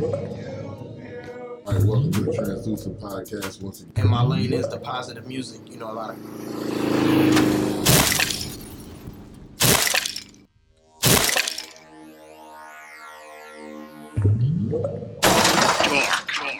All 0.00 0.14
right, 1.66 1.82
welcome 1.82 2.12
to 2.12 2.20
the 2.20 2.32
Translucent 2.32 3.00
Podcast 3.00 3.60
once 3.60 3.80
again. 3.80 3.92
And 3.96 4.08
my 4.08 4.22
lane 4.22 4.52
is 4.52 4.68
the 4.68 4.78
positive 4.78 5.26
music. 5.26 5.60
You 5.68 5.78
know, 5.78 5.90
a 5.90 5.92
lot 5.92 6.10
of. 6.10 7.58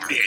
They 0.09 0.19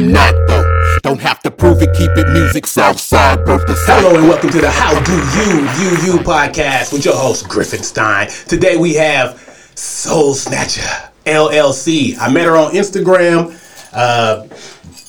I'm 0.00 0.12
not 0.12 0.32
though. 0.48 0.98
Don't 1.02 1.20
have 1.20 1.42
to 1.42 1.50
prove 1.50 1.82
it, 1.82 1.94
keep 1.94 2.10
it 2.16 2.26
music, 2.32 2.66
Southside, 2.66 3.44
birth 3.44 3.64
Hello 3.84 4.18
and 4.18 4.26
welcome 4.26 4.48
to 4.48 4.58
the 4.58 4.70
How 4.70 4.98
Do 5.04 5.12
You 5.12 5.60
You 5.76 5.90
You 6.14 6.18
podcast 6.24 6.90
with 6.90 7.04
your 7.04 7.14
host 7.14 7.46
Griffin 7.46 7.82
Stein. 7.82 8.30
Today 8.48 8.78
we 8.78 8.94
have 8.94 9.38
Soul 9.74 10.32
Snatcher 10.32 10.88
LLC. 11.26 12.16
I 12.18 12.32
met 12.32 12.46
her 12.46 12.56
on 12.56 12.72
Instagram. 12.72 13.52
Uh, 13.92 14.46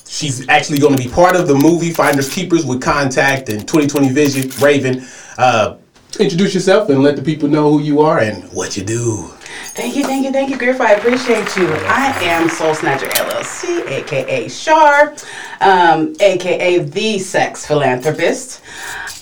she's 0.06 0.46
actually 0.50 0.78
going 0.78 0.94
to 0.94 1.02
be 1.02 1.08
part 1.08 1.36
of 1.36 1.48
the 1.48 1.54
movie 1.54 1.90
Finders 1.90 2.28
Keepers 2.28 2.66
with 2.66 2.82
Contact 2.82 3.48
and 3.48 3.60
2020 3.60 4.10
Vision. 4.10 4.50
Raven, 4.62 5.06
uh, 5.38 5.78
introduce 6.20 6.52
yourself 6.52 6.90
and 6.90 7.02
let 7.02 7.16
the 7.16 7.22
people 7.22 7.48
know 7.48 7.70
who 7.70 7.80
you 7.80 8.02
are 8.02 8.18
and 8.18 8.44
what 8.52 8.76
you 8.76 8.84
do. 8.84 9.30
Thank 9.74 9.96
you, 9.96 10.04
thank 10.04 10.24
you, 10.24 10.32
thank 10.32 10.50
you, 10.50 10.58
Griff. 10.58 10.80
I 10.80 10.92
appreciate 10.92 11.56
you. 11.56 11.66
I 11.86 12.12
am 12.22 12.48
Soul 12.48 12.74
Snatcher 12.74 13.06
LLC, 13.08 13.86
aka 13.88 14.48
Shar, 14.48 15.14
um, 15.60 16.14
aka 16.20 16.78
the 16.78 17.18
Sex 17.18 17.66
Philanthropist. 17.66 18.60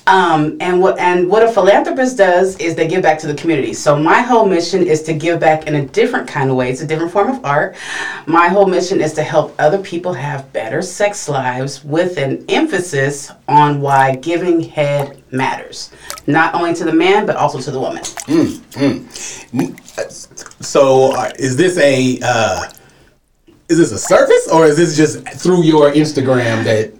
Um, 0.06 0.56
and 0.60 0.80
what 0.80 0.98
and 0.98 1.28
what 1.28 1.42
a 1.42 1.52
philanthropist 1.52 2.16
does 2.16 2.56
is 2.58 2.74
they 2.74 2.88
give 2.88 3.02
back 3.02 3.18
to 3.20 3.26
the 3.26 3.34
community. 3.34 3.74
So 3.74 3.96
my 3.96 4.20
whole 4.20 4.46
mission 4.46 4.86
is 4.86 5.02
to 5.04 5.12
give 5.12 5.38
back 5.40 5.66
in 5.66 5.76
a 5.76 5.86
different 5.86 6.26
kind 6.26 6.50
of 6.50 6.56
way. 6.56 6.70
It's 6.70 6.80
a 6.80 6.86
different 6.86 7.12
form 7.12 7.28
of 7.28 7.44
art. 7.44 7.76
My 8.26 8.48
whole 8.48 8.66
mission 8.66 9.00
is 9.00 9.12
to 9.14 9.22
help 9.22 9.54
other 9.58 9.78
people 9.78 10.12
have 10.12 10.52
better 10.52 10.82
sex 10.82 11.28
lives 11.28 11.84
with 11.84 12.16
an 12.16 12.44
emphasis 12.48 13.30
on 13.46 13.80
why 13.80 14.16
giving 14.16 14.60
head 14.60 15.22
matters, 15.32 15.90
not 16.26 16.54
only 16.54 16.74
to 16.74 16.84
the 16.84 16.92
man 16.92 17.26
but 17.26 17.36
also 17.36 17.60
to 17.60 17.70
the 17.70 17.78
woman. 17.78 18.02
So, 20.60 21.12
uh, 21.12 21.30
is 21.38 21.56
this 21.56 21.76
a 21.78 22.18
uh, 22.22 22.64
is 23.68 23.78
this 23.78 23.92
a 23.92 23.98
service 23.98 24.48
or 24.48 24.66
is 24.66 24.76
this 24.76 24.96
just 24.96 25.28
through 25.28 25.62
your 25.62 25.92
Instagram 25.92 26.64
that? 26.64 26.99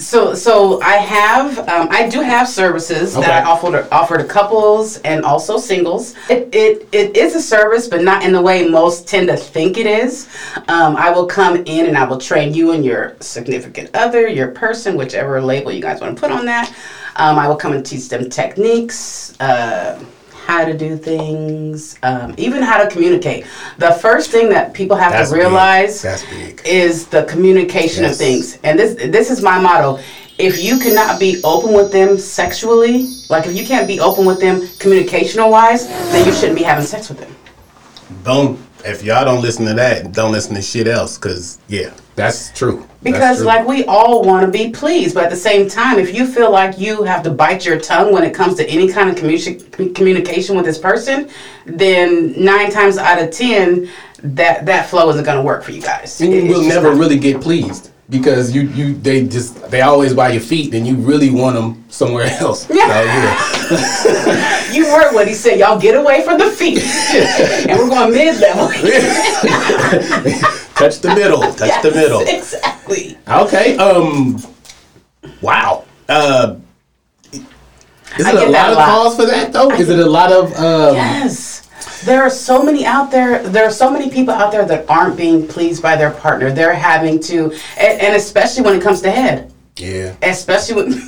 So, 0.00 0.34
so 0.34 0.80
I 0.80 0.94
have, 0.96 1.58
um, 1.68 1.88
I 1.90 2.08
do 2.08 2.20
have 2.22 2.48
services 2.48 3.14
Okay. 3.16 3.26
that 3.26 3.44
I 3.44 3.48
offer 3.48 3.70
to, 3.70 3.94
offer 3.94 4.16
to 4.16 4.24
couples 4.24 4.96
and 5.02 5.24
also 5.24 5.58
singles. 5.58 6.14
It, 6.30 6.48
it, 6.54 6.88
it 6.90 7.16
is 7.16 7.34
a 7.34 7.40
service, 7.42 7.86
but 7.86 8.02
not 8.02 8.24
in 8.24 8.32
the 8.32 8.40
way 8.40 8.66
most 8.66 9.06
tend 9.06 9.28
to 9.28 9.36
think 9.36 9.76
it 9.76 9.86
is. 9.86 10.26
Um, 10.68 10.96
I 10.96 11.10
will 11.10 11.26
come 11.26 11.56
in 11.66 11.86
and 11.86 11.98
I 11.98 12.04
will 12.04 12.18
train 12.18 12.54
you 12.54 12.72
and 12.72 12.82
your 12.84 13.16
significant 13.20 13.90
other, 13.94 14.26
your 14.26 14.48
person, 14.48 14.96
whichever 14.96 15.40
label 15.42 15.70
you 15.70 15.82
guys 15.82 16.00
want 16.00 16.16
to 16.16 16.20
put 16.20 16.30
on 16.30 16.46
that. 16.46 16.74
Um, 17.16 17.38
I 17.38 17.46
will 17.46 17.56
come 17.56 17.72
and 17.72 17.84
teach 17.84 18.08
them 18.08 18.30
techniques. 18.30 19.38
Uh, 19.38 20.02
how 20.46 20.64
to 20.64 20.76
do 20.76 20.96
things, 20.96 21.98
um, 22.02 22.34
even 22.36 22.62
how 22.62 22.82
to 22.82 22.88
communicate. 22.90 23.46
The 23.78 23.92
first 23.92 24.30
thing 24.30 24.48
that 24.50 24.72
people 24.74 24.96
have 24.96 25.12
That's 25.12 25.30
to 25.30 25.36
big. 25.36 25.44
realize 25.44 26.02
That's 26.02 26.24
big. 26.24 26.60
is 26.64 27.06
the 27.06 27.24
communication 27.24 28.02
Yes. 28.04 28.12
of 28.12 28.18
things. 28.18 28.58
And 28.64 28.78
this 28.78 28.94
this 29.10 29.30
is 29.30 29.42
my 29.42 29.58
motto. 29.60 29.98
If 30.38 30.62
you 30.62 30.78
cannot 30.78 31.20
be 31.20 31.40
open 31.44 31.72
with 31.74 31.92
them 31.92 32.16
sexually, 32.18 33.10
like 33.28 33.46
if 33.46 33.54
you 33.54 33.64
can't 33.66 33.86
be 33.86 34.00
open 34.00 34.24
with 34.24 34.40
them 34.40 34.62
communicational 34.78 35.50
wise, 35.50 35.86
then 36.12 36.26
you 36.26 36.32
shouldn't 36.32 36.56
be 36.58 36.64
having 36.64 36.86
sex 36.86 37.08
with 37.10 37.20
them. 37.20 37.34
Don't 38.24 38.58
if 38.84 39.02
y'all 39.02 39.24
don't 39.24 39.42
listen 39.42 39.66
to 39.66 39.74
that, 39.74 40.12
don't 40.12 40.32
listen 40.32 40.54
to 40.54 40.62
shit 40.62 40.86
else. 40.86 41.18
Cause 41.18 41.58
yeah, 41.68 41.92
that's 42.16 42.50
true. 42.52 42.78
That's 42.80 43.02
Because 43.02 43.36
true. 43.38 43.46
like 43.46 43.66
we 43.66 43.84
all 43.84 44.24
want 44.24 44.44
to 44.44 44.50
be 44.52 44.70
pleased, 44.70 45.14
but 45.14 45.24
at 45.24 45.30
the 45.30 45.36
same 45.36 45.68
time, 45.68 45.98
if 45.98 46.14
you 46.14 46.26
feel 46.26 46.50
like 46.50 46.78
you 46.78 47.02
have 47.04 47.22
to 47.24 47.30
bite 47.30 47.64
your 47.64 47.78
tongue 47.80 48.12
when 48.12 48.22
it 48.24 48.34
comes 48.34 48.56
to 48.56 48.66
any 48.68 48.92
kind 48.92 49.08
of 49.08 49.16
commu- 49.16 49.94
communication 49.94 50.56
with 50.56 50.64
this 50.64 50.78
person, 50.78 51.30
then 51.64 52.34
nine 52.42 52.70
times 52.70 52.98
out 52.98 53.22
of 53.22 53.30
ten, 53.30 53.88
that 54.22 54.66
that 54.66 54.88
flow 54.90 55.08
isn't 55.10 55.24
going 55.24 55.38
to 55.38 55.42
work 55.42 55.62
for 55.62 55.70
you 55.72 55.80
guys. 55.80 56.20
and 56.20 56.32
you 56.32 56.40
It's 56.44 56.54
will 56.58 56.64
never 56.68 56.90
really 56.92 57.18
get 57.18 57.40
pleased 57.40 57.90
because 58.10 58.52
you 58.54 58.62
you 58.62 58.94
they 58.94 59.26
just 59.26 59.70
they 59.70 59.80
always 59.82 60.12
by 60.12 60.30
your 60.32 60.40
feet, 60.42 60.74
and 60.74 60.86
you 60.86 60.96
really 60.96 61.30
want 61.30 61.54
them 61.56 61.84
somewhere 61.88 62.24
else. 62.40 62.66
So, 62.66 62.74
yeah. 62.74 63.56
You 64.72 64.86
heard 64.86 65.12
what 65.14 65.26
he 65.26 65.34
said. 65.34 65.58
Y'all 65.58 65.80
get 65.80 65.96
away 65.96 66.22
from 66.24 66.38
the 66.38 66.46
feet, 66.50 66.78
and 67.68 67.78
we're 67.78 67.88
going 67.88 68.12
to 68.12 68.16
mid 68.16 68.40
level. 68.40 68.68
touch 70.74 71.00
the 71.00 71.12
middle. 71.14 71.40
Touch 71.54 71.82
the 71.82 71.90
middle. 71.90 72.20
Exactly. 72.20 73.18
Okay. 73.28 73.76
Um. 73.76 74.40
Wow. 75.42 75.84
Uh. 76.08 76.56
Is 78.18 78.26
it 78.26 78.34
a 78.34 78.38
get 78.38 78.50
that 78.50 78.50
lot 78.50 78.70
of 78.70 78.76
lot. 78.78 78.86
calls 78.88 79.16
for 79.16 79.26
that 79.26 79.52
though? 79.52 79.70
Is 79.72 79.88
it 79.88 79.98
a 79.98 80.06
lot 80.06 80.32
of 80.32 80.52
um? 80.54 80.94
Yes. 80.94 81.49
There 82.04 82.22
are 82.22 82.30
so 82.30 82.62
many 82.62 82.84
out 82.86 83.10
there. 83.10 83.42
There 83.46 83.64
are 83.64 83.70
so 83.70 83.90
many 83.90 84.10
people 84.10 84.32
out 84.34 84.52
there 84.52 84.64
that 84.64 84.88
aren't 84.88 85.16
being 85.16 85.46
pleased 85.46 85.82
by 85.82 85.96
their 85.96 86.10
partner. 86.10 86.50
They're 86.50 86.74
having 86.74 87.20
to, 87.24 87.52
and, 87.78 88.00
and 88.00 88.16
especially 88.16 88.62
when 88.64 88.74
it 88.74 88.82
comes 88.82 89.00
to 89.02 89.10
head. 89.10 89.52
Yeah. 89.76 90.14
especially 90.22 90.82
when 90.82 90.92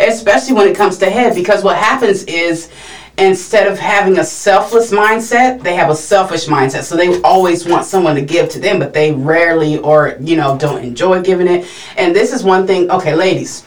especially 0.00 0.54
when 0.54 0.68
it 0.68 0.76
comes 0.76 0.98
to 0.98 1.08
head 1.08 1.34
because 1.34 1.64
what 1.64 1.78
happens 1.78 2.24
is 2.24 2.70
instead 3.16 3.68
of 3.68 3.78
having 3.78 4.18
a 4.18 4.24
selfless 4.24 4.92
mindset 4.92 5.62
they 5.62 5.74
have 5.74 5.88
a 5.88 5.96
selfish 5.96 6.46
mindset 6.46 6.82
so 6.82 6.96
they 6.96 7.20
always 7.22 7.66
want 7.66 7.86
someone 7.86 8.14
to 8.16 8.22
give 8.22 8.50
to 8.50 8.60
them 8.60 8.78
but 8.78 8.92
they 8.92 9.12
rarely 9.12 9.78
or 9.78 10.16
you 10.20 10.36
know 10.36 10.58
don't 10.58 10.84
enjoy 10.84 11.22
giving 11.22 11.46
it 11.46 11.66
and 11.96 12.14
this 12.14 12.32
is 12.34 12.44
one 12.44 12.66
thing 12.66 12.90
okay 12.90 13.14
ladies 13.14 13.64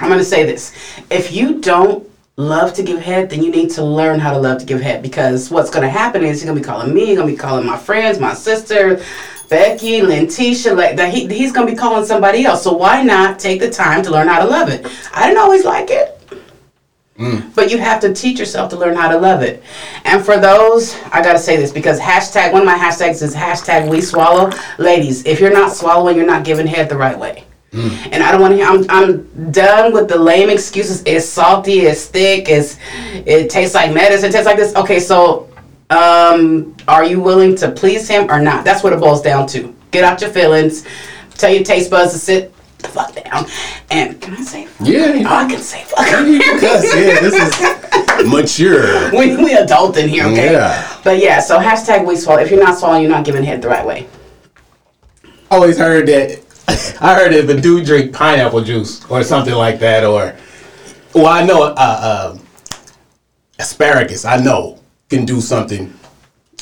i'm 0.00 0.08
going 0.08 0.18
to 0.18 0.24
say 0.24 0.44
this 0.44 0.72
if 1.10 1.32
you 1.32 1.60
don't 1.60 2.05
love 2.36 2.74
to 2.74 2.82
give 2.82 3.00
head 3.00 3.30
then 3.30 3.42
you 3.42 3.50
need 3.50 3.70
to 3.70 3.82
learn 3.82 4.18
how 4.18 4.30
to 4.30 4.38
love 4.38 4.58
to 4.58 4.66
give 4.66 4.80
head 4.80 5.02
because 5.02 5.50
what's 5.50 5.70
going 5.70 5.82
to 5.82 5.88
happen 5.88 6.22
is 6.22 6.42
you're 6.42 6.52
going 6.52 6.62
to 6.62 6.62
be 6.62 6.66
calling 6.66 6.92
me 6.92 7.06
you're 7.06 7.16
going 7.16 7.28
to 7.28 7.32
be 7.32 7.38
calling 7.38 7.64
my 7.64 7.78
friends 7.78 8.18
my 8.18 8.34
sister 8.34 9.02
Becky, 9.48 10.00
Lentisha, 10.00 10.76
like 10.76 10.96
that, 10.96 11.14
he, 11.14 11.26
he's 11.28 11.52
gonna 11.52 11.70
be 11.70 11.76
calling 11.76 12.04
somebody 12.04 12.44
else. 12.44 12.64
So 12.64 12.72
why 12.72 13.02
not 13.02 13.38
take 13.38 13.60
the 13.60 13.70
time 13.70 14.02
to 14.02 14.10
learn 14.10 14.28
how 14.28 14.42
to 14.42 14.48
love 14.48 14.68
it? 14.68 14.86
I 15.14 15.26
didn't 15.26 15.38
always 15.38 15.64
like 15.64 15.88
it, 15.90 16.20
mm. 17.16 17.54
but 17.54 17.70
you 17.70 17.78
have 17.78 18.00
to 18.00 18.12
teach 18.12 18.38
yourself 18.38 18.70
to 18.70 18.76
learn 18.76 18.96
how 18.96 19.08
to 19.08 19.18
love 19.18 19.42
it. 19.42 19.62
And 20.04 20.24
for 20.24 20.36
those, 20.36 20.96
I 21.12 21.22
gotta 21.22 21.38
say 21.38 21.56
this 21.56 21.70
because 21.70 22.00
hashtag 22.00 22.52
one 22.52 22.62
of 22.62 22.66
my 22.66 22.76
hashtags 22.76 23.22
is 23.22 23.34
hashtag 23.34 23.88
We 23.88 24.00
Swallow. 24.00 24.50
Ladies, 24.78 25.24
if 25.26 25.38
you're 25.38 25.52
not 25.52 25.72
swallowing, 25.72 26.16
you're 26.16 26.26
not 26.26 26.44
giving 26.44 26.66
head 26.66 26.88
the 26.88 26.96
right 26.96 27.18
way. 27.18 27.45
And 27.72 28.22
I 28.22 28.32
don't 28.32 28.40
want 28.40 28.52
to 28.52 28.56
hear. 28.56 28.66
I'm, 28.66 28.86
I'm 28.88 29.50
done 29.52 29.92
with 29.92 30.08
the 30.08 30.16
lame 30.18 30.48
excuses. 30.48 31.02
It's 31.04 31.26
salty. 31.26 31.80
It's 31.80 32.06
thick. 32.06 32.48
It's 32.48 32.78
it 33.26 33.50
tastes 33.50 33.74
like 33.74 33.92
medicine. 33.92 34.30
It 34.30 34.32
tastes 34.32 34.46
like 34.46 34.56
this. 34.56 34.74
Okay, 34.76 34.98
so 35.00 35.48
um, 35.90 36.74
are 36.88 37.04
you 37.04 37.20
willing 37.20 37.54
to 37.56 37.70
please 37.70 38.08
him 38.08 38.30
or 38.30 38.40
not? 38.40 38.64
That's 38.64 38.82
what 38.82 38.92
it 38.94 39.00
boils 39.00 39.20
down 39.20 39.46
to. 39.48 39.74
Get 39.90 40.04
out 40.04 40.20
your 40.22 40.30
feelings. 40.30 40.86
Tell 41.34 41.52
your 41.52 41.64
taste 41.64 41.90
buds 41.90 42.12
to 42.12 42.18
sit 42.18 42.54
the 42.78 42.88
fuck 42.88 43.14
down. 43.14 43.46
And 43.90 44.20
can 44.22 44.34
I 44.34 44.40
say? 44.42 44.66
Fuck? 44.66 44.88
Yeah, 44.88 45.22
Oh, 45.28 45.36
I 45.36 45.48
can 45.50 45.60
say 45.60 45.84
fuck. 45.84 46.06
Because 46.06 46.84
yeah, 46.94 47.20
this 47.20 47.34
is 47.34 48.26
mature. 48.30 49.10
we 49.10 49.36
we 49.36 49.54
adult 49.54 49.96
in 49.98 50.08
here, 50.08 50.24
okay? 50.26 50.52
Yeah. 50.52 50.98
But 51.04 51.18
yeah, 51.18 51.40
so 51.40 51.58
hashtag 51.58 52.06
we 52.06 52.16
swallow. 52.16 52.40
If 52.40 52.50
you're 52.50 52.62
not 52.62 52.78
swallowing, 52.78 53.02
you're 53.02 53.10
not 53.12 53.24
giving 53.26 53.42
head 53.44 53.60
the 53.60 53.68
right 53.68 53.84
way. 53.86 54.06
Always 55.50 55.76
heard 55.78 56.06
that. 56.08 56.42
I 56.68 57.14
heard 57.14 57.32
if 57.32 57.48
a 57.48 57.60
dude 57.60 57.86
drink 57.86 58.12
pineapple 58.12 58.62
juice 58.62 59.04
or 59.10 59.22
something 59.22 59.54
like 59.54 59.78
that, 59.80 60.04
or 60.04 60.34
well, 61.14 61.26
I 61.26 61.44
know 61.44 61.62
uh, 61.62 61.74
uh, 61.78 62.38
asparagus. 63.58 64.24
I 64.24 64.36
know 64.38 64.78
can 65.08 65.24
do 65.24 65.40
something 65.40 65.92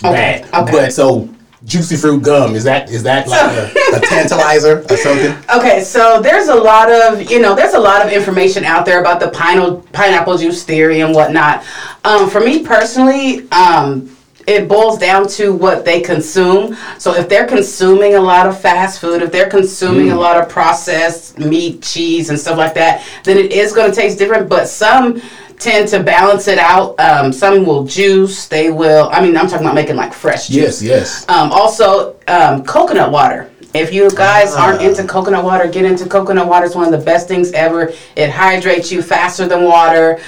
Okay, 0.05 0.45
bad. 0.51 0.62
okay. 0.65 0.73
But 0.73 0.93
so 0.93 1.29
juicy 1.65 1.97
fruit 1.97 2.23
gum 2.23 2.55
is 2.55 2.65
that 2.65 2.91
is 2.91 3.03
that 3.05 3.27
like 3.27 3.41
a, 3.56 3.65
a 3.97 4.01
tantalizer 4.01 4.89
or 4.91 4.97
something? 4.97 5.35
Okay, 5.56 5.83
so 5.83 6.21
there's 6.21 6.49
a 6.49 6.55
lot 6.55 6.91
of 6.91 7.31
you 7.31 7.41
know 7.41 7.55
there's 7.55 7.75
a 7.75 7.79
lot 7.79 8.05
of 8.05 8.12
information 8.12 8.65
out 8.65 8.85
there 8.85 9.01
about 9.01 9.21
the 9.21 9.31
pineapple 9.31 9.81
pineapple 9.93 10.37
juice 10.37 10.62
theory 10.65 11.01
and 11.01 11.15
whatnot. 11.15 11.65
Um, 12.05 12.29
for 12.29 12.41
me 12.41 12.65
personally, 12.65 13.51
um, 13.51 14.15
it 14.46 14.69
boils 14.69 14.99
down 14.99 15.26
to 15.29 15.52
what 15.52 15.85
they 15.85 16.00
consume. 16.00 16.76
So 16.99 17.14
if 17.14 17.29
they're 17.29 17.46
consuming 17.46 18.14
a 18.14 18.20
lot 18.20 18.46
of 18.46 18.61
fast 18.61 19.00
food, 19.00 19.23
if 19.23 19.32
they're 19.32 19.49
consuming 19.49 20.11
a 20.11 20.17
lot 20.17 20.41
of 20.41 20.49
processed 20.49 21.38
meat, 21.38 21.82
cheese, 21.82 22.31
and 22.31 22.38
stuff 22.38 22.58
like 22.58 22.75
that, 22.75 23.06
then 23.25 23.38
it 23.38 23.52
is 23.52 23.73
going 23.73 23.91
to 23.91 23.96
taste 23.96 24.19
different. 24.19 24.49
But 24.49 24.69
some 24.69 25.23
tend 25.58 25.88
to 25.88 26.02
balance 26.02 26.49
it 26.49 26.58
out. 26.58 26.99
Um, 27.00 27.32
some 27.32 27.64
will 27.64 27.85
juice. 27.85 28.46
They 28.49 28.70
will. 28.70 29.08
I 29.12 29.20
mean, 29.20 29.37
I'm 29.37 29.46
talking 29.46 29.64
about 29.64 29.75
making 29.75 29.96
like 29.96 30.12
fresh 30.12 30.49
juice. 30.49 30.82
Yes, 30.82 30.82
yes. 30.82 31.29
Um, 31.29 31.50
also, 31.52 32.17
um, 32.29 32.64
coconut 32.64 33.11
water. 33.11 33.50
If 33.75 33.93
you 33.93 34.08
guys 34.11 34.55
aren't 34.55 34.82
into 34.82 35.05
coconut 35.05 35.43
water, 35.43 35.67
get 35.67 35.85
into 35.85 36.08
coconut 36.08 36.46
water. 36.46 36.64
It's 36.67 36.76
one 36.76 36.85
of 36.85 36.93
the 36.93 37.05
best 37.05 37.26
things 37.26 37.50
ever. 37.52 37.93
It 38.14 38.31
hydrates 38.31 38.93
you 38.93 39.02
faster 39.02 39.49
than 39.49 39.64
water. 39.64 40.20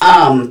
Um, 0.00 0.50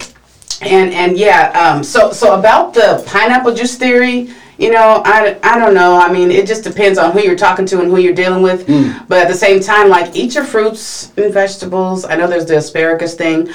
and 0.62 0.94
and 0.94 1.18
yeah, 1.18 1.52
um, 1.52 1.84
so 1.84 2.12
so 2.12 2.38
about 2.38 2.74
the 2.74 3.04
pineapple 3.07 3.54
juice 3.54 3.75
theory, 3.75 4.30
you 4.57 4.72
know, 4.72 5.02
I, 5.06 5.38
I 5.44 5.60
don't 5.60 5.74
know. 5.74 6.00
I 6.00 6.12
mean, 6.12 6.31
it 6.31 6.48
just 6.48 6.63
depends 6.63 6.98
on 6.98 7.12
who 7.12 7.19
you're 7.22 7.36
talking 7.36 7.66
to 7.68 7.81
and 7.81 7.90
who 7.90 7.98
you're 7.98 8.13
dealing 8.13 8.42
with. 8.42 8.66
But 9.07 9.19
at 9.19 9.28
the 9.28 9.34
same 9.34 9.60
time, 9.60 9.90
like 9.90 10.16
eat 10.16 10.36
your 10.36 10.46
fruits 10.46 11.12
and 11.18 11.34
vegetables. 11.34 12.06
I 12.06 12.16
know 12.16 12.28
there's 12.28 12.46
the 12.46 12.57
asparagus 12.57 13.16
thing, 13.16 13.50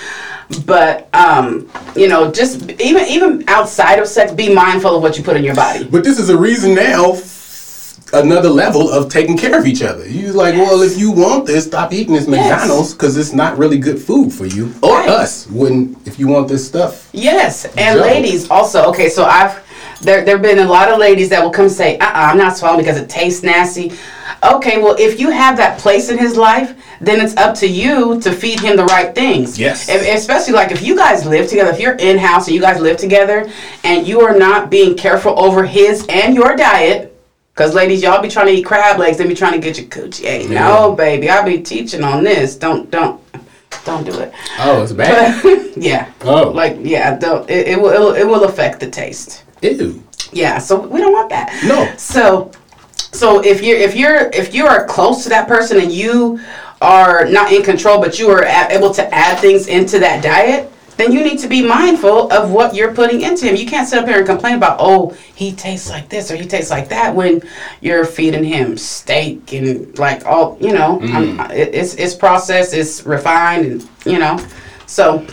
but 0.67 1.09
um, 1.15 1.71
you 1.97 2.09
know, 2.09 2.31
just 2.31 2.71
even 2.81 3.05
even 3.07 3.45
outside 3.49 3.99
of 3.99 4.07
sex, 4.07 4.33
be 4.33 4.53
mindful 4.53 4.97
of 4.97 5.03
what 5.03 5.17
you 5.17 5.25
put 5.25 5.37
in 5.37 5.45
your 5.45 5.55
body. 5.55 5.85
But 5.85 6.05
this 6.05 6.19
is 6.19 6.29
a 6.29 6.37
reason 6.39 6.75
now, 6.75 7.15
another 8.13 8.49
level 8.49 8.91
of 8.91 9.11
taking 9.11 9.37
care 9.37 9.59
of 9.59 9.67
each 9.67 9.83
other. 9.83 10.09
You 10.09 10.33
like, 10.33 10.55
well, 10.55 10.83
if 10.83 10.99
you 10.99 11.11
want 11.11 11.47
this, 11.47 11.67
stop 11.67 11.93
eating 11.93 12.15
this 12.15 12.27
McDonald's 12.27 12.93
because 12.93 13.17
it's 13.17 13.33
not 13.33 13.59
really 13.59 13.79
good 13.79 13.99
food 13.99 14.33
for 14.33 14.47
you 14.47 14.75
or 14.83 14.95
Right. 14.99 15.09
us. 15.09 15.47
When 15.49 15.97
if 16.05 16.19
you 16.19 16.27
want 16.29 16.49
this 16.49 16.67
stuff, 16.67 17.09
Yes, 17.13 17.67
and 17.77 18.01
ladies 18.01 18.51
also. 18.51 18.85
Okay, 18.87 19.09
so 19.09 19.25
I've 19.25 19.59
there 20.03 20.25
there've 20.25 20.43
been 20.43 20.59
a 20.61 20.67
lot 20.69 20.91
of 20.91 20.99
ladies 20.99 21.29
that 21.29 21.43
will 21.43 21.51
come 21.51 21.69
say, 21.69 21.99
uh, 21.99 22.07
uh 22.07 22.11
I'm 22.15 22.39
not 22.39 22.57
swallowing 22.57 22.85
because 22.85 22.99
it 22.99 23.09
tastes 23.09 23.43
nasty." 23.43 23.93
Okay, 24.43 24.81
well, 24.81 24.97
if 24.99 25.21
you 25.21 25.29
have 25.31 25.59
that 25.59 25.79
place 25.79 26.09
in 26.09 26.17
his 26.17 26.35
life, 26.35 26.75
then 27.03 27.21
it's 27.21 27.37
up 27.37 27.55
to 27.57 27.67
you 27.67 28.19
to 28.23 28.33
feed 28.33 28.59
him 28.59 28.75
the 28.75 28.87
right 28.87 29.15
things. 29.15 29.59
Yes. 29.59 29.89
If, 29.91 30.17
especially 30.17 30.55
like 30.55 30.73
if 30.73 30.83
you 30.83 30.97
guys 30.97 31.27
live 31.27 31.47
together, 31.49 31.71
if 31.71 31.79
you're 31.79 31.97
in 31.97 32.17
house 32.17 32.47
and 32.47 32.55
you 32.55 32.61
guys 32.63 32.81
live 32.81 32.97
together, 32.97 33.51
and 33.85 34.07
you 34.09 34.23
are 34.23 34.37
not 34.39 34.71
being 34.71 34.97
careful 34.97 35.39
over 35.39 35.65
his 35.65 36.07
and 36.09 36.35
your 36.35 36.57
diet. 36.57 37.10
Cause 37.55 37.75
ladies, 37.75 38.03
y'all 38.03 38.23
be 38.23 38.29
trying 38.29 38.47
to 38.47 38.53
eat 38.53 38.65
crab 38.65 38.99
legs, 38.99 39.19
then 39.19 39.29
be 39.29 39.35
trying 39.35 39.53
to 39.53 39.59
get 39.59 39.77
your 39.77 39.87
coochie. 39.89 40.25
Hey, 40.25 40.47
no, 40.47 40.95
baby, 40.95 41.29
I 41.29 41.45
be 41.45 41.61
teaching 41.61 42.03
on 42.03 42.25
this. 42.25 42.57
Don't, 42.57 42.91
don't, 42.91 43.21
don't 43.85 44.05
do 44.05 44.19
it. 44.19 44.33
oh, 44.59 44.83
it's 44.83 44.93
bad. 44.93 45.73
yeah. 45.77 46.11
Oh. 46.23 46.51
Like 46.51 46.79
yeah, 46.81 47.19
don't, 47.19 47.49
it, 47.51 47.69
it 47.69 47.81
will 47.81 48.15
it 48.15 48.25
will 48.25 48.45
affect 48.45 48.81
the 48.81 48.91
taste. 48.91 49.45
Ew. 49.63 50.03
Yeah, 50.33 50.59
so 50.59 50.81
we 50.81 51.01
don't 51.01 51.13
want 51.13 51.31
that. 51.31 51.63
No. 51.65 51.95
So 51.97 52.53
so 53.13 53.43
if 53.45 53.63
you're 53.63 53.79
if 53.79 53.95
you're 53.95 54.31
if 54.31 54.55
you 54.55 54.67
are 54.67 54.87
close 54.87 55.23
to 55.25 55.29
that 55.31 55.49
person 55.49 55.79
and 55.79 55.93
you 55.93 56.41
are 56.81 57.27
not 57.27 57.53
in 57.53 57.63
control 57.63 58.01
but 58.01 58.19
you 58.19 58.31
are 58.31 58.45
able 58.45 58.93
to 58.95 59.15
add 59.15 59.39
things 59.39 59.67
into 59.67 59.99
that 59.99 60.23
diet, 60.23 60.71
then 61.01 61.13
you 61.13 61.25
need 61.25 61.39
to 61.39 61.49
be 61.49 61.65
mindful 61.65 62.31
of 62.31 62.51
what 62.51 62.75
you're 62.75 62.95
putting 62.95 63.23
into 63.23 63.47
him. 63.47 63.57
You 63.57 63.67
can't 63.67 63.89
sit 63.89 63.99
up 63.99 64.07
here 64.07 64.19
and 64.19 64.27
complain 64.27 64.57
about, 64.57 64.77
oh, 64.81 65.17
he 65.35 65.53
tastes 65.53 65.89
like 65.89 66.11
this 66.11 66.31
or 66.31 66.37
he 66.37 66.47
tastes 66.47 66.71
like 66.71 66.91
that 66.91 67.15
when 67.15 67.43
you're 67.81 68.05
feeding 68.05 68.45
him 68.45 68.77
steak 68.77 69.55
and 69.55 69.99
like 69.99 70.27
all, 70.27 70.59
you 70.61 70.75
know, 70.75 71.01
I'm- 71.01 71.39
mm. 71.39 71.51
it's 71.51 71.95
it's 71.95 72.15
processed, 72.15 72.75
it's 72.75 73.07
refined, 73.07 73.65
and 73.65 73.89
you 74.05 74.19
know, 74.19 74.39
so 74.85 75.27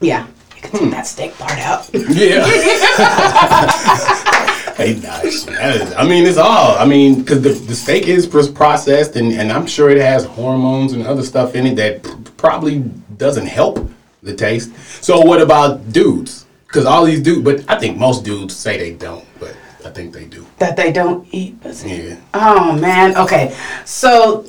yeah, 0.00 0.26
you 0.56 0.62
can 0.62 0.70
take 0.72 0.80
hmm. 0.80 0.90
that 0.90 1.06
steak 1.06 1.38
part 1.38 1.58
out. 1.58 1.88
Yeah. 2.08 2.44
hey, 4.76 4.98
nice. 5.00 5.46
Is- 5.46 5.94
I 5.94 6.04
mean, 6.04 6.26
it's 6.26 6.38
all. 6.38 6.76
I 6.76 6.84
mean, 6.84 7.20
because 7.20 7.42
the, 7.42 7.50
the 7.50 7.74
steak 7.74 8.08
is 8.08 8.26
processed, 8.26 9.14
and, 9.14 9.32
and 9.32 9.52
I'm 9.52 9.66
sure 9.66 9.88
it 9.88 9.98
has 9.98 10.24
hormones 10.24 10.94
and 10.94 11.06
other 11.06 11.22
stuff 11.22 11.54
in 11.54 11.66
it 11.66 11.76
that 11.76 12.02
probably 12.36 12.80
doesn't 13.16 13.46
help 13.46 13.88
the 14.26 14.34
taste. 14.34 14.70
So, 15.02 15.20
what 15.20 15.40
about 15.40 15.92
dudes? 15.92 16.44
Because 16.66 16.84
all 16.84 17.04
these 17.04 17.22
dudes, 17.22 17.42
but 17.42 17.64
I 17.68 17.78
think 17.78 17.96
most 17.96 18.24
dudes 18.24 18.54
say 18.54 18.76
they 18.76 18.92
don't, 18.92 19.24
but 19.40 19.56
I 19.84 19.90
think 19.90 20.12
they 20.12 20.26
do. 20.26 20.44
that 20.58 20.76
they 20.76 20.92
don't 20.92 21.26
eat 21.32 21.60
pussy. 21.60 21.88
Yeah. 21.90 22.16
Oh 22.34 22.72
man. 22.78 23.16
Okay. 23.16 23.56
So, 23.84 24.44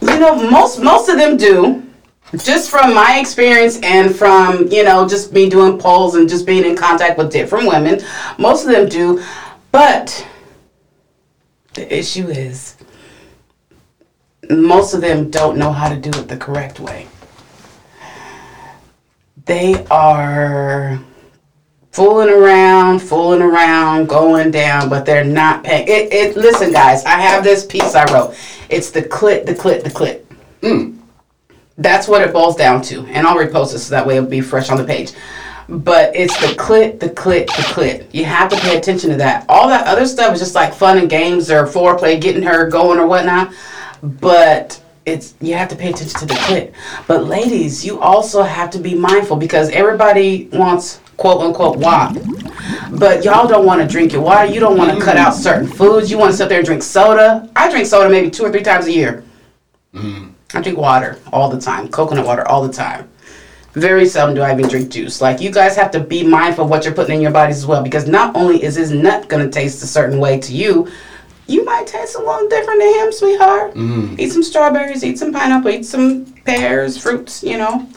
you 0.00 0.18
know, 0.18 0.48
most 0.50 0.80
most 0.80 1.08
of 1.08 1.18
them 1.18 1.36
do. 1.36 1.82
Just 2.38 2.70
from 2.70 2.92
my 2.92 3.18
experience 3.20 3.78
and 3.82 4.14
from, 4.14 4.66
you 4.68 4.82
know, 4.82 5.06
just 5.08 5.32
me 5.32 5.48
doing 5.48 5.78
polls 5.78 6.16
and 6.16 6.28
just 6.28 6.44
being 6.44 6.64
in 6.64 6.74
contact 6.76 7.16
with 7.18 7.30
different 7.30 7.68
women, 7.68 8.00
most 8.36 8.64
of 8.66 8.72
them 8.72 8.88
do. 8.88 9.22
But 9.70 10.26
the 11.74 11.86
issue 11.94 12.26
is 12.28 12.76
most 14.50 14.92
of 14.92 15.00
them 15.00 15.30
don't 15.30 15.56
know 15.56 15.72
how 15.72 15.88
to 15.88 15.96
do 15.96 16.10
it 16.18 16.26
the 16.28 16.36
correct 16.36 16.80
way. 16.80 17.06
They 19.46 19.86
are 19.92 20.98
fooling 21.92 22.28
around, 22.28 23.00
fooling 23.00 23.40
around, 23.40 24.08
going 24.08 24.50
down, 24.50 24.88
but 24.88 25.06
they're 25.06 25.24
not 25.24 25.62
paying. 25.62 25.86
It, 25.86 26.12
it. 26.12 26.36
Listen, 26.36 26.72
guys, 26.72 27.04
I 27.04 27.20
have 27.20 27.44
this 27.44 27.64
piece 27.64 27.94
I 27.94 28.12
wrote. 28.12 28.36
It's 28.68 28.90
the 28.90 29.02
clit, 29.02 29.46
the 29.46 29.54
clit, 29.54 29.84
the 29.84 29.90
clit. 29.90 30.24
Mm. 30.62 30.98
That's 31.78 32.08
what 32.08 32.22
it 32.22 32.32
boils 32.32 32.56
down 32.56 32.82
to, 32.82 33.06
and 33.06 33.24
I'll 33.24 33.36
repost 33.36 33.72
it 33.72 33.78
so 33.78 33.90
that 33.94 34.04
way 34.04 34.16
it'll 34.16 34.28
be 34.28 34.40
fresh 34.40 34.68
on 34.68 34.78
the 34.78 34.84
page. 34.84 35.12
But 35.68 36.16
it's 36.16 36.36
the 36.40 36.54
clit, 36.54 36.98
the 36.98 37.10
clit, 37.10 37.46
the 37.46 37.62
clit. 37.62 38.12
You 38.12 38.24
have 38.24 38.50
to 38.50 38.56
pay 38.56 38.76
attention 38.76 39.10
to 39.10 39.16
that. 39.16 39.46
All 39.48 39.68
that 39.68 39.86
other 39.86 40.06
stuff 40.06 40.34
is 40.34 40.40
just 40.40 40.56
like 40.56 40.74
fun 40.74 40.98
and 40.98 41.08
games 41.08 41.52
or 41.52 41.66
foreplay, 41.66 42.20
getting 42.20 42.42
her 42.42 42.68
going 42.68 42.98
or 42.98 43.06
whatnot. 43.06 43.52
But 44.02 44.82
it's 45.06 45.34
you 45.40 45.54
have 45.54 45.68
to 45.68 45.76
pay 45.76 45.90
attention 45.90 46.18
to 46.18 46.26
the 46.26 46.34
clit. 46.34 46.74
But 47.06 47.24
ladies, 47.24 47.86
you 47.86 48.00
also 48.00 48.42
have 48.42 48.70
to 48.70 48.78
be 48.78 48.94
mindful 48.94 49.36
because 49.36 49.70
everybody 49.70 50.48
wants 50.52 51.00
quote 51.16 51.40
unquote 51.40 51.78
WAP. 51.78 52.16
But 52.98 53.24
y'all 53.24 53.46
don't 53.46 53.64
want 53.64 53.80
to 53.80 53.86
drink 53.86 54.12
your 54.12 54.22
water. 54.22 54.52
You 54.52 54.60
don't 54.60 54.76
want 54.76 54.98
to 54.98 55.02
cut 55.02 55.16
out 55.16 55.32
certain 55.32 55.68
foods. 55.68 56.10
You 56.10 56.18
want 56.18 56.32
to 56.32 56.36
sit 56.36 56.48
there 56.48 56.58
and 56.58 56.66
drink 56.66 56.82
soda. 56.82 57.48
I 57.54 57.70
drink 57.70 57.86
soda 57.86 58.10
maybe 58.10 58.30
two 58.30 58.44
or 58.44 58.50
three 58.50 58.62
times 58.62 58.86
a 58.86 58.92
year. 58.92 59.24
Mm-hmm. 59.94 60.32
I 60.54 60.60
drink 60.60 60.76
water 60.76 61.18
all 61.32 61.48
the 61.48 61.60
time, 61.60 61.88
coconut 61.88 62.26
water 62.26 62.46
all 62.46 62.66
the 62.66 62.72
time. 62.72 63.08
Very 63.72 64.06
seldom 64.06 64.34
do 64.34 64.42
I 64.42 64.52
even 64.52 64.68
drink 64.68 64.90
juice. 64.90 65.20
Like 65.20 65.40
you 65.40 65.52
guys 65.52 65.76
have 65.76 65.90
to 65.92 66.00
be 66.00 66.26
mindful 66.26 66.64
of 66.64 66.70
what 66.70 66.84
you're 66.84 66.94
putting 66.94 67.16
in 67.16 67.20
your 67.20 67.30
bodies 67.30 67.58
as 67.58 67.66
well, 67.66 67.82
because 67.82 68.08
not 68.08 68.34
only 68.34 68.62
is 68.62 68.74
this 68.74 68.90
nut 68.90 69.28
gonna 69.28 69.50
taste 69.50 69.82
a 69.82 69.86
certain 69.86 70.18
way 70.18 70.40
to 70.40 70.52
you, 70.52 70.88
you 71.46 71.64
might 71.64 71.86
taste 71.86 72.16
a 72.16 72.18
little 72.18 72.48
different 72.48 72.80
to 72.80 72.86
him, 72.86 73.12
sweetheart. 73.12 73.74
Mm-hmm. 73.74 74.20
Eat 74.20 74.32
some 74.32 74.42
strawberries, 74.42 75.04
eat 75.04 75.18
some 75.18 75.32
pineapple, 75.32 75.70
eat 75.70 75.84
some 75.84 76.26
pears, 76.44 76.98
fruits, 76.98 77.42
you 77.42 77.56
know. 77.56 77.88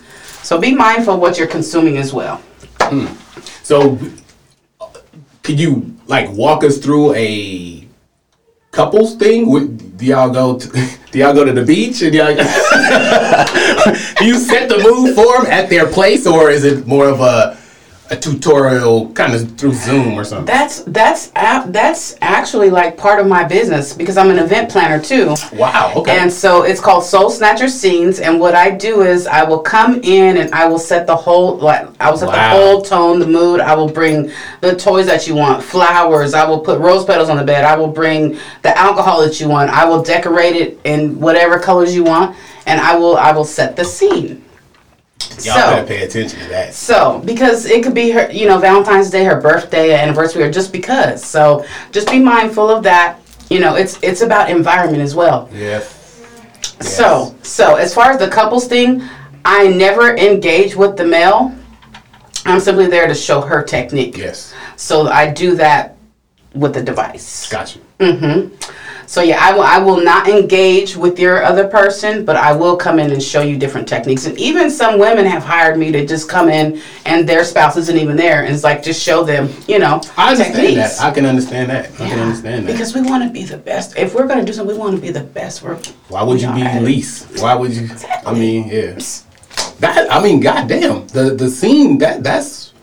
So 0.43 0.59
be 0.59 0.73
mindful 0.73 1.15
of 1.15 1.19
what 1.19 1.37
you're 1.37 1.47
consuming 1.47 1.97
as 1.97 2.13
well. 2.13 2.37
Hmm. 2.81 3.07
So, 3.63 3.99
could 5.43 5.59
you 5.59 5.95
like 6.07 6.29
walk 6.31 6.63
us 6.63 6.77
through 6.77 7.13
a 7.13 7.87
couples 8.71 9.15
thing? 9.15 9.49
Would, 9.49 9.97
do 9.97 10.05
y'all 10.05 10.29
go? 10.29 10.57
To, 10.57 10.67
do 11.11 11.19
y'all 11.19 11.33
go 11.33 11.43
to 11.43 11.51
the 11.51 11.65
beach 11.65 12.01
and 12.01 12.13
y'all? 12.13 12.27
do 14.17 14.25
you 14.25 14.37
set 14.37 14.69
the 14.69 14.77
mood 14.77 15.15
for 15.15 15.43
them 15.43 15.51
at 15.51 15.69
their 15.69 15.87
place, 15.87 16.25
or 16.25 16.49
is 16.49 16.63
it 16.63 16.87
more 16.87 17.07
of 17.07 17.19
a 17.19 17.58
a 18.11 18.15
tutorial 18.17 19.11
kind 19.13 19.33
of 19.35 19.55
through 19.57 19.73
Zoom 19.73 20.13
or 20.19 20.23
something? 20.23 20.45
That's 20.45 20.81
that's 20.83 21.27
that's 21.27 22.15
actually 22.21 22.69
like 22.69 22.97
part 22.97 23.19
of 23.19 23.27
my 23.27 23.43
business 23.43 23.93
because 23.93 24.17
I'm 24.17 24.31
an 24.31 24.39
event 24.39 24.71
planner 24.71 24.99
too. 25.01 25.35
wow. 25.53 25.93
Okay. 25.95 26.17
And 26.17 26.31
so 26.31 26.63
it's 26.63 26.81
called 26.81 27.03
Soul 27.03 27.29
Snatcher 27.29 27.67
Scenes. 27.69 28.19
And 28.19 28.39
what 28.39 28.55
I 28.55 28.71
do 28.71 29.01
is 29.03 29.27
I 29.27 29.43
will 29.43 29.59
come 29.59 29.99
in 30.03 30.37
and 30.37 30.53
I 30.53 30.65
will 30.67 30.79
set 30.79 31.05
the 31.05 31.15
whole 31.15 31.57
like 31.57 31.87
I 32.01 32.09
will 32.09 32.17
set 32.17 32.29
Wow. 32.29 32.33
the 32.33 32.59
whole 32.63 32.81
tone, 32.81 33.19
the 33.19 33.27
mood. 33.27 33.59
I 33.61 33.75
will 33.75 33.89
bring 33.91 34.31
the 34.61 34.75
toys 34.75 35.05
that 35.05 35.27
you 35.27 35.35
want, 35.35 35.63
flowers. 35.63 36.33
I 36.33 36.47
will 36.47 36.59
put 36.61 36.79
rose 36.79 37.05
petals 37.05 37.29
on 37.29 37.37
the 37.37 37.43
bed. 37.43 37.63
I 37.63 37.75
will 37.75 37.91
bring 37.91 38.39
the 38.63 38.75
alcohol 38.77 39.21
that 39.21 39.39
you 39.39 39.47
want. 39.49 39.69
I 39.69 39.85
will 39.85 40.01
decorate 40.01 40.55
it 40.55 40.79
in 40.83 41.19
whatever 41.19 41.59
colors 41.59 41.95
you 41.95 42.03
want, 42.03 42.35
and 42.65 42.79
I 42.81 42.95
will 42.97 43.17
I 43.17 43.31
will 43.31 43.45
set 43.45 43.75
the 43.75 43.85
scene. 43.85 44.43
Y'all 45.29 45.55
so- 45.55 45.71
better 45.71 45.87
pay 45.87 46.03
attention 46.03 46.39
to 46.39 46.47
that. 46.49 46.73
So, 46.73 47.21
because 47.25 47.65
it 47.65 47.83
could 47.83 47.93
be 47.93 48.09
her, 48.11 48.31
you 48.31 48.47
know, 48.47 48.57
Valentine's 48.57 49.09
Day, 49.09 49.23
her 49.23 49.39
birthday, 49.39 49.93
anniversary, 49.93 50.43
or 50.43 50.51
just 50.51 50.71
because. 50.71 51.23
So, 51.23 51.65
just 51.91 52.09
be 52.09 52.19
mindful 52.19 52.69
of 52.69 52.83
that. 52.83 53.19
You 53.49 53.59
know, 53.59 53.75
it's 53.75 53.97
it's 54.03 54.21
about 54.21 54.49
environment 54.49 55.01
as 55.01 55.15
well. 55.15 55.49
Yeah. 55.53 55.81
So, 56.81 57.35
so 57.41 57.75
as 57.75 57.93
far 57.93 58.11
as 58.11 58.19
the 58.19 58.29
couples 58.29 58.67
thing, 58.67 59.01
I 59.43 59.67
never 59.67 60.15
engage 60.15 60.75
with 60.75 60.97
the 60.97 61.05
male. 61.05 61.55
I'm 62.45 62.59
simply 62.59 62.87
there 62.87 63.07
to 63.07 63.15
show 63.15 63.41
her 63.41 63.63
technique. 63.63 64.17
Yes. 64.17 64.53
So 64.75 65.07
I 65.07 65.31
do 65.31 65.55
that 65.55 65.97
with 66.53 66.73
the 66.73 66.81
device. 66.81 67.49
Gotcha. 67.49 67.79
Got 67.99 68.21
you. 68.21 68.51
So 69.09 69.23
yeah, 69.23 69.39
I 69.41 69.53
will, 69.55 69.63
I 69.63 69.79
will 69.79 69.99
not 70.03 70.27
engage 70.27 70.95
with 70.95 71.17
your 71.17 71.43
other 71.43 71.67
person, 71.67 72.23
but 72.25 72.35
I 72.35 72.51
will 72.53 72.77
come 72.77 72.99
in 72.99 73.11
and 73.11 73.21
show 73.21 73.41
you 73.41 73.57
different 73.57 73.87
techniques. 73.87 74.27
And 74.27 74.37
even 74.37 74.69
some 74.69 74.99
women 74.99 75.25
have 75.25 75.41
hired 75.43 75.79
me 75.79 75.91
to 75.93 76.05
just 76.05 76.29
come 76.29 76.47
in 76.47 76.79
and 77.05 77.27
their 77.27 77.43
spouse 77.43 77.75
isn't 77.75 77.97
even 77.97 78.15
there, 78.15 78.43
and 78.43 78.53
it's 78.53 78.63
like 78.63 78.83
just 78.83 79.01
show 79.01 79.23
them, 79.23 79.49
you 79.67 79.79
know, 79.79 79.99
I 80.15 80.29
understand 80.29 80.55
techniques. 80.55 80.99
that. 80.99 81.07
I 81.07 81.11
can 81.11 81.25
understand 81.25 81.71
that. 81.71 81.85
I 81.99 82.07
can 82.07 82.19
understand 82.19 82.67
that. 82.67 82.71
Because 82.71 82.93
we 82.93 83.01
want 83.01 83.23
to 83.23 83.31
be 83.31 83.43
the 83.45 83.57
best. 83.57 83.97
If 83.97 84.13
we're 84.13 84.27
going 84.27 84.41
to 84.41 84.45
do 84.45 84.53
something, 84.53 84.75
we 84.75 84.79
want 84.79 84.95
to 84.95 85.01
be 85.01 85.09
the 85.09 85.23
best. 85.23 85.63
We're, 85.63 85.77
Why 86.09 86.21
would 86.21 86.39
you 86.39 86.53
be 86.53 86.79
least? 86.79 87.41
Why 87.41 87.55
would 87.55 87.75
you? 87.75 87.89
I 88.27 88.33
mean, 88.35 88.67
yeah. 88.67 88.99
That 89.79 90.11
I 90.11 90.21
mean, 90.21 90.39
goddamn, 90.39 91.07
the 91.07 91.33
the 91.33 91.49
scene 91.49 91.97
that 91.97 92.21
that's 92.21 92.73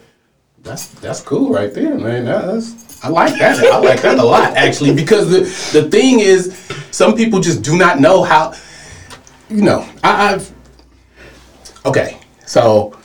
that's 0.64 0.86
that's 0.88 1.20
cool 1.20 1.52
right 1.52 1.72
there, 1.72 1.94
man. 1.96 2.24
That- 2.24 2.46
That's 2.46 2.85
I 3.06 3.08
like 3.08 3.38
that. 3.38 3.58
I 3.64 3.78
like 3.78 4.02
that 4.02 4.18
a 4.18 4.22
lot 4.24 4.56
actually 4.56 4.94
because 4.94 5.30
the 5.30 5.40
the 5.80 5.88
thing 5.90 6.20
is, 6.20 6.54
some 6.90 7.14
people 7.16 7.40
just 7.40 7.62
do 7.62 7.76
not 7.78 8.00
know 8.00 8.22
how. 8.24 8.52
You 9.48 9.62
know, 9.62 9.88
I, 10.02 10.34
I've 10.34 10.52
okay, 11.84 12.18
so 12.46 12.98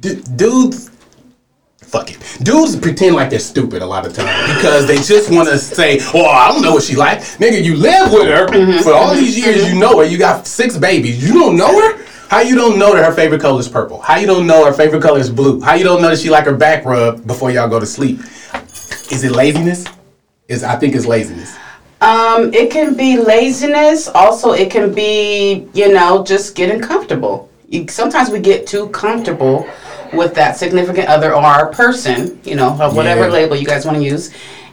d- 0.00 0.20
dudes 0.36 0.90
fuck 1.78 2.10
it. 2.10 2.18
Dudes 2.42 2.76
pretend 2.76 3.14
like 3.14 3.30
they're 3.30 3.38
stupid 3.38 3.82
a 3.82 3.86
lot 3.86 4.04
of 4.04 4.12
times 4.14 4.54
because 4.56 4.86
they 4.86 4.96
just 4.96 5.30
want 5.30 5.48
to 5.48 5.58
say, 5.58 6.00
"Oh, 6.12 6.26
I 6.26 6.48
don't 6.48 6.62
know 6.62 6.72
what 6.72 6.82
she 6.82 6.96
like." 6.96 7.20
Nigga, 7.38 7.62
you 7.62 7.76
live 7.76 8.12
with 8.12 8.26
her 8.26 8.46
Mm-hmm. 8.48 8.82
for 8.82 8.92
all 8.94 9.14
these 9.14 9.38
years. 9.38 9.68
You 9.72 9.78
know 9.78 9.98
her. 10.00 10.04
You 10.04 10.18
got 10.18 10.46
six 10.46 10.76
babies. 10.76 11.26
You 11.26 11.34
don't 11.34 11.56
know 11.56 11.72
her. 11.80 12.04
How 12.28 12.40
you 12.40 12.54
don't 12.54 12.78
know 12.78 12.94
that 12.94 13.04
her 13.04 13.12
favorite 13.12 13.40
color 13.40 13.58
is 13.58 13.68
purple? 13.68 14.02
How 14.02 14.16
you 14.18 14.26
don't 14.26 14.46
know 14.46 14.66
her 14.66 14.72
favorite 14.72 15.02
color 15.02 15.18
is 15.18 15.30
blue? 15.30 15.60
How 15.62 15.74
you 15.74 15.84
don't 15.84 16.02
know 16.02 16.10
that 16.10 16.18
she 16.18 16.28
like 16.28 16.44
her 16.44 16.54
back 16.54 16.84
rub 16.84 17.26
before 17.26 17.50
y'all 17.50 17.68
go 17.70 17.80
to 17.80 17.86
sleep? 17.86 18.20
Is 19.10 19.24
it 19.24 19.32
laziness? 19.32 19.86
Is 20.46 20.62
I 20.62 20.76
think 20.76 20.94
it's 20.94 21.06
laziness. 21.06 21.56
Um, 22.02 22.52
it 22.52 22.70
can 22.70 22.94
be 22.94 23.16
laziness. 23.18 24.08
Also, 24.08 24.52
it 24.52 24.70
can 24.70 24.92
be, 24.94 25.68
you 25.72 25.92
know, 25.92 26.22
just 26.22 26.54
getting 26.54 26.80
comfortable. 26.82 27.50
You, 27.68 27.88
sometimes 27.88 28.28
we 28.30 28.40
get 28.40 28.66
too 28.66 28.88
comfortable 28.90 29.66
with 30.12 30.34
that 30.34 30.56
significant 30.56 31.08
other 31.08 31.32
or 31.34 31.42
our 31.42 31.72
person, 31.72 32.40
you 32.44 32.56
know, 32.56 32.70
or 32.80 32.94
whatever 32.94 33.22
Yeah. 33.22 33.32
label 33.32 33.56
you 33.56 33.66
guys 33.66 33.84
want 33.86 33.98
to 33.98 34.04
use. 34.04 34.32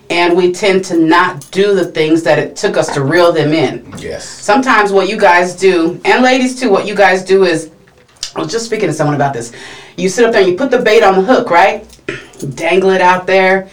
And 0.09 0.37
we 0.37 0.51
tend 0.51 0.85
to 0.85 0.97
not 0.97 1.49
do 1.51 1.73
the 1.73 1.85
things 1.85 2.21
that 2.23 2.37
it 2.37 2.55
took 2.55 2.77
us 2.77 2.93
to 2.93 3.03
reel 3.03 3.31
them 3.31 3.53
in. 3.53 3.93
Yes. 3.97 4.27
Sometimes 4.27 4.91
what 4.91 5.09
you 5.09 5.17
guys 5.17 5.55
do, 5.55 5.99
and 6.05 6.23
ladies 6.23 6.59
too, 6.59 6.69
what 6.69 6.85
you 6.85 6.95
guys 6.95 7.23
do 7.23 7.43
is, 7.43 7.71
I 8.35 8.41
was 8.41 8.51
just 8.51 8.65
speaking 8.65 8.87
to 8.87 8.93
someone 8.93 9.15
about 9.15 9.33
this. 9.33 9.51
You 9.97 10.09
sit 10.09 10.25
up 10.25 10.31
there 10.31 10.41
and 10.41 10.51
you 10.51 10.57
put 10.57 10.69
the 10.69 10.79
bait 10.79 11.03
on 11.03 11.15
the 11.15 11.21
hook, 11.21 11.49
right? 11.49 11.87
Dangle 12.55 12.91
it 12.91 13.01
out 13.01 13.25
there. 13.25 13.69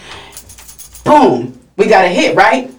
Boom. 1.04 1.58
We 1.76 1.86
got 1.86 2.04
a 2.04 2.08
hit, 2.08 2.36
right? 2.36 2.70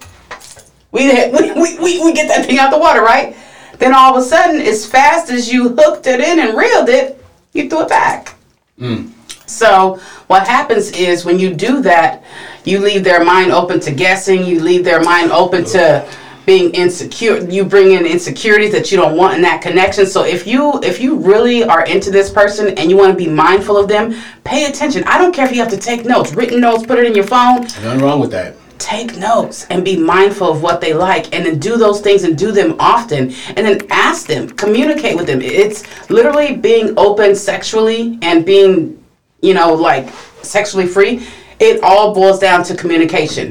We, 0.91 1.03
hit, 1.03 1.33
we, 1.55 1.77
we, 1.77 2.03
we, 2.03 2.13
get 2.13 2.27
that 2.29 2.45
thing 2.45 2.57
out 2.57 2.71
the 2.71 2.77
water, 2.77 3.01
right? 3.01 3.35
Then 3.79 3.93
all 3.93 4.15
of 4.15 4.23
a 4.23 4.25
sudden, 4.25 4.61
as 4.61 4.85
fast 4.85 5.29
as 5.29 5.51
you 5.51 5.69
hooked 5.69 6.07
it 6.07 6.19
in 6.19 6.39
and 6.39 6.57
reeled 6.57 6.89
it, 6.89 7.23
you 7.53 7.69
threw 7.69 7.81
it 7.81 7.89
back. 7.89 8.35
Mm. 8.79 9.11
So 9.45 9.99
what 10.27 10.47
happens 10.47 10.91
is 10.91 11.25
when 11.25 11.37
you 11.37 11.53
do 11.53 11.81
that, 11.81 12.23
you 12.65 12.79
leave 12.79 13.03
their 13.03 13.23
mind 13.23 13.51
open 13.51 13.79
to 13.81 13.91
guessing. 13.91 14.45
You 14.45 14.59
leave 14.61 14.83
their 14.83 15.01
mind 15.01 15.31
open 15.31 15.65
to 15.65 16.07
being 16.45 16.71
insecure. 16.73 17.39
You 17.49 17.63
bring 17.63 17.91
in 17.91 18.05
insecurities 18.05 18.71
that 18.73 18.91
you 18.91 18.97
don't 18.97 19.15
want 19.15 19.35
in 19.35 19.41
that 19.43 19.61
connection. 19.61 20.05
So 20.05 20.25
if 20.25 20.45
you 20.45 20.79
if 20.83 20.99
you 20.99 21.15
really 21.17 21.63
are 21.63 21.85
into 21.85 22.11
this 22.11 22.29
person 22.29 22.77
and 22.77 22.89
you 22.89 22.97
want 22.97 23.11
to 23.11 23.17
be 23.17 23.29
mindful 23.29 23.77
of 23.77 23.87
them, 23.87 24.15
pay 24.43 24.65
attention. 24.65 25.03
I 25.05 25.17
don't 25.17 25.33
care 25.33 25.45
if 25.45 25.51
you 25.51 25.59
have 25.59 25.71
to 25.71 25.77
take 25.77 26.05
notes, 26.05 26.33
written 26.33 26.59
notes, 26.61 26.85
put 26.85 26.99
it 26.99 27.05
in 27.05 27.15
your 27.15 27.25
phone 27.27 27.61
Nothing 27.61 27.99
wrong 27.99 28.19
with 28.19 28.31
that. 28.31 28.55
take 28.77 29.15
notes 29.17 29.65
and 29.69 29.85
be 29.85 29.95
mindful 29.95 30.51
of 30.51 30.61
what 30.61 30.81
they 30.81 30.93
like 30.93 31.33
and 31.33 31.45
then 31.45 31.59
do 31.59 31.77
those 31.77 32.01
things 32.01 32.23
and 32.25 32.37
do 32.37 32.51
them 32.51 32.75
often 32.79 33.31
and 33.55 33.65
then 33.65 33.79
ask 33.89 34.27
them 34.27 34.49
communicate 34.49 35.15
with 35.15 35.27
them 35.27 35.41
it's 35.41 36.09
literally 36.09 36.55
being 36.57 36.93
open 36.97 37.33
sexually 37.35 38.19
and 38.21 38.45
being 38.45 39.01
you 39.41 39.53
know 39.53 39.73
like 39.73 40.09
sexually 40.41 40.85
free 40.87 41.25
it 41.63 41.81
all 41.83 42.13
boils 42.13 42.39
down 42.39 42.63
to 42.65 42.75
communication 42.75 43.47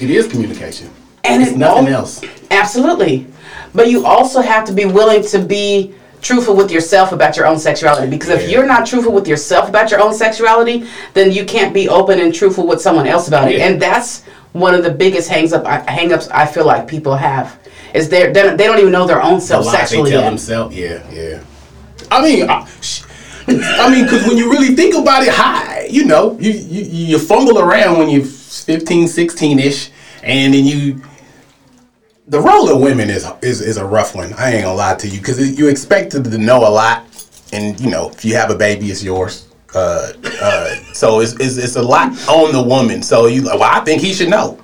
It 0.00 0.10
is 0.10 0.26
communication. 0.32 0.88
and 1.24 1.42
It's 1.42 1.52
it 1.52 1.58
nothing 1.58 1.88
else. 1.88 2.22
absolutely 2.50 3.26
but 3.74 3.88
you 3.90 4.06
also 4.06 4.40
have 4.40 4.64
to 4.66 4.72
be 4.72 4.84
willing 4.98 5.22
to 5.34 5.38
be 5.38 5.94
truthful 6.22 6.56
with 6.56 6.70
yourself 6.76 7.12
about 7.12 7.36
your 7.36 7.46
own 7.46 7.58
sexuality 7.58 8.08
because 8.08 8.30
if 8.30 8.50
you're 8.50 8.66
not 8.74 8.86
truthful 8.86 9.12
with 9.12 9.28
yourself 9.28 9.68
about 9.68 9.90
your 9.90 10.00
own 10.00 10.14
sexuality 10.14 10.76
then 11.14 11.30
you 11.30 11.44
can't 11.44 11.72
be 11.74 11.88
open 11.88 12.20
and 12.20 12.34
truthful 12.34 12.66
with 12.66 12.80
someone 12.80 13.06
else 13.06 13.28
about 13.28 13.50
it 13.52 13.60
and 13.60 13.80
that's 13.80 14.22
one 14.52 14.74
of 14.74 14.82
the 14.82 14.90
biggest 15.04 15.28
hangs 15.28 15.52
up 15.52 15.64
uh, 15.66 15.82
hang-ups 15.96 16.26
i 16.28 16.44
feel 16.46 16.64
like 16.72 16.88
people 16.88 17.14
have 17.14 17.58
is 17.94 18.08
they're, 18.08 18.32
they 18.32 18.42
don't- 18.66 18.78
even 18.78 18.92
know 18.92 19.06
their 19.06 19.22
own 19.22 19.34
The 19.36 19.40
self 19.50 19.64
they 19.66 19.70
sexually 19.72 20.10
tell 20.10 20.20
yet. 20.22 20.28
themselves. 20.30 20.76
Yeah, 20.76 20.98
yeah. 21.12 21.40
I 22.10 22.20
mean, 22.22 22.50
I, 22.50 22.66
sh- 22.82 23.02
I 23.48 23.90
mean, 23.90 24.04
because 24.04 24.26
when 24.26 24.36
you 24.36 24.50
really 24.50 24.74
think 24.74 24.94
about 24.94 25.22
it, 25.22 25.28
high, 25.32 25.86
you 25.90 26.04
know, 26.04 26.38
you, 26.40 26.50
you 26.50 26.82
you 26.82 27.18
fumble 27.18 27.58
around 27.58 27.98
when 27.98 28.08
you're 28.08 28.24
15, 28.24 29.06
16 29.08 29.58
ish, 29.58 29.90
and 30.22 30.54
then 30.54 30.64
you. 30.64 31.02
The 32.28 32.40
role 32.40 32.68
of 32.68 32.80
women 32.80 33.08
is 33.08 33.24
is 33.40 33.60
is 33.60 33.76
a 33.76 33.84
rough 33.84 34.16
one. 34.16 34.32
I 34.34 34.52
ain't 34.54 34.64
gonna 34.64 34.74
lie 34.76 34.96
to 34.96 35.08
you 35.08 35.18
because 35.18 35.58
you 35.58 35.68
expected 35.68 36.24
to 36.24 36.38
know 36.38 36.58
a 36.66 36.68
lot, 36.68 37.04
and 37.52 37.78
you 37.80 37.88
know, 37.88 38.10
if 38.10 38.24
you 38.24 38.34
have 38.34 38.50
a 38.50 38.56
baby, 38.56 38.90
it's 38.90 39.02
yours. 39.04 39.46
Uh, 39.74 40.12
uh, 40.42 40.74
so 40.92 41.20
it's, 41.20 41.34
it's 41.34 41.56
it's 41.56 41.76
a 41.76 41.82
lot 41.82 42.08
on 42.28 42.50
the 42.52 42.62
woman. 42.62 43.00
So 43.02 43.26
you 43.26 43.42
like, 43.42 43.60
well, 43.60 43.70
I 43.70 43.84
think 43.84 44.02
he 44.02 44.12
should 44.12 44.28
know. 44.30 44.58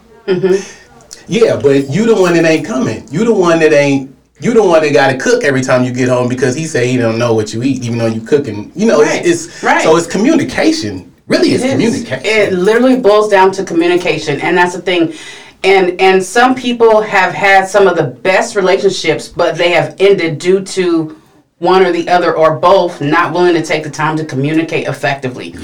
Yeah, 1.28 1.56
but 1.56 1.88
you 1.88 2.04
the 2.06 2.20
one 2.20 2.34
that 2.34 2.44
ain't 2.44 2.66
coming. 2.66 3.06
You 3.12 3.24
the 3.24 3.32
one 3.34 3.60
that 3.60 3.72
ain't. 3.72 4.10
You 4.42 4.52
the 4.52 4.62
one 4.62 4.82
that 4.82 4.92
got 4.92 5.12
to 5.12 5.18
cook 5.18 5.44
every 5.44 5.60
time 5.62 5.84
you 5.84 5.92
get 5.92 6.08
home 6.08 6.28
because 6.28 6.56
he 6.56 6.66
say 6.66 6.88
he 6.88 6.96
don't 6.96 7.16
know 7.16 7.32
what 7.32 7.54
you 7.54 7.62
eat, 7.62 7.84
even 7.84 7.96
though 7.96 8.06
you 8.06 8.20
cooking. 8.20 8.72
You 8.74 8.86
know, 8.86 9.00
Right, 9.00 9.24
it's, 9.24 9.46
it's 9.46 9.62
right. 9.62 9.80
so 9.80 9.96
it's 9.96 10.08
communication. 10.08 11.14
Really, 11.28 11.50
it's 11.50 11.62
It 11.62 11.70
communication. 11.70 12.26
It 12.26 12.52
literally 12.52 12.98
boils 13.00 13.28
down 13.30 13.52
to 13.52 13.64
communication, 13.64 14.40
and 14.40 14.58
that's 14.58 14.74
the 14.74 14.82
thing. 14.82 15.14
And 15.62 16.00
and 16.00 16.20
some 16.20 16.56
people 16.56 17.00
have 17.02 17.32
had 17.32 17.68
some 17.68 17.86
of 17.86 17.96
the 17.96 18.02
best 18.02 18.56
relationships, 18.56 19.28
but 19.28 19.54
they 19.56 19.70
have 19.70 19.94
ended 20.00 20.40
due 20.40 20.64
to 20.64 21.16
one 21.60 21.86
or 21.86 21.92
the 21.92 22.08
other 22.08 22.36
or 22.36 22.58
both 22.58 23.00
not 23.00 23.32
willing 23.32 23.54
to 23.54 23.62
take 23.62 23.84
the 23.84 23.90
time 23.90 24.16
to 24.16 24.24
communicate 24.24 24.88
effectively. 24.88 25.54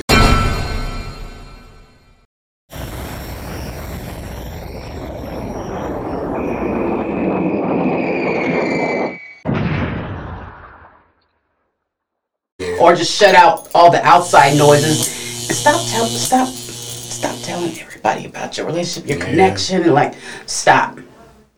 Or 12.81 12.95
just 12.95 13.13
shut 13.17 13.35
out 13.35 13.69
all 13.75 13.91
the 13.91 14.05
outside 14.05 14.57
noises 14.57 15.07
and 15.49 15.57
stop 15.57 15.81
tell 15.89 16.07
stop 16.07 16.49
stop 16.49 17.35
telling 17.43 17.79
everybody 17.81 18.27
about 18.27 18.57
your 18.57 18.67
relationship, 18.67 19.09
your 19.09 19.19
Yeah. 19.19 19.25
connection, 19.25 19.83
and 19.83 19.95
like 19.95 20.15
stop. 20.47 20.99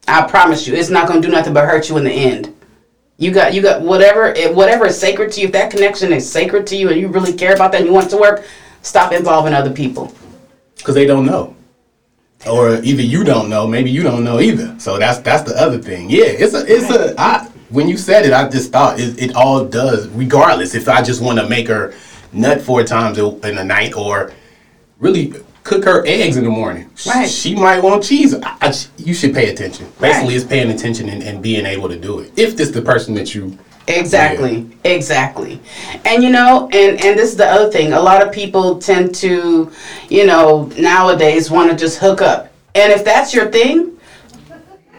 I 0.09 0.23
promise 0.23 0.67
you, 0.67 0.75
it's 0.75 0.89
not 0.91 1.07
gonna 1.07 1.21
do 1.21 1.29
nothing 1.29 1.53
but 1.53 1.65
hurt 1.67 1.89
you 1.89 1.97
in 1.99 2.05
the 2.05 2.11
end. 2.13 2.55
You 3.19 3.31
got 3.33 3.53
you 3.53 3.61
got 3.61 3.83
whatever 3.83 4.29
it, 4.29 4.55
whatever 4.55 4.87
is 4.87 4.99
sacred 4.99 5.31
to 5.33 5.41
you. 5.41 5.47
If 5.49 5.53
that 5.53 5.71
connection 5.71 6.13
is 6.13 6.31
sacred 6.31 6.67
to 6.69 6.77
you 6.77 6.89
and 6.89 6.99
you 7.01 7.09
really 7.09 7.35
care 7.35 7.53
about 7.55 7.73
that 7.73 7.79
and 7.83 7.87
you 7.87 7.93
want 7.93 8.07
it 8.07 8.11
to 8.11 8.17
work, 8.17 8.45
stop 8.83 9.13
involving 9.13 9.53
other 9.53 9.71
people. 9.71 10.13
because 10.79 10.95
they 10.95 11.05
don't 11.07 11.27
know, 11.27 11.55
or 12.49 12.77
either 12.83 13.03
you 13.03 13.23
don't 13.23 13.51
know, 13.51 13.67
maybe 13.67 13.91
you 13.91 14.03
don't 14.03 14.25
know 14.25 14.41
either. 14.41 14.75
So 14.79 14.99
that's 14.99 15.19
that's 15.19 15.43
the 15.43 15.55
other 15.61 15.77
thing. 15.79 16.09
Yeah, 16.09 16.25
it's 16.25 16.55
a 16.55 16.65
it's 16.67 16.89
a. 16.91 17.15
I, 17.21 17.47
when 17.71 17.89
you 17.89 17.97
said 17.97 18.27
it, 18.27 18.33
I 18.33 18.49
just 18.49 18.73
thought 18.73 19.01
it, 19.01 19.21
it 19.21 19.35
all 19.35 19.65
does. 19.65 20.09
Regardless, 20.09 20.75
if 20.75 20.89
I 20.89 21.03
just 21.03 21.23
want 21.23 21.39
to 21.39 21.49
make 21.49 21.69
her 21.69 21.95
nut 22.33 22.61
four 22.61 22.85
times 22.85 23.19
in 23.19 23.59
a 23.59 23.65
night, 23.65 23.95
or 23.95 24.33
really 24.99 25.33
cook 25.63 25.85
her 25.85 26.05
eggs 26.07 26.37
in 26.37 26.45
the 26.45 26.51
morning, 26.51 26.91
Right. 27.07 27.29
she 27.29 27.55
might 27.55 27.83
want 27.83 28.03
cheese. 28.05 28.35
I, 28.35 28.57
I, 28.61 28.75
you 28.97 29.15
should 29.15 29.35
pay 29.35 29.51
attention. 29.51 29.87
Basically, 30.01 30.29
Right. 30.29 30.37
it's 30.37 30.45
paying 30.45 30.71
attention 30.71 31.09
and, 31.09 31.23
and 31.23 31.43
being 31.43 31.67
able 31.67 31.89
to 31.89 31.99
do 31.99 32.21
it. 32.21 32.33
If 32.37 32.57
this 32.57 32.71
the 32.71 32.83
person 32.83 33.15
that 33.15 33.35
you 33.35 33.59
Exactly. 33.89 34.69
Exactly. 34.85 35.59
And 36.05 36.23
you 36.23 36.31
know, 36.31 36.69
and 36.73 37.01
and 37.01 37.19
this 37.19 37.31
is 37.31 37.37
the 37.37 37.47
other 37.47 37.71
thing. 37.71 37.93
A 37.93 38.01
lot 38.01 38.25
of 38.25 38.33
people 38.33 38.79
tend 38.79 39.15
to, 39.17 39.73
you 40.09 40.27
know, 40.27 40.71
nowadays 40.79 41.51
want 41.51 41.71
to 41.71 41.77
just 41.77 41.99
hook 41.99 42.23
up. 42.23 42.53
And 42.77 42.93
if 42.93 43.05
that's 43.05 43.35
your 43.35 43.51
thing, 43.51 43.99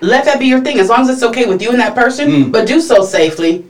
let 0.01 0.25
that 0.25 0.39
be 0.39 0.47
your 0.47 0.61
thing 0.61 0.79
as 0.79 0.89
long 0.89 1.01
as 1.01 1.09
it's 1.09 1.23
okay 1.23 1.45
with 1.45 1.61
you 1.61 1.69
and 1.69 1.79
that 1.79 1.95
person, 1.95 2.29
mm. 2.29 2.51
but 2.51 2.67
do 2.67 2.81
so 2.81 3.03
safely. 3.03 3.65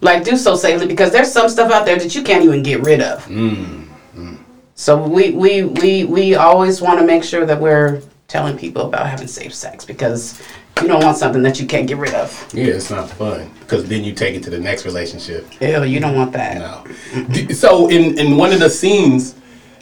Like 0.00 0.22
do 0.22 0.36
so 0.36 0.54
safely 0.54 0.86
because 0.86 1.10
there's 1.12 1.32
some 1.32 1.48
stuff 1.48 1.72
out 1.72 1.86
there 1.86 1.98
that 1.98 2.14
you 2.14 2.22
can't 2.22 2.44
even 2.44 2.62
get 2.62 2.82
rid 2.82 3.00
of. 3.00 3.24
Mm, 3.24 3.88
mm. 4.14 4.38
So 4.74 5.02
we 5.02 5.30
we 5.30 5.64
we 5.64 6.04
we 6.04 6.34
always 6.34 6.82
want 6.82 7.00
to 7.00 7.06
make 7.06 7.24
sure 7.24 7.46
that 7.46 7.58
we're 7.58 8.02
telling 8.28 8.58
people 8.58 8.82
about 8.82 9.06
having 9.06 9.26
safe 9.26 9.54
sex 9.54 9.84
because 9.84 10.42
you 10.82 10.88
don't 10.88 11.02
want 11.02 11.16
something 11.16 11.42
that 11.42 11.58
you 11.58 11.66
can't 11.66 11.86
get 11.86 11.96
rid 11.96 12.12
of. 12.14 12.50
yeah, 12.52 12.66
it's 12.66 12.90
not 12.90 13.08
fun 13.08 13.50
because 13.60 13.88
then 13.88 14.04
you 14.04 14.12
take 14.12 14.34
it 14.34 14.42
to 14.42 14.50
the 14.50 14.58
next 14.58 14.84
relationship. 14.84 15.46
Ew, 15.62 15.84
you 15.84 16.00
don't 16.00 16.16
want 16.16 16.32
that. 16.32 16.58
No. 16.58 17.54
So 17.54 17.88
in 17.88 18.18
in 18.18 18.36
one 18.36 18.52
of 18.52 18.60
the 18.60 18.68
scenes, 18.68 19.36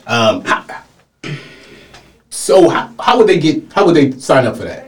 um, 0.07 0.45
how, 0.45 0.65
so 2.31 2.69
how, 2.69 2.91
how 3.01 3.19
would 3.19 3.27
they 3.27 3.39
get? 3.39 3.73
How 3.73 3.85
would 3.87 3.97
they 3.97 4.13
sign 4.13 4.47
up 4.47 4.57
for 4.57 4.65
that? 4.65 4.82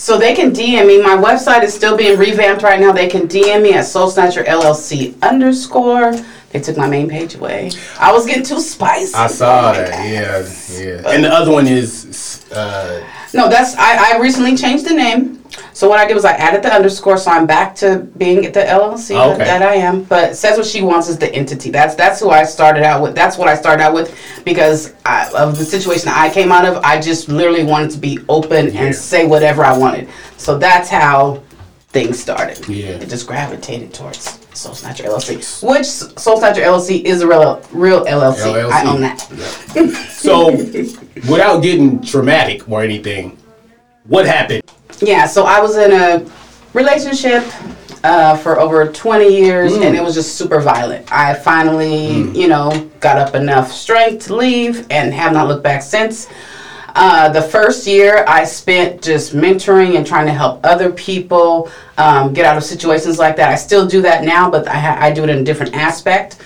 So 0.00 0.16
they 0.16 0.34
can 0.34 0.50
DM 0.50 0.86
me. 0.86 1.02
My 1.02 1.14
website 1.14 1.62
is 1.62 1.74
still 1.74 1.94
being 1.94 2.18
revamped 2.18 2.62
right 2.62 2.80
now. 2.80 2.90
They 2.90 3.06
can 3.06 3.28
DM 3.28 3.62
me 3.62 3.74
at 3.74 3.84
Soul 3.84 4.08
Snatcher 4.08 4.42
LLC 4.44 5.14
underscore. 5.20 6.14
They 6.50 6.60
took 6.60 6.76
my 6.76 6.88
main 6.88 7.08
page 7.08 7.36
away. 7.36 7.70
I 7.98 8.12
was 8.12 8.26
getting 8.26 8.42
too 8.42 8.60
spicy. 8.60 9.14
I 9.14 9.28
saw 9.28 9.72
that. 9.72 9.88
Yeah, 10.08 10.38
yeah. 10.76 11.08
And 11.10 11.22
the 11.24 11.32
other 11.32 11.52
one 11.52 11.66
is 11.68 12.44
uh, 12.52 13.06
No, 13.32 13.48
that's 13.48 13.76
I, 13.76 14.14
I 14.14 14.18
recently 14.18 14.56
changed 14.56 14.84
the 14.88 14.94
name. 14.94 15.36
So 15.72 15.88
what 15.88 15.98
I 16.00 16.06
did 16.06 16.14
was 16.14 16.24
I 16.24 16.32
added 16.32 16.62
the 16.62 16.72
underscore, 16.72 17.16
so 17.16 17.30
I'm 17.30 17.46
back 17.46 17.74
to 17.76 18.00
being 18.18 18.44
at 18.46 18.52
the 18.52 18.60
LLC 18.60 19.14
Okay. 19.16 19.38
that, 19.38 19.60
that 19.60 19.62
I 19.62 19.74
am. 19.76 20.02
But 20.04 20.36
says 20.36 20.58
what 20.58 20.66
she 20.66 20.82
wants 20.82 21.08
is 21.08 21.18
the 21.18 21.32
entity. 21.32 21.70
That's 21.70 21.94
that's 21.94 22.18
who 22.20 22.30
I 22.30 22.42
started 22.44 22.82
out 22.82 23.00
with. 23.02 23.14
That's 23.14 23.38
what 23.38 23.46
I 23.48 23.54
started 23.54 23.82
out 23.84 23.94
with 23.94 24.16
because 24.44 24.92
I, 25.06 25.30
of 25.36 25.56
the 25.56 25.64
situation 25.64 26.06
that 26.06 26.18
I 26.18 26.32
came 26.34 26.50
out 26.50 26.64
of. 26.64 26.82
I 26.84 27.00
just 27.00 27.28
literally 27.28 27.62
wanted 27.64 27.92
to 27.92 27.98
be 27.98 28.18
open 28.28 28.72
Yeah. 28.74 28.82
and 28.86 28.94
say 28.94 29.24
whatever 29.26 29.64
I 29.64 29.76
wanted. 29.78 30.08
So 30.36 30.58
that's 30.58 30.88
how 30.88 31.42
things 31.90 32.18
started. 32.20 32.68
Yeah. 32.68 32.88
It 32.90 33.08
just 33.08 33.26
gravitated 33.28 33.94
towards 33.94 34.39
Soul 34.60 34.74
Snatcher 34.74 35.04
LLC, 35.04 35.66
which 35.66 35.86
Soul 35.86 36.36
Snatcher 36.36 36.60
LLC 36.60 37.02
is 37.02 37.22
a 37.22 37.26
real 37.26 37.62
real 37.72 38.04
LLC. 38.04 38.70
I 38.70 38.84
own 38.84 39.00
that. 39.00 39.18
so 40.10 40.50
without 41.30 41.62
getting 41.62 42.02
traumatic 42.02 42.68
or 42.68 42.82
anything. 42.82 43.38
What 44.04 44.26
happened? 44.26 44.62
Yeah, 45.00 45.24
so 45.26 45.44
I 45.46 45.60
was 45.60 45.78
in 45.78 45.92
a 45.92 46.30
relationship 46.74 47.42
uh, 48.04 48.36
for 48.36 48.60
over 48.60 48.86
20 48.92 49.28
years 49.28 49.72
and 49.74 49.96
it 49.96 50.02
was 50.02 50.14
just 50.14 50.34
super 50.36 50.60
violent. 50.60 51.10
I 51.10 51.32
finally, 51.34 52.30
you 52.38 52.46
know, 52.48 52.90
got 53.00 53.16
up 53.16 53.34
enough 53.34 53.72
strength 53.72 54.26
to 54.26 54.36
leave 54.36 54.86
and 54.90 55.14
have 55.14 55.32
not 55.32 55.48
looked 55.48 55.62
back 55.64 55.80
since. 55.80 56.26
Uh, 57.00 57.30
the 57.30 57.40
first 57.40 57.86
year 57.86 58.26
I 58.28 58.44
spent 58.44 59.02
just 59.02 59.32
mentoring 59.32 59.96
and 59.96 60.06
trying 60.06 60.26
to 60.26 60.34
help 60.34 60.60
other 60.66 60.92
people 60.92 61.70
um, 61.96 62.34
get 62.34 62.44
out 62.44 62.58
of 62.58 62.62
situations 62.62 63.18
like 63.18 63.36
that. 63.36 63.48
I 63.48 63.54
still 63.54 63.86
do 63.86 64.02
that 64.02 64.22
now, 64.22 64.50
but 64.50 64.68
I, 64.68 64.78
ha- 64.78 64.98
I 65.00 65.10
do 65.10 65.24
it 65.24 65.30
in 65.30 65.38
a 65.38 65.42
different 65.42 65.74
aspect. 65.74 66.42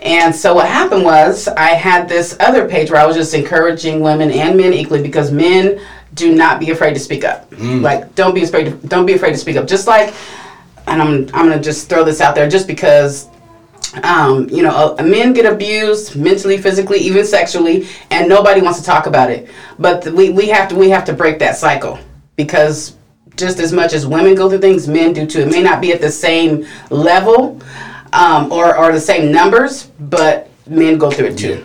And 0.00 0.34
so 0.34 0.54
what 0.54 0.66
happened 0.66 1.04
was 1.04 1.46
I 1.46 1.74
had 1.74 2.08
this 2.08 2.34
other 2.40 2.66
page 2.66 2.90
where 2.90 3.02
I 3.02 3.04
was 3.04 3.16
just 3.16 3.34
encouraging 3.34 4.00
women 4.00 4.30
and 4.30 4.56
men 4.56 4.72
equally 4.72 5.02
because 5.02 5.30
men 5.30 5.78
do 6.14 6.34
not 6.34 6.58
be 6.58 6.70
afraid 6.70 6.94
to 6.94 7.00
speak 7.00 7.22
up. 7.22 7.46
Like 7.82 8.14
don't 8.14 8.32
be 8.32 8.44
afraid 8.44 8.64
to, 8.64 8.88
don't 8.88 9.04
be 9.04 9.12
afraid 9.12 9.32
to 9.32 9.38
speak 9.38 9.56
up. 9.56 9.66
Just 9.66 9.86
like 9.86 10.14
and 10.86 11.02
I'm 11.02 11.28
I'm 11.34 11.48
going 11.48 11.58
to 11.58 11.60
just 11.62 11.90
throw 11.90 12.02
this 12.02 12.22
out 12.22 12.34
there 12.34 12.48
just 12.48 12.66
because 12.66 13.28
um, 14.02 14.48
you 14.50 14.62
know, 14.62 14.96
uh, 14.98 15.02
men 15.02 15.32
get 15.32 15.50
abused 15.50 16.16
mentally, 16.16 16.58
physically, 16.58 16.98
even 16.98 17.24
sexually, 17.24 17.88
and 18.10 18.28
nobody 18.28 18.60
wants 18.60 18.78
to 18.80 18.84
talk 18.84 19.06
about 19.06 19.30
it. 19.30 19.48
But 19.78 20.02
th- 20.02 20.14
we, 20.14 20.30
we 20.30 20.48
have 20.48 20.68
to 20.68 20.74
we 20.74 20.90
have 20.90 21.04
to 21.06 21.12
break 21.12 21.38
that 21.38 21.56
cycle 21.56 21.98
because 22.36 22.96
just 23.36 23.60
as 23.60 23.72
much 23.72 23.92
as 23.92 24.06
women 24.06 24.34
go 24.34 24.48
through 24.48 24.58
things, 24.58 24.88
men 24.88 25.12
do 25.12 25.26
too. 25.26 25.40
It 25.40 25.50
may 25.50 25.62
not 25.62 25.80
be 25.80 25.92
at 25.92 26.00
the 26.00 26.10
same 26.10 26.66
level 26.90 27.60
um, 28.12 28.52
or 28.52 28.76
or 28.76 28.92
the 28.92 29.00
same 29.00 29.32
numbers, 29.32 29.86
but 30.00 30.50
men 30.66 30.98
go 30.98 31.10
through 31.10 31.28
it 31.28 31.38
too. 31.38 31.64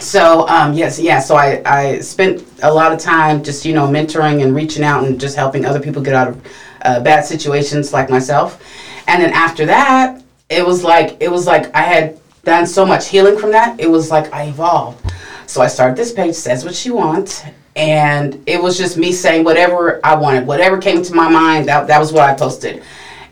So 0.00 0.48
um, 0.48 0.72
yes, 0.72 0.98
yeah. 0.98 1.20
So 1.20 1.36
I, 1.36 1.62
I 1.64 2.00
spent 2.00 2.44
a 2.62 2.72
lot 2.72 2.92
of 2.92 2.98
time 2.98 3.42
just 3.42 3.64
you 3.64 3.72
know 3.72 3.86
mentoring 3.86 4.42
and 4.42 4.54
reaching 4.54 4.82
out 4.82 5.04
and 5.04 5.20
just 5.20 5.36
helping 5.36 5.64
other 5.64 5.80
people 5.80 6.02
get 6.02 6.14
out 6.14 6.28
of 6.28 6.46
uh, 6.82 7.00
bad 7.00 7.24
situations 7.24 7.92
like 7.92 8.10
myself. 8.10 8.62
And 9.06 9.22
then 9.22 9.32
after 9.32 9.66
that, 9.66 10.22
it 10.48 10.64
was 10.64 10.84
like 10.84 11.16
it 11.20 11.30
was 11.30 11.46
like 11.46 11.74
I 11.74 11.82
had 11.82 12.20
done 12.44 12.66
so 12.66 12.86
much 12.86 13.08
healing 13.08 13.38
from 13.38 13.52
that. 13.52 13.80
It 13.80 13.90
was 13.90 14.10
like 14.10 14.32
I 14.32 14.44
evolved. 14.44 15.12
So 15.46 15.60
I 15.62 15.68
started 15.68 15.96
this 15.96 16.12
page, 16.12 16.34
says 16.34 16.64
what 16.64 16.74
she 16.74 16.90
wants, 16.90 17.42
and 17.76 18.42
it 18.46 18.60
was 18.60 18.76
just 18.76 18.96
me 18.96 19.12
saying 19.12 19.44
whatever 19.44 20.00
I 20.04 20.14
wanted, 20.14 20.46
whatever 20.46 20.78
came 20.78 21.02
to 21.02 21.14
my 21.14 21.28
mind. 21.28 21.68
That 21.68 21.86
that 21.88 21.98
was 21.98 22.12
what 22.12 22.22
I 22.22 22.34
posted. 22.34 22.82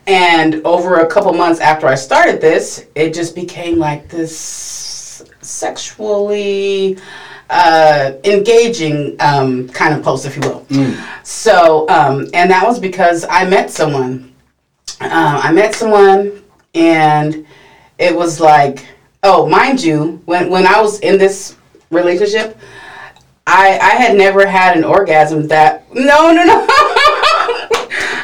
And 0.07 0.57
over 0.67 1.01
a 1.01 1.07
couple 1.07 1.33
months 1.33 1.61
after 1.61 1.87
I 1.87 1.95
started 1.95 2.41
this, 2.41 2.87
it 2.95 3.15
just 3.15 3.35
became 3.35 3.79
like 3.79 4.09
this 4.09 5.25
sexually 5.41 6.99
uh, 7.49 8.13
engaging 8.25 9.17
um, 9.21 9.69
kind 9.71 9.95
of 9.95 10.03
post, 10.03 10.27
if 10.27 10.37
you 10.37 10.43
will. 10.43 10.67
So, 11.23 11.89
um, 11.89 12.29
and 12.35 12.51
that 12.51 12.67
was 12.67 12.79
because 12.79 13.25
I 13.31 13.47
met 13.47 13.71
someone. 13.71 14.35
Uh, 15.01 15.41
I 15.43 15.53
met 15.53 15.75
someone, 15.75 16.44
and 16.75 17.47
it 17.99 18.15
was 18.15 18.41
like, 18.41 18.87
oh, 19.23 19.47
mind 19.49 19.83
you, 19.83 20.23
when 20.27 20.51
when 20.51 20.67
I 20.67 20.81
was 20.81 21.01
in 21.01 21.19
this 21.19 21.57
relationship, 21.91 22.59
I 23.47 23.79
I 23.79 23.91
had 23.91 24.17
never 24.17 24.47
had 24.47 24.77
an 24.77 24.85
orgasm 24.85 25.47
that 25.49 25.93
no 25.95 26.33
no 26.33 26.45
no. 26.45 26.67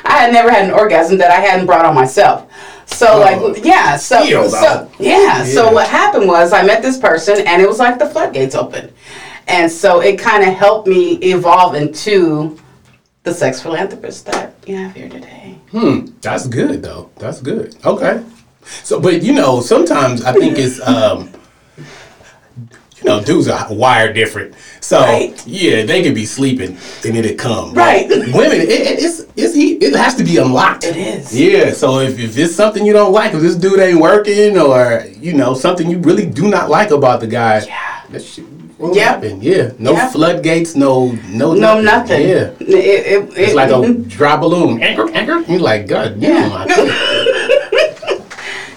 I 0.02 0.24
had 0.24 0.32
never 0.32 0.50
had 0.50 0.64
an 0.64 0.72
orgasm 0.72 1.18
that 1.18 1.30
I 1.30 1.40
hadn't 1.40 1.66
brought 1.66 1.84
on 1.84 1.94
myself. 1.94 2.50
So 2.86 3.18
like 3.20 3.64
yeah, 3.64 3.96
so, 3.96 4.24
so 4.24 4.48
that. 4.50 4.88
yeah, 4.98 5.44
so 5.44 5.72
what 5.72 5.88
happened 5.88 6.26
was 6.26 6.52
I 6.52 6.62
met 6.64 6.82
this 6.82 6.98
person 6.98 7.46
and 7.46 7.62
it 7.62 7.68
was 7.68 7.78
like 7.78 7.98
the 7.98 8.06
floodgates 8.06 8.54
opened. 8.54 8.92
And 9.46 9.70
so 9.70 10.00
it 10.00 10.18
kind 10.18 10.42
of 10.42 10.54
helped 10.54 10.86
me 10.86 11.14
evolve 11.16 11.74
into 11.74 12.58
the 13.22 13.32
sex 13.32 13.60
philanthropist 13.62 14.26
that 14.26 14.54
you 14.66 14.76
have 14.76 14.94
here 14.94 15.08
today. 15.08 15.58
Hmm, 15.70 16.06
that's 16.20 16.46
good 16.46 16.82
though. 16.82 17.10
That's 17.16 17.40
good. 17.40 17.76
Okay. 17.84 18.24
So, 18.84 19.00
but 19.00 19.22
you 19.22 19.32
know, 19.32 19.60
sometimes 19.60 20.24
I 20.24 20.32
think 20.32 20.58
it's 20.58 20.80
um, 20.86 21.30
you 21.78 23.04
know, 23.04 23.22
dudes 23.22 23.48
are 23.48 23.66
wired 23.72 24.14
different. 24.14 24.54
So 24.80 25.00
Right. 25.00 25.46
yeah, 25.46 25.84
they 25.84 26.02
could 26.02 26.14
be 26.14 26.26
sleeping 26.26 26.76
and 27.04 27.16
it'd 27.16 27.38
come. 27.38 27.72
Right. 27.72 28.08
Women, 28.08 28.60
it, 28.60 28.68
it, 28.68 28.98
it's 29.02 29.24
it's 29.36 29.54
he. 29.54 29.74
It 29.76 29.94
has 29.94 30.14
to 30.16 30.24
be 30.24 30.36
unlocked. 30.36 30.84
It 30.84 30.96
is. 30.96 31.34
Yeah. 31.38 31.72
So 31.72 32.00
if, 32.00 32.18
if 32.18 32.36
it's 32.36 32.54
something 32.54 32.84
you 32.84 32.92
don't 32.92 33.12
like, 33.12 33.32
if 33.32 33.40
this 33.40 33.56
dude 33.56 33.78
ain't 33.80 34.00
working, 34.00 34.58
or 34.58 35.04
you 35.18 35.32
know 35.32 35.54
something 35.54 35.88
you 35.88 35.98
really 35.98 36.26
do 36.26 36.48
not 36.50 36.68
like 36.68 36.90
about 36.90 37.20
the 37.20 37.26
guy, 37.26 37.60
Yeah. 37.64 38.02
that 38.10 38.22
shit 38.22 38.44
Yep. 38.82 38.94
happen. 38.96 39.42
Yeah. 39.42 39.72
No 39.78 39.92
Yep. 39.92 40.12
floodgates. 40.12 40.74
No. 40.74 41.12
No. 41.28 41.52
No, 41.54 41.80
nothing. 41.82 42.22
Yeah. 42.28 42.50
It, 42.60 42.68
it, 42.68 43.28
It's 43.36 43.54
like 43.54 43.70
a 43.70 43.92
dry 44.16 44.36
balloon. 44.36 44.82
Anchor, 44.82 45.08
anchor. 45.12 45.40
You're 45.52 45.60
like, 45.60 45.86
God, 45.86 46.16
Yeah. 46.20 46.64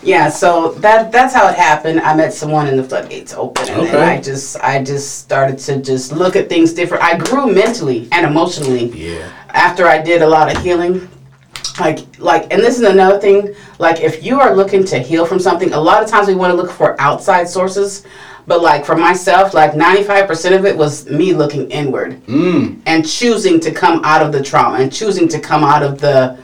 Yeah. 0.04 0.30
So 0.30 0.74
that 0.76 1.12
that's 1.12 1.34
how 1.34 1.48
it 1.48 1.56
happened. 1.56 2.00
I 2.02 2.16
met 2.16 2.34
someone 2.34 2.68
and 2.68 2.78
the 2.78 2.84
floodgates 2.84 3.34
open, 3.34 3.70
and 3.70 3.82
Okay. 3.82 4.02
I 4.02 4.22
just 4.22 4.58
I 4.58 4.84
just 4.84 5.20
started 5.20 5.58
to 5.60 5.82
just 5.82 6.12
look 6.12 6.36
at 6.36 6.50
things 6.50 6.74
different. 6.74 7.04
I 7.04 7.18
grew 7.18 7.52
mentally 7.52 8.08
and 8.12 8.26
emotionally. 8.26 8.86
Yeah. 8.88 9.30
after 9.50 9.86
I 9.86 10.02
did 10.02 10.22
a 10.22 10.28
lot 10.28 10.54
of 10.56 10.62
healing. 10.64 11.08
Like, 11.80 12.00
like, 12.20 12.54
and 12.54 12.62
this 12.62 12.78
is 12.78 12.84
another 12.88 13.20
thing. 13.20 13.56
Like, 13.80 14.00
if 14.02 14.24
you 14.24 14.40
are 14.40 14.56
looking 14.56 14.84
to 14.86 15.00
heal 15.00 15.26
from 15.26 15.40
something, 15.40 15.74
a 15.74 15.80
lot 15.80 16.04
of 16.04 16.10
times 16.10 16.28
we 16.28 16.36
want 16.36 16.52
to 16.52 16.58
look 16.58 16.72
for 16.72 17.00
outside 17.02 17.48
sources. 17.48 18.04
But 18.46 18.62
like 18.62 18.86
for 18.86 18.96
myself, 18.96 19.54
like 19.54 19.74
ninety-five 19.76 20.28
percent 20.28 20.54
of 20.54 20.66
it 20.66 20.76
was 20.78 21.10
me 21.10 21.34
looking 21.34 21.72
inward 21.72 22.22
mm. 22.26 22.78
and 22.86 23.08
choosing 23.08 23.60
to 23.62 23.72
come 23.72 24.02
out 24.04 24.22
of 24.22 24.32
the 24.32 24.44
trauma 24.44 24.80
and 24.80 24.92
choosing 24.92 25.28
to 25.30 25.40
come 25.40 25.64
out 25.64 25.82
of 25.82 26.00
the 26.02 26.38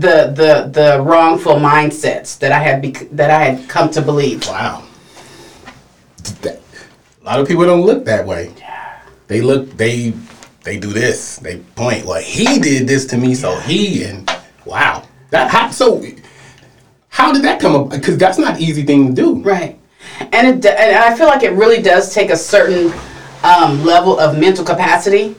the 0.00 0.32
the 0.34 0.70
the 0.72 1.02
wrongful 1.02 1.54
mindsets 1.54 2.38
that 2.38 2.52
I 2.52 2.58
had 2.58 2.82
bec- 2.82 3.08
that 3.12 3.30
I 3.30 3.44
had 3.44 3.68
come 3.68 3.90
to 3.90 4.02
believe. 4.02 4.46
Wow. 4.46 4.82
That- 6.42 6.60
a 7.22 7.24
lot 7.24 7.40
of 7.40 7.48
people 7.48 7.64
don't 7.64 7.84
look 7.84 8.04
that 8.04 8.24
way. 8.24 8.52
They 9.26 9.40
look. 9.40 9.76
They 9.76 10.14
they 10.62 10.78
do 10.78 10.92
this. 10.92 11.36
They 11.38 11.58
point. 11.74 12.06
Well, 12.06 12.22
he 12.22 12.58
did 12.58 12.86
this 12.86 13.06
to 13.06 13.16
me, 13.16 13.34
so 13.34 13.58
he 13.60 14.04
and 14.04 14.30
wow. 14.64 15.02
That 15.30 15.50
how, 15.50 15.70
so. 15.70 16.04
How 17.08 17.32
did 17.32 17.42
that 17.42 17.60
come 17.60 17.74
up? 17.74 17.90
Because 17.90 18.18
that's 18.18 18.38
not 18.38 18.56
an 18.56 18.62
easy 18.62 18.82
thing 18.84 19.08
to 19.08 19.12
do. 19.14 19.42
Right. 19.42 19.78
And 20.20 20.64
it 20.64 20.66
and 20.66 20.96
I 20.96 21.16
feel 21.16 21.26
like 21.26 21.42
it 21.42 21.52
really 21.52 21.82
does 21.82 22.12
take 22.14 22.30
a 22.30 22.36
certain 22.36 22.92
um, 23.42 23.84
level 23.84 24.18
of 24.18 24.38
mental 24.38 24.64
capacity 24.64 25.34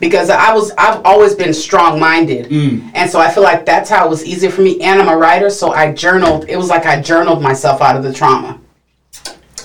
because 0.00 0.30
I 0.30 0.54
was 0.54 0.70
I've 0.72 1.04
always 1.04 1.34
been 1.34 1.54
strong 1.54 1.98
minded, 1.98 2.46
mm. 2.46 2.90
and 2.94 3.10
so 3.10 3.20
I 3.20 3.30
feel 3.30 3.42
like 3.42 3.64
that's 3.64 3.90
how 3.90 4.06
it 4.06 4.10
was 4.10 4.24
easier 4.24 4.50
for 4.50 4.62
me. 4.62 4.80
And 4.80 5.00
I'm 5.00 5.08
a 5.08 5.16
writer, 5.16 5.50
so 5.50 5.72
I 5.72 5.92
journaled. 5.92 6.48
It 6.48 6.56
was 6.56 6.68
like 6.68 6.86
I 6.86 7.00
journaled 7.00 7.42
myself 7.42 7.80
out 7.80 7.96
of 7.96 8.02
the 8.02 8.12
trauma. 8.12 8.60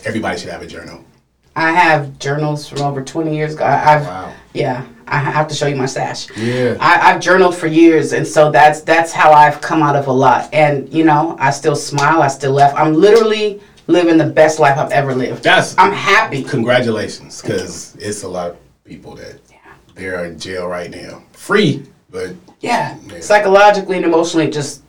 Everybody 0.06 0.40
should 0.40 0.50
have 0.50 0.62
a 0.62 0.68
journal. 0.68 1.04
I 1.56 1.72
have 1.72 2.18
journals 2.18 2.68
from 2.68 2.82
over 2.82 3.04
20 3.04 3.36
years 3.36 3.56
ago. 3.56 3.66
I've 3.66 4.06
Wow. 4.06 4.34
yeah. 4.54 4.86
I 5.12 5.18
have 5.18 5.50
to 5.50 5.54
show 5.54 5.68
you 5.68 5.76
my 5.76 5.88
stash. 5.88 6.30
Yeah. 6.38 6.78
I, 6.80 7.12
I've 7.12 7.20
journaled 7.20 7.54
for 7.54 7.68
years, 7.68 8.14
and 8.14 8.26
so 8.26 8.50
that's 8.50 8.80
that's 8.82 9.12
how 9.12 9.34
I've 9.34 9.60
come 9.60 9.84
out 9.84 9.98
of 9.98 10.08
a 10.08 10.12
lot. 10.12 10.50
And 10.54 10.92
you 10.94 11.04
know, 11.04 11.36
I 11.38 11.52
still 11.52 11.76
smile. 11.76 12.22
I 12.22 12.30
still 12.30 12.54
laugh. 12.54 12.74
I'm 12.78 12.94
literally 12.94 13.60
living 13.88 14.18
the 14.18 14.28
best 14.28 14.58
life 14.60 14.78
I've 14.78 14.92
ever 14.92 15.14
lived. 15.14 15.44
That's 15.44 15.78
I'm 15.78 15.92
happy. 15.92 16.44
congratulations 16.44 17.42
because 17.42 17.96
it's 17.98 18.24
a 18.24 18.28
lot 18.28 18.52
of 18.52 18.58
people 18.86 19.16
that 19.16 19.38
they're 19.96 20.26
in 20.26 20.40
jail 20.40 20.68
right 20.68 20.90
now, 20.90 21.24
free, 21.34 21.84
but 22.10 22.32
Yeah, 22.62 22.96
Yeah. 23.12 23.20
psychologically 23.22 23.98
and 23.98 24.06
emotionally 24.06 24.50
just 24.50 24.82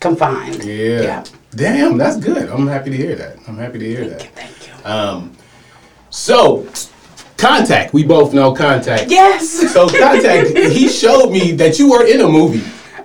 confined. 0.00 0.62
yeah. 0.64 1.02
Yeah. 1.02 1.24
Damn, 1.54 1.98
that's 1.98 2.16
good. 2.16 2.48
I'm 2.48 2.66
happy 2.66 2.90
to 2.90 2.96
hear 2.96 3.14
that. 3.16 3.36
I'm 3.46 3.58
happy 3.58 3.78
to 3.78 3.84
hear 3.86 4.08
that. 4.08 4.22
Thank 4.34 4.52
you. 4.66 4.90
Um, 4.90 5.32
so 6.10 6.66
Contact. 7.36 7.92
We 7.92 8.04
both 8.04 8.32
know 8.32 8.52
Contact. 8.52 9.10
Yes. 9.10 9.48
So 9.72 9.88
Contact, 9.88 10.56
he 10.78 10.88
showed 10.88 11.30
me 11.32 11.52
that 11.52 11.78
you 11.78 11.90
were 11.90 12.06
in 12.06 12.20
a 12.20 12.28
movie. 12.28 12.62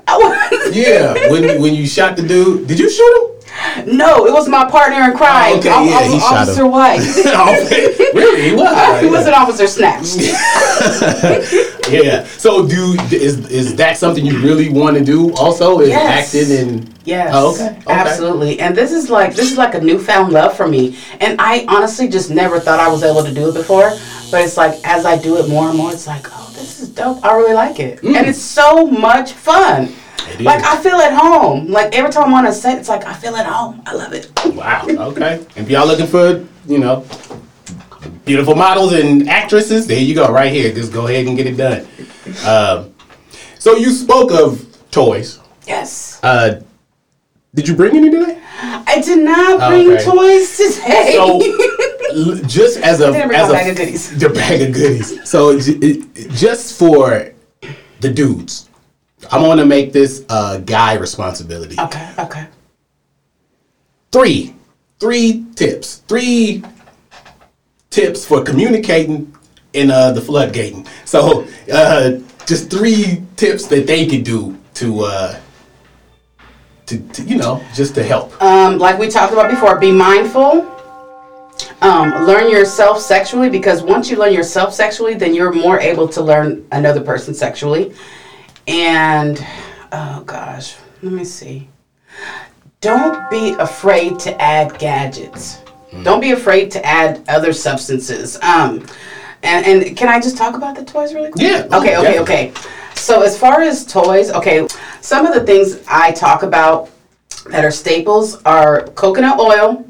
I 0.07 0.15
was. 0.15 0.75
Yeah, 0.75 1.29
when 1.31 1.59
when 1.61 1.73
you 1.73 1.85
shot 1.87 2.15
the 2.15 2.21
dude, 2.21 2.67
did 2.67 2.79
you 2.79 2.89
shoot 2.89 3.13
him? 3.17 3.36
No, 3.85 4.25
it 4.25 4.33
was 4.33 4.47
my 4.49 4.69
partner 4.69 5.03
in 5.09 5.17
crime. 5.17 5.53
Oh, 5.55 5.59
okay, 5.59 5.69
yeah, 5.69 5.95
Off- 5.95 6.11
he 6.11 6.19
shot 6.19 6.33
Officer 6.33 6.65
him. 6.65 6.71
White. 6.71 7.01
Really? 8.13 8.47
Uh, 8.47 8.49
he 8.49 8.55
was. 8.55 9.01
he 9.01 9.09
was 9.09 9.27
an 9.27 9.33
officer 9.33 9.67
snatched. 9.67 10.17
Yeah. 11.89 12.25
So, 12.25 12.67
do 12.67 12.97
is 13.11 13.47
is 13.49 13.75
that 13.75 13.97
something 13.97 14.25
you 14.25 14.39
really 14.39 14.67
want 14.69 14.97
to 14.97 15.03
do? 15.03 15.33
Also, 15.35 15.79
is 15.79 15.89
Yes. 15.89 16.35
acting 16.35 16.57
and 16.57 16.93
Yes. 17.05 17.31
Oh, 17.33 17.53
okay, 17.53 17.69
okay. 17.69 17.93
Absolutely. 17.93 18.59
And 18.59 18.75
this 18.75 18.91
is 18.91 19.09
like 19.09 19.33
this 19.33 19.49
is 19.49 19.57
like 19.57 19.75
a 19.75 19.79
newfound 19.79 20.33
love 20.33 20.57
for 20.57 20.67
me. 20.67 20.97
And 21.21 21.39
I 21.39 21.65
honestly 21.69 22.09
just 22.09 22.29
never 22.29 22.59
thought 22.59 22.81
I 22.81 22.89
was 22.89 23.03
able 23.03 23.23
to 23.23 23.33
do 23.33 23.47
it 23.49 23.53
before. 23.53 23.91
But 24.29 24.41
it's 24.43 24.57
like 24.57 24.77
as 24.83 25.05
I 25.05 25.17
do 25.17 25.37
it 25.37 25.47
more 25.47 25.69
and 25.69 25.77
more, 25.77 25.93
it's 25.93 26.05
like, 26.05 26.27
oh, 26.29 26.51
this 26.53 26.81
is 26.81 26.89
dope. 26.89 27.23
I 27.23 27.33
really 27.37 27.53
like 27.53 27.79
it. 27.79 28.03
And 28.03 28.15
mm. 28.15 28.27
it's 28.27 28.41
so 28.41 28.85
much 28.85 29.31
fun. 29.31 29.93
It 30.29 30.41
Like 30.41 30.59
is. 30.59 30.65
I 30.65 30.77
feel 30.77 30.95
at 30.95 31.13
home. 31.13 31.67
Like 31.67 31.95
every 31.95 32.11
time 32.11 32.25
I'm 32.25 32.33
on 32.33 32.45
a 32.47 32.51
set, 32.53 32.77
it's 32.77 32.89
like 32.89 33.05
I 33.05 33.13
feel 33.13 33.35
at 33.35 33.45
home. 33.45 33.81
I 33.85 33.93
love 33.93 34.13
it. 34.13 34.31
Wow. 34.53 34.85
Okay. 35.11 35.45
If 35.55 35.69
y'all 35.69 35.87
looking 35.87 36.07
for, 36.07 36.45
you 36.67 36.79
know, 36.79 37.05
beautiful 38.25 38.55
models 38.55 38.93
and 38.93 39.29
actresses, 39.29 39.87
there 39.87 39.99
you 39.99 40.15
go, 40.15 40.31
right 40.31 40.51
here. 40.51 40.73
Just 40.73 40.91
go 40.93 41.07
ahead 41.07 41.27
and 41.27 41.37
get 41.37 41.47
it 41.47 41.57
done. 41.57 41.87
Um, 42.45 42.93
so 43.59 43.75
you 43.75 43.91
spoke 43.91 44.31
of 44.31 44.65
toys. 44.91 45.39
Yes. 45.65 46.19
Uh, 46.23 46.61
did 47.55 47.67
you 47.67 47.75
bring 47.75 47.95
any 47.97 48.09
today? 48.09 48.41
I 48.59 49.01
did 49.01 49.19
not 49.23 49.69
bring 49.69 49.91
Okay. 49.91 50.03
toys 50.03 50.57
today. 50.57 51.13
So, 51.13 51.39
just 52.47 52.77
as 52.79 53.01
a 53.01 53.07
as 53.13 53.49
a 53.49 53.53
bag 53.53 53.69
of 53.69 53.77
goodies. 53.77 54.17
the 54.19 54.29
bag 54.29 54.61
of 54.61 54.73
goodies. 54.73 55.29
So, 55.29 55.59
just 55.59 56.77
for 56.79 57.33
the 57.99 58.09
dudes, 58.09 58.66
I'm 59.31 59.41
gonna 59.41 59.65
make 59.65 59.93
this 59.93 60.23
a 60.29 60.61
guy 60.63 60.93
responsibility. 60.93 61.75
okay, 61.79 62.11
okay. 62.19 62.47
three 64.11 64.53
three 64.99 65.45
tips 65.55 65.97
three 66.07 66.63
tips 67.89 68.25
for 68.25 68.43
communicating 68.43 69.33
in 69.73 69.91
uh, 69.91 70.11
the 70.11 70.21
floodgating 70.21 70.87
so 71.05 71.47
uh, 71.71 72.11
just 72.45 72.69
three 72.71 73.23
tips 73.35 73.67
that 73.67 73.85
they 73.85 74.07
could 74.07 74.23
do 74.23 74.57
to 74.73 75.01
uh 75.01 75.39
to, 76.85 76.99
to 77.09 77.21
you 77.23 77.35
know 77.37 77.63
just 77.75 77.93
to 77.95 78.03
help 78.03 78.41
um, 78.41 78.77
like 78.77 78.97
we 78.97 79.07
talked 79.09 79.33
about 79.33 79.49
before, 79.49 79.77
be 79.79 79.91
mindful. 79.91 80.65
Um, 81.81 82.25
learn 82.25 82.49
yourself 82.49 82.99
sexually 82.99 83.49
because 83.49 83.83
once 83.83 84.09
you 84.09 84.17
learn 84.17 84.33
yourself 84.33 84.73
sexually, 84.73 85.13
then 85.15 85.33
you're 85.33 85.53
more 85.53 85.79
able 85.79 86.07
to 86.09 86.21
learn 86.21 86.65
another 86.71 87.01
person 87.01 87.33
sexually. 87.33 87.93
And 88.67 89.43
oh 89.91 90.23
gosh, 90.25 90.75
let 91.01 91.13
me 91.13 91.23
see. 91.23 91.69
Don't 92.81 93.29
be 93.29 93.53
afraid 93.53 94.19
to 94.19 94.41
add 94.41 94.77
gadgets. 94.77 95.61
Don't 96.03 96.19
be 96.19 96.31
afraid 96.31 96.69
to 96.71 96.85
add 96.85 97.23
other 97.27 97.53
substances. 97.53 98.37
Um, 98.41 98.85
and, 99.41 99.65
and 99.65 99.97
can 99.97 100.09
I 100.09 100.19
just 100.19 100.37
talk 100.37 100.55
about 100.55 100.75
the 100.75 100.83
toys 100.85 101.13
really 101.13 101.31
quick? 101.31 101.43
Yeah. 101.43 101.67
Okay, 101.71 101.97
okay, 101.97 102.15
Yeah. 102.15 102.21
okay. 102.21 102.53
So 102.95 103.21
as 103.21 103.37
far 103.37 103.61
as 103.61 103.85
toys, 103.85 104.31
okay, 104.31 104.67
some 105.01 105.25
of 105.25 105.33
the 105.33 105.43
things 105.45 105.81
I 105.87 106.11
talk 106.11 106.43
about 106.43 106.89
that 107.49 107.63
are 107.63 107.71
staples 107.71 108.41
are 108.43 108.83
coconut 108.89 109.39
oil, 109.39 109.85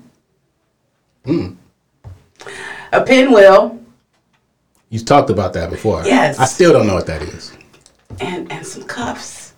a 2.91 3.03
pinwheel, 3.03 3.79
You've 4.89 5.03
talked 5.05 5.29
about 5.29 5.51
that 5.53 5.69
before 5.69 6.03
Yes. 6.05 6.39
i 6.39 6.45
still 6.45 6.71
don't 6.71 6.87
know 6.87 6.95
what 6.95 7.07
that 7.07 7.21
is 7.21 7.56
and 8.19 8.51
and 8.51 8.65
some 8.65 8.83
cuffs. 8.83 9.53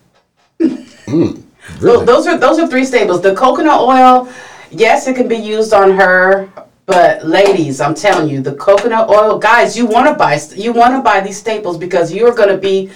Mm, 0.60 1.42
really 1.80 1.98
So 1.98 2.04
those 2.04 2.26
are 2.26 2.38
those 2.38 2.58
are 2.58 2.68
three 2.68 2.84
staples. 2.84 3.20
The 3.20 3.34
coconut 3.34 3.80
oil, 3.80 4.28
yes, 4.70 5.06
it 5.06 5.16
can 5.16 5.28
be 5.28 5.36
used 5.36 5.72
on 5.72 5.90
her, 5.92 6.48
but 6.86 7.24
ladies, 7.24 7.80
I'm 7.80 7.94
telling 7.94 8.28
you, 8.28 8.40
the 8.40 8.54
coconut 8.54 9.08
oil, 9.08 9.38
guys, 9.38 9.76
you 9.76 9.86
want 9.86 10.08
to 10.08 10.14
buy 10.14 10.40
you 10.54 10.72
want 10.72 10.94
to 10.94 11.02
buy 11.02 11.20
these 11.20 11.38
staples 11.38 11.78
because 11.78 12.12
you're 12.12 12.34
going 12.34 12.48
to 12.48 12.58
be 12.58 12.90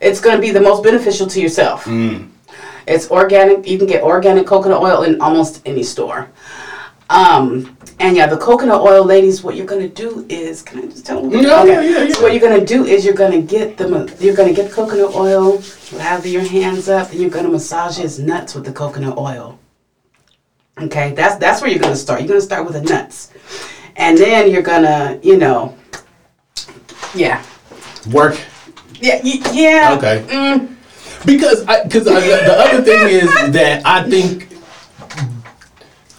it's 0.00 0.20
going 0.20 0.36
to 0.36 0.40
be 0.40 0.50
the 0.50 0.60
most 0.60 0.82
beneficial 0.82 1.26
to 1.26 1.40
yourself. 1.40 1.84
Mm. 1.84 2.30
It's 2.86 3.10
organic. 3.10 3.66
You 3.66 3.76
can 3.78 3.86
get 3.86 4.02
organic 4.02 4.46
coconut 4.46 4.80
oil 4.80 5.02
in 5.02 5.20
almost 5.20 5.62
any 5.66 5.82
store. 5.82 6.28
Um, 7.10 7.76
and 8.00 8.16
yeah, 8.16 8.26
the 8.26 8.36
coconut 8.36 8.80
oil, 8.80 9.04
ladies, 9.04 9.42
what 9.42 9.56
you're 9.56 9.66
gonna 9.66 9.88
do 9.88 10.26
is, 10.28 10.62
can 10.62 10.80
I 10.80 10.82
just 10.86 11.06
tell 11.06 11.22
them? 11.22 11.32
Yeah, 11.42 11.64
yeah, 11.64 11.80
yeah, 11.80 12.02
yeah. 12.02 12.14
So 12.14 12.22
what 12.22 12.32
you're 12.32 12.40
gonna 12.40 12.64
do 12.64 12.84
is 12.84 13.04
you're 13.04 13.14
gonna 13.14 13.40
get 13.40 13.76
the 13.78 14.14
you're 14.20 14.36
gonna 14.36 14.52
get 14.52 14.70
coconut 14.70 15.14
oil, 15.14 15.62
lather 15.92 16.28
your 16.28 16.46
hands 16.46 16.88
up, 16.88 17.10
and 17.10 17.20
you're 17.20 17.30
gonna 17.30 17.48
massage 17.48 17.96
his 17.96 18.18
nuts 18.18 18.54
with 18.54 18.64
the 18.64 18.72
coconut 18.72 19.16
oil. 19.16 19.58
Okay, 20.80 21.12
that's 21.12 21.36
that's 21.36 21.60
where 21.62 21.70
you're 21.70 21.80
gonna 21.80 21.96
start. 21.96 22.20
You're 22.20 22.28
gonna 22.28 22.40
start 22.40 22.64
with 22.66 22.74
the 22.74 22.82
nuts, 22.82 23.32
and 23.96 24.16
then 24.18 24.50
you're 24.50 24.62
gonna, 24.62 25.18
you 25.22 25.38
know, 25.38 25.76
yeah, 27.14 27.42
work 28.12 28.38
yeah, 29.00 29.20
y- 29.22 29.40
yeah. 29.52 29.94
Okay. 29.96 30.24
Mm, 30.28 30.74
because 31.24 31.64
I 31.66 31.84
because 31.84 32.04
the 32.04 32.12
other 32.14 32.82
thing 32.82 33.08
is 33.08 33.30
that 33.52 33.82
I 33.84 34.08
think, 34.08 34.48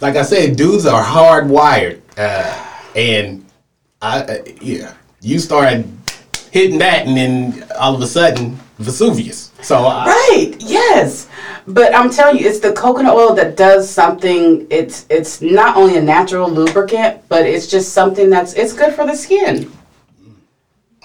like 0.00 0.16
I 0.16 0.22
said, 0.22 0.56
dudes 0.56 0.86
are 0.86 1.02
hardwired, 1.02 2.00
uh, 2.16 2.66
and 2.96 3.44
I 4.00 4.22
uh, 4.22 4.38
yeah, 4.60 4.94
you 5.20 5.38
start 5.38 5.84
hitting 6.50 6.78
that, 6.78 7.06
and 7.06 7.16
then 7.16 7.64
all 7.78 7.94
of 7.94 8.00
a 8.00 8.06
sudden 8.06 8.58
Vesuvius. 8.78 9.52
So 9.62 9.84
I, 9.84 10.06
Right. 10.06 10.56
Yes. 10.58 11.28
But 11.66 11.94
I'm 11.94 12.10
telling 12.10 12.38
you, 12.38 12.48
it's 12.48 12.60
the 12.60 12.72
coconut 12.72 13.14
oil 13.14 13.34
that 13.34 13.56
does 13.56 13.88
something. 13.88 14.66
It's 14.70 15.06
it's 15.10 15.40
not 15.42 15.76
only 15.76 15.96
a 15.96 16.02
natural 16.02 16.50
lubricant, 16.50 17.22
but 17.28 17.46
it's 17.46 17.66
just 17.66 17.92
something 17.92 18.30
that's 18.30 18.54
it's 18.54 18.72
good 18.72 18.94
for 18.94 19.06
the 19.06 19.14
skin. 19.14 19.70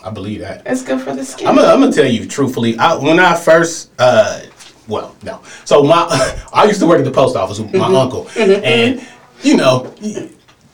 I 0.04 0.12
believe 0.12 0.40
that. 0.42 0.62
It's 0.66 0.84
good 0.84 1.02
for 1.02 1.16
the 1.16 1.26
skin. 1.26 1.48
I'm 1.48 1.56
gonna, 1.56 1.68
I'm 1.68 1.80
gonna 1.80 1.92
tell 1.92 2.06
you 2.06 2.28
truthfully. 2.28 2.78
I, 2.78 2.96
when 2.96 3.20
I 3.20 3.36
first, 3.36 3.90
uh, 3.98 4.42
well, 4.88 5.15
no. 5.24 5.41
So 5.65 5.84
my, 5.84 6.06
I 6.54 6.65
used 6.65 6.80
to 6.80 6.88
work 6.88 7.00
at 7.00 7.06
the 7.06 7.12
post 7.12 7.36
office 7.36 7.60
with 7.60 7.74
my 7.74 7.88
uncle, 7.88 8.28
and 8.38 9.06
you 9.43 9.58
know, 9.58 9.93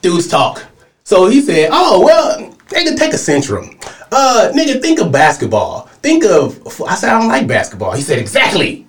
dudes 0.02 0.28
talk. 0.28 0.64
So 1.04 1.28
he 1.28 1.42
said, 1.42 1.70
"Oh 1.72 2.04
well, 2.04 2.40
nigga, 2.68 2.98
take 2.98 3.14
a 3.14 3.18
Centrum. 3.18 3.76
Uh, 4.12 4.52
nigga, 4.54 4.82
think 4.82 5.00
of 5.00 5.12
basketball. 5.12 5.88
Think 6.02 6.26
of." 6.26 6.82
I 6.82 6.96
said, 6.96 7.10
"I 7.10 7.20
don't 7.20 7.30
like 7.30 7.48
basketball." 7.48 7.94
He 7.94 8.02
said, 8.02 8.20
"Exactly." 8.20 8.86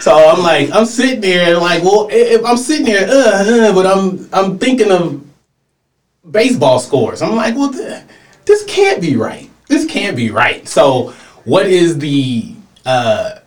So 0.00 0.12
I'm 0.12 0.42
like, 0.42 0.68
I'm 0.74 0.84
sitting 0.84 1.20
there, 1.20 1.56
like, 1.58 1.84
well, 1.84 2.08
if 2.10 2.44
I'm 2.44 2.56
sitting 2.56 2.86
there, 2.86 3.08
uh, 3.08 3.68
uh, 3.68 3.72
but 3.72 3.86
I'm, 3.86 4.28
I'm 4.32 4.58
thinking 4.58 4.90
of 4.90 5.24
baseball 6.28 6.80
scores. 6.80 7.22
I'm 7.22 7.36
like, 7.36 7.54
well, 7.54 7.72
th- 7.72 8.02
this 8.44 8.64
can't 8.64 9.00
be 9.00 9.14
right. 9.14 9.48
This 9.68 9.86
can't 9.86 10.16
be 10.16 10.30
right. 10.32 10.66
So, 10.66 11.10
what 11.44 11.66
is 11.66 11.98
the? 11.98 12.52
uh 12.84 13.38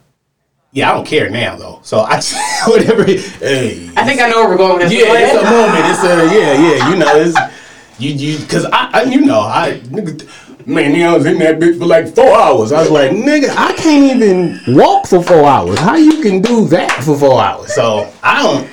Yeah, 0.75 0.91
I 0.91 0.93
don't 0.93 1.07
care 1.07 1.29
now 1.29 1.55
though. 1.55 1.79
So 1.83 1.99
I 1.99 2.21
whatever. 2.67 3.05
Hey, 3.05 3.89
I 3.95 4.03
think 4.05 4.19
I 4.19 4.27
know 4.27 4.41
where 4.41 4.49
we're 4.49 4.57
going 4.57 4.77
with 4.77 4.89
this. 4.89 4.99
yeah, 4.99 5.13
it's 5.15 5.33
a 5.33 5.49
moment. 5.49 5.85
It's 5.89 6.03
a 6.03 6.35
yeah, 6.35 6.51
yeah. 6.51 6.89
You 6.89 6.95
know, 6.97 7.15
it's 7.15 7.97
you 7.97 8.11
you 8.11 8.39
because 8.39 8.65
I, 8.65 8.89
I 8.91 9.03
you 9.03 9.21
know 9.21 9.39
I 9.39 9.79
nigga, 9.85 10.67
man, 10.67 10.93
nigga, 10.93 11.07
I 11.07 11.15
was 11.15 11.25
in 11.27 11.39
that 11.39 11.59
bitch 11.59 11.79
for 11.79 11.85
like 11.85 12.13
four 12.13 12.37
hours. 12.37 12.73
I 12.73 12.81
was 12.81 12.91
like, 12.91 13.11
nigga, 13.11 13.55
I 13.55 13.71
can't 13.71 14.17
even 14.17 14.75
walk 14.75 15.07
for 15.07 15.23
four 15.23 15.45
hours. 15.45 15.79
How 15.79 15.95
you 15.95 16.21
can 16.21 16.41
do 16.41 16.67
that 16.67 16.91
for 17.05 17.17
four 17.17 17.41
hours? 17.41 17.73
So 17.73 18.11
I 18.21 18.43
don't. 18.43 18.69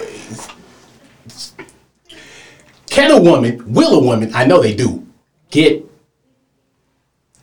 Can 2.90 3.12
a 3.12 3.22
woman, 3.22 3.72
will 3.72 4.00
a 4.00 4.02
woman? 4.02 4.34
I 4.34 4.44
know 4.44 4.60
they 4.60 4.74
do. 4.74 5.06
Get. 5.52 5.88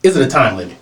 Is 0.04 0.18
it 0.18 0.28
a 0.28 0.30
time 0.30 0.58
limit? 0.58 0.79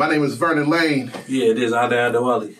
My 0.00 0.08
name 0.08 0.24
is 0.24 0.34
Vernon 0.34 0.70
Lane, 0.70 1.12
Yeah, 1.28 1.50
it 1.50 1.58
is 1.58 1.74
Ade 1.74 1.92
Adewale. 1.92 2.56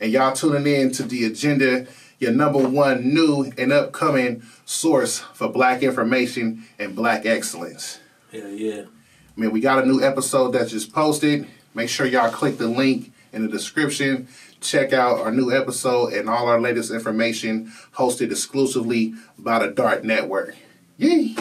and 0.00 0.12
y'all 0.12 0.32
tuning 0.32 0.64
in 0.72 0.92
to 0.92 1.02
the 1.02 1.24
agenda, 1.24 1.88
your 2.20 2.30
number 2.30 2.60
one 2.60 3.12
new 3.12 3.50
and 3.58 3.72
upcoming 3.72 4.44
source 4.64 5.18
for 5.18 5.48
black 5.48 5.82
information 5.82 6.62
and 6.78 6.94
black 6.94 7.26
excellence. 7.26 7.98
Yeah, 8.30 8.46
yeah. 8.46 8.82
I 8.82 9.40
mean, 9.40 9.50
we 9.50 9.58
got 9.58 9.82
a 9.82 9.86
new 9.86 10.04
episode 10.04 10.52
that 10.52 10.68
just 10.68 10.92
posted. 10.92 11.48
Make 11.74 11.88
sure 11.88 12.06
y'all 12.06 12.30
click 12.30 12.58
the 12.58 12.68
link 12.68 13.12
in 13.32 13.42
the 13.42 13.48
description. 13.48 14.28
Check 14.60 14.92
out 14.92 15.18
our 15.18 15.32
new 15.32 15.50
episode 15.50 16.12
and 16.12 16.30
all 16.30 16.46
our 16.46 16.60
latest 16.60 16.92
information 16.92 17.72
hosted 17.96 18.30
exclusively 18.30 19.14
by 19.36 19.58
the 19.58 19.72
Dart 19.72 20.04
Network. 20.04 20.54
Yay! 20.98 21.34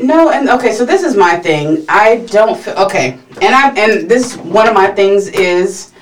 No, 0.00 0.30
and 0.30 0.48
okay, 0.48 0.72
so 0.72 0.84
this 0.84 1.02
is 1.02 1.16
my 1.16 1.36
thing. 1.36 1.84
I 1.88 2.18
don't 2.26 2.58
feel 2.58 2.74
okay, 2.74 3.18
and 3.42 3.54
I 3.54 3.72
and 3.76 4.08
this 4.08 4.36
one 4.36 4.68
of 4.68 4.74
my 4.74 4.88
things 4.92 5.28
is, 5.28 5.92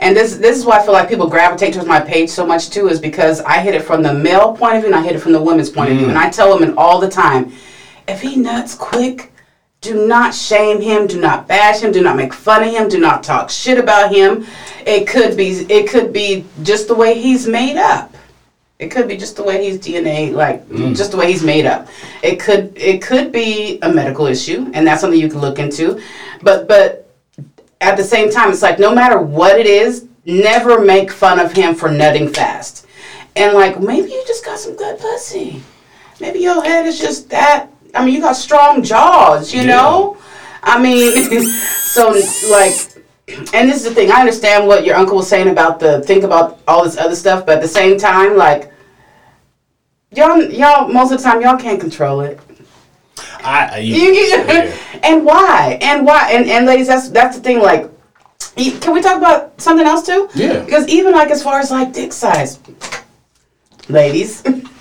and 0.00 0.16
this 0.16 0.36
this 0.36 0.58
is 0.58 0.64
why 0.64 0.78
I 0.78 0.84
feel 0.84 0.92
like 0.92 1.08
people 1.08 1.28
gravitate 1.28 1.74
towards 1.74 1.88
my 1.88 2.00
page 2.00 2.30
so 2.30 2.44
much 2.44 2.70
too, 2.70 2.88
is 2.88 2.98
because 2.98 3.40
I 3.42 3.60
hit 3.60 3.74
it 3.74 3.82
from 3.82 4.02
the 4.02 4.12
male 4.12 4.56
point 4.56 4.76
of 4.76 4.82
view 4.82 4.92
and 4.92 5.00
I 5.00 5.04
hit 5.04 5.14
it 5.14 5.20
from 5.20 5.32
the 5.32 5.42
women's 5.42 5.70
point 5.70 5.92
of 5.92 5.98
view, 5.98 6.08
and 6.08 6.18
I 6.18 6.30
tell 6.30 6.52
women 6.52 6.74
all 6.76 6.98
the 6.98 7.08
time, 7.08 7.52
if 8.08 8.20
he 8.20 8.36
nuts 8.36 8.74
quick, 8.74 9.32
do 9.80 10.06
not 10.06 10.34
shame 10.34 10.80
him, 10.80 11.06
do 11.06 11.20
not 11.20 11.46
bash 11.46 11.80
him, 11.80 11.92
do 11.92 12.02
not 12.02 12.16
make 12.16 12.32
fun 12.32 12.64
of 12.64 12.70
him, 12.70 12.88
do 12.88 12.98
not 12.98 13.22
talk 13.22 13.50
shit 13.50 13.78
about 13.78 14.12
him. 14.12 14.46
It 14.84 15.06
could 15.06 15.36
be 15.36 15.50
it 15.70 15.88
could 15.88 16.12
be 16.12 16.44
just 16.64 16.88
the 16.88 16.94
way 16.94 17.20
he's 17.20 17.46
made 17.46 17.76
up. 17.76 18.13
It 18.78 18.90
could 18.90 19.06
be 19.06 19.16
just 19.16 19.36
the 19.36 19.44
way 19.44 19.64
he's 19.64 19.78
DNA, 19.78 20.32
like 20.32 20.68
mm. 20.68 20.96
just 20.96 21.12
the 21.12 21.16
way 21.16 21.30
he's 21.30 21.44
made 21.44 21.64
up. 21.64 21.86
It 22.22 22.40
could 22.40 22.76
it 22.76 23.02
could 23.02 23.30
be 23.30 23.78
a 23.82 23.92
medical 23.92 24.26
issue, 24.26 24.70
and 24.74 24.86
that's 24.86 25.00
something 25.00 25.18
you 25.18 25.28
can 25.28 25.40
look 25.40 25.58
into. 25.60 26.02
But 26.42 26.66
but 26.66 27.08
at 27.80 27.96
the 27.96 28.02
same 28.02 28.30
time, 28.30 28.50
it's 28.50 28.62
like 28.62 28.80
no 28.80 28.92
matter 28.92 29.20
what 29.20 29.60
it 29.60 29.66
is, 29.66 30.06
never 30.24 30.84
make 30.84 31.12
fun 31.12 31.38
of 31.38 31.52
him 31.52 31.74
for 31.74 31.88
nutting 31.90 32.32
fast. 32.32 32.86
And 33.36 33.54
like 33.54 33.80
maybe 33.80 34.10
you 34.10 34.24
just 34.26 34.44
got 34.44 34.58
some 34.58 34.74
good 34.74 34.98
pussy. 34.98 35.62
Maybe 36.20 36.40
your 36.40 36.62
head 36.62 36.86
is 36.86 36.98
just 36.98 37.30
that. 37.30 37.68
I 37.94 38.04
mean, 38.04 38.14
you 38.14 38.20
got 38.20 38.34
strong 38.34 38.82
jaws, 38.82 39.54
you 39.54 39.64
know. 39.64 40.16
I 40.64 40.82
mean, 40.82 41.12
so 41.92 42.10
like 42.50 42.74
and 43.28 43.68
this 43.68 43.76
is 43.76 43.84
the 43.84 43.94
thing. 43.94 44.10
I 44.10 44.20
understand 44.20 44.66
what 44.66 44.84
your 44.84 44.96
uncle 44.96 45.16
was 45.16 45.28
saying 45.28 45.48
about 45.48 45.80
the 45.80 46.02
think 46.02 46.24
about 46.24 46.60
all 46.68 46.84
this 46.84 46.96
other 46.96 47.16
stuff, 47.16 47.46
but 47.46 47.56
at 47.56 47.62
the 47.62 47.68
same 47.68 47.98
time, 47.98 48.36
like 48.36 48.72
y'all, 50.10 50.42
y'all 50.42 50.88
most 50.88 51.12
of 51.12 51.18
the 51.18 51.24
time 51.24 51.40
y'all 51.40 51.58
can't 51.58 51.80
control 51.80 52.20
it. 52.20 52.38
I, 53.42 53.66
I 53.72 53.78
you, 53.78 54.12
yeah. 54.12 54.76
and 55.02 55.24
why? 55.24 55.78
And 55.80 56.06
why? 56.06 56.32
And 56.32 56.48
and 56.50 56.66
ladies, 56.66 56.86
that's 56.86 57.08
that's 57.10 57.36
the 57.36 57.42
thing. 57.42 57.60
Like, 57.60 57.90
can 58.56 58.92
we 58.92 59.00
talk 59.00 59.16
about 59.16 59.58
something 59.60 59.86
else 59.86 60.04
too? 60.04 60.28
Yeah. 60.34 60.62
Because 60.62 60.86
even 60.88 61.12
like 61.12 61.30
as 61.30 61.42
far 61.42 61.60
as 61.60 61.70
like 61.70 61.92
dick 61.92 62.12
size, 62.12 62.60
ladies. 63.88 64.42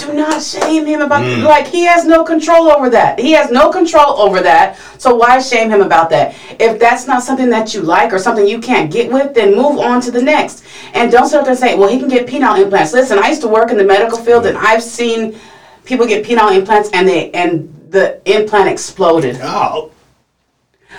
Do 0.00 0.12
not 0.12 0.42
shame 0.42 0.86
him 0.86 1.02
about 1.02 1.22
Mm. 1.22 1.44
like 1.44 1.66
he 1.66 1.82
has 1.84 2.04
no 2.04 2.24
control 2.24 2.70
over 2.70 2.88
that. 2.90 3.18
He 3.18 3.32
has 3.32 3.50
no 3.50 3.70
control 3.70 4.18
over 4.20 4.40
that. 4.40 4.76
So 4.98 5.14
why 5.14 5.38
shame 5.40 5.70
him 5.70 5.82
about 5.82 6.08
that? 6.10 6.34
If 6.58 6.78
that's 6.78 7.06
not 7.06 7.22
something 7.22 7.50
that 7.50 7.74
you 7.74 7.82
like 7.82 8.12
or 8.12 8.18
something 8.18 8.46
you 8.46 8.60
can't 8.60 8.90
get 8.90 9.10
with, 9.12 9.34
then 9.34 9.54
move 9.54 9.78
on 9.78 10.00
to 10.02 10.10
the 10.10 10.22
next. 10.22 10.64
And 10.94 11.10
don't 11.12 11.26
sit 11.26 11.38
up 11.38 11.44
there 11.44 11.52
and 11.52 11.60
say, 11.60 11.76
"Well, 11.76 11.88
he 11.88 11.98
can 11.98 12.08
get 12.08 12.26
penile 12.26 12.58
implants." 12.62 12.92
Listen, 12.92 13.18
I 13.18 13.28
used 13.28 13.42
to 13.42 13.48
work 13.48 13.70
in 13.70 13.76
the 13.76 13.84
medical 13.84 14.18
field, 14.18 14.46
and 14.46 14.56
I've 14.56 14.82
seen 14.82 15.38
people 15.84 16.06
get 16.06 16.24
penile 16.24 16.54
implants, 16.56 16.88
and 16.92 17.06
they 17.08 17.30
and 17.32 17.68
the 17.90 18.20
implant 18.24 18.68
exploded. 18.70 19.38
Oh, 19.42 19.90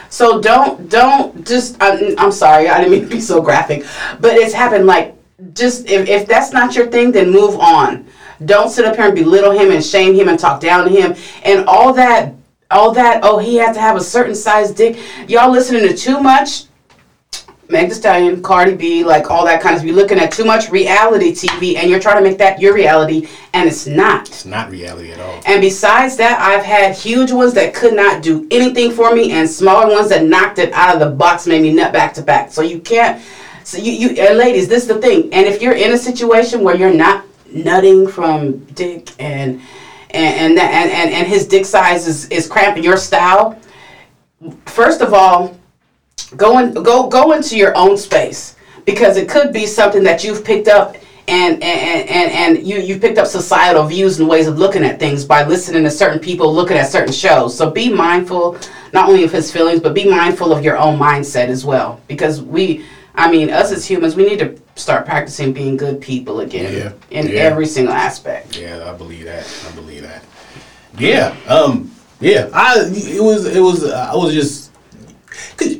So 0.10 0.42
don't 0.42 0.90
don't 0.90 1.46
just 1.48 1.78
I'm, 1.82 2.16
I'm 2.18 2.32
sorry 2.32 2.68
I 2.68 2.78
didn't 2.80 2.92
mean 2.92 3.04
to 3.10 3.16
be 3.16 3.22
so 3.22 3.42
graphic, 3.42 3.86
but 4.20 4.36
it's 4.36 4.54
happened. 4.54 4.86
Like 4.86 5.16
just 5.54 5.90
if, 5.90 6.08
if 6.08 6.28
that's 6.28 6.52
not 6.54 6.76
your 6.76 6.88
thing, 6.88 7.12
then 7.12 7.32
move 7.32 7.56
on. 7.60 8.06
Don't 8.46 8.70
sit 8.70 8.86
up 8.86 8.96
here 8.96 9.06
and 9.06 9.16
belittle 9.16 9.52
him 9.52 9.72
and 9.72 9.84
shame 9.84 10.16
him 10.16 10.28
and 10.28 10.40
talk 10.40 10.62
down 10.62 10.86
to 10.86 10.90
him 10.90 11.16
and 11.44 11.66
all 11.66 11.94
that 11.94 12.34
all 12.72 12.92
that. 12.94 13.20
Oh, 13.24 13.38
he 13.38 13.58
has 13.58 13.76
to 13.76 13.82
have 13.82 13.96
a 13.96 14.02
certain 14.02 14.36
size 14.36 14.72
dick. 14.72 14.98
Y'all 15.28 15.52
listening 15.52 15.88
to 15.88 15.96
too 15.96 16.20
much. 16.20 16.66
Meg 17.70 17.88
Thee 17.88 17.96
Stallion, 17.96 18.44
Cardi 18.44 18.76
B, 18.76 19.04
like 19.04 19.32
all 19.32 19.46
that 19.46 19.62
kind 19.62 19.78
of. 19.78 19.86
You're 19.86 19.96
looking 19.96 20.20
at 20.20 20.32
too 20.32 20.44
much 20.44 20.70
reality 20.70 21.32
TV, 21.32 21.78
and 21.78 21.90
you're 21.90 22.02
trying 22.02 22.22
to 22.22 22.30
make 22.30 22.38
that 22.40 22.60
your 22.60 22.74
reality, 22.74 23.30
and 23.54 23.68
it's 23.68 23.88
not. 23.88 24.28
it's 24.28 24.46
not 24.46 24.70
reality 24.70 25.12
at 25.12 25.20
all. 25.22 25.42
And 25.46 25.62
besides 25.62 26.18
that, 26.18 26.40
I've 26.42 26.66
had 26.66 26.94
huge 26.94 27.32
ones 27.32 27.54
that 27.54 27.74
could 27.74 27.94
not 27.94 28.22
do 28.22 28.46
anything 28.52 28.92
for 28.92 29.16
me, 29.16 29.32
and 29.32 29.50
smaller 29.50 29.90
ones 29.90 30.10
that 30.10 30.26
knocked 30.26 30.60
it 30.60 30.74
out 30.74 30.94
of 30.94 31.00
the 31.00 31.16
box, 31.16 31.48
made 31.48 31.62
me 31.62 31.72
nut 31.72 31.94
back 31.94 32.14
to 32.16 32.22
back. 32.22 32.52
So 32.52 32.62
you 32.62 32.82
can't. 32.82 33.22
So 33.64 33.78
you, 33.78 33.92
you 33.94 34.10
and 34.22 34.38
ladies, 34.38 34.68
this 34.68 34.82
is 34.84 34.90
the 34.90 35.00
thing. 35.00 35.34
And 35.34 35.48
if 35.48 35.62
you're 35.62 35.76
in 35.76 35.94
a 35.94 35.98
situation 35.98 36.64
where 36.64 36.76
you're 36.76 36.94
not 36.94 37.26
nutting 37.54 38.08
from 38.08 38.60
dick 38.66 39.12
and 39.20 39.62
and 40.12 40.36
and 40.36 40.60
and, 40.60 40.92
and, 40.92 41.12
and 41.12 41.28
his 41.28 41.48
dick 41.48 41.66
size 41.66 42.08
is, 42.08 42.28
is 42.30 42.48
cramping 42.48 42.84
your 42.84 42.98
style, 42.98 43.60
first 44.66 45.02
of 45.02 45.14
all, 45.14 45.58
go 46.36 46.60
in, 46.60 46.74
go 46.74 47.08
go 47.08 47.32
into 47.34 47.58
your 47.58 47.76
own 47.76 47.98
space 47.98 48.56
because 48.86 49.18
it 49.18 49.30
could 49.30 49.54
be 49.54 49.66
something 49.66 50.04
that 50.04 50.24
you've 50.24 50.44
picked 50.44 50.68
up 50.68 50.96
and 51.28 51.62
and 51.64 52.10
and, 52.10 52.32
and 52.32 52.68
you 52.68 52.80
you 52.80 53.00
picked 53.00 53.18
up 53.18 53.28
societal 53.28 53.86
views 53.86 54.20
and 54.20 54.28
ways 54.28 54.48
of 54.48 54.58
looking 54.58 54.84
at 54.84 55.00
things 55.00 55.24
by 55.24 55.46
listening 55.46 55.84
to 55.84 55.92
certain 55.92 56.20
people 56.20 56.54
looking 56.54 56.78
at 56.78 56.90
certain 56.90 57.14
shows. 57.14 57.58
So 57.58 57.70
be 57.70 57.92
mindful 57.92 58.58
not 58.94 59.08
only 59.08 59.24
of 59.24 59.32
his 59.32 59.52
feelings 59.52 59.80
but 59.80 59.94
be 59.94 60.10
mindful 60.10 60.52
of 60.52 60.64
your 60.64 60.78
own 60.78 61.00
mindset 61.00 61.48
as 61.48 61.64
well. 61.64 62.02
Because 62.08 62.42
we 62.42 62.86
i 63.16 63.30
mean 63.30 63.50
us 63.50 63.72
as 63.72 63.86
humans 63.86 64.16
we 64.16 64.26
need 64.26 64.40
to 64.40 64.58
start 64.82 65.06
practicing 65.06 65.54
being 65.54 65.78
good 65.78 66.02
people 66.02 66.40
again 66.42 66.74
Yeah. 66.74 67.20
in 67.20 67.28
Yeah. 67.28 67.40
every 67.42 67.66
single 67.68 67.94
aspect 67.94 68.58
Yeah, 68.58 68.90
I 68.92 68.94
believe 68.98 69.26
that. 69.26 69.46
I 69.70 69.76
believe 69.76 70.02
that. 70.04 70.24
Yeah. 70.98 71.34
Um. 71.48 71.92
Yeah. 72.20 72.50
I. 72.54 72.80
It 72.92 73.22
was. 73.24 73.46
It 73.46 73.62
was. 73.62 73.90
I 73.90 74.16
was 74.16 74.34
just. 74.34 74.72
Cause 75.58 75.78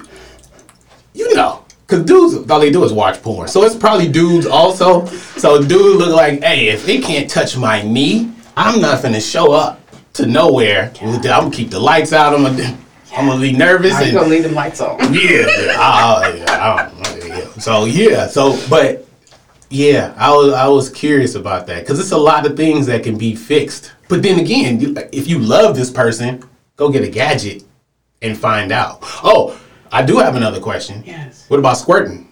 you 1.14 1.34
know. 1.36 1.66
Cause 1.88 2.04
dudes, 2.06 2.50
all 2.50 2.60
they 2.62 2.72
do 2.72 2.86
is 2.86 2.94
watch 2.94 3.22
porn. 3.22 3.50
So 3.50 3.64
it's 3.64 3.76
probably 3.76 4.08
dudes 4.08 4.46
also. 4.46 5.06
So 5.38 5.62
dude 5.62 5.98
look 5.98 6.16
like, 6.16 6.42
hey, 6.42 6.70
if 6.70 6.88
it 6.88 7.04
can't 7.04 7.30
touch 7.30 7.58
my 7.58 7.82
knee, 7.82 8.32
I'm 8.56 8.80
not 8.80 9.04
finna 9.04 9.20
show 9.22 9.52
up 9.52 9.82
to 10.14 10.26
nowhere. 10.26 10.94
I'm 11.02 11.22
gonna 11.22 11.52
keep 11.52 11.70
the 11.70 11.80
lights 11.80 12.14
out. 12.14 12.34
I'm 12.34 12.44
gonna. 12.44 12.78
I'm 13.14 13.28
gonna 13.28 13.42
be 13.42 13.52
nervous. 13.52 13.94
And- 14.00 14.14
gonna 14.14 14.30
leave 14.30 14.44
the 14.44 14.50
lights 14.52 14.80
on 14.80 14.98
yeah, 15.14 15.20
yeah, 15.22 15.76
I, 15.78 16.46
I, 16.48 16.56
I, 16.56 16.92
yeah. 16.96 17.01
So 17.62 17.86
yeah, 17.86 18.26
so 18.26 18.60
but 18.72 19.06
yeah, 19.70 20.16
I 20.18 20.32
was 20.36 20.52
I 20.52 20.68
was 20.68 20.90
curious 20.90 21.36
about 21.36 21.68
that 21.68 21.82
because 21.82 22.00
it's 22.00 22.12
a 22.12 22.18
lot 22.18 22.48
of 22.48 22.58
things 22.58 22.88
that 22.88 23.04
can 23.04 23.20
be 23.20 23.36
fixed. 23.36 23.94
But 24.10 24.24
then 24.24 24.40
again, 24.40 24.80
you, 24.80 24.96
if 25.12 25.28
you 25.28 25.38
love 25.38 25.76
this 25.76 25.92
person, 25.92 26.44
go 26.76 26.90
get 26.90 27.04
a 27.04 27.10
gadget 27.10 27.64
and 28.24 28.36
find 28.36 28.72
out. 28.72 29.00
Oh, 29.24 29.62
I 29.92 30.02
do 30.02 30.18
have 30.18 30.36
another 30.36 30.60
question. 30.60 31.04
Yes. 31.06 31.46
What 31.50 31.60
about 31.60 31.78
squirting? 31.78 32.30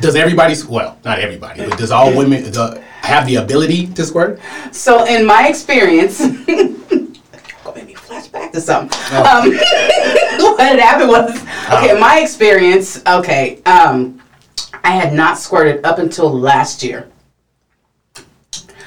Does 0.00 0.14
everybody? 0.14 0.54
Well, 0.68 0.98
not 1.04 1.18
everybody, 1.18 1.68
but 1.68 1.76
does 1.76 1.90
all 1.90 2.14
women 2.16 2.44
the, 2.44 2.80
have 3.00 3.26
the 3.26 3.36
ability 3.36 3.88
to 3.88 4.04
squirt? 4.04 4.38
So 4.70 5.04
in 5.04 5.26
my 5.26 5.48
experience, 5.48 6.18
go 6.46 7.72
make 7.74 7.86
me 7.86 7.94
flashback 7.94 8.52
to 8.52 8.60
something. 8.60 8.96
Um, 9.16 9.50
what 10.38 10.60
had 10.60 10.78
happened 10.78 11.08
was, 11.08 11.45
okay, 11.72 11.90
in 11.90 12.00
my 12.00 12.20
experience, 12.20 13.02
okay, 13.06 13.62
um, 13.64 14.20
I 14.84 14.90
had 14.90 15.12
not 15.12 15.38
squirted 15.38 15.84
up 15.84 15.98
until 15.98 16.32
last 16.32 16.82
year. 16.82 17.08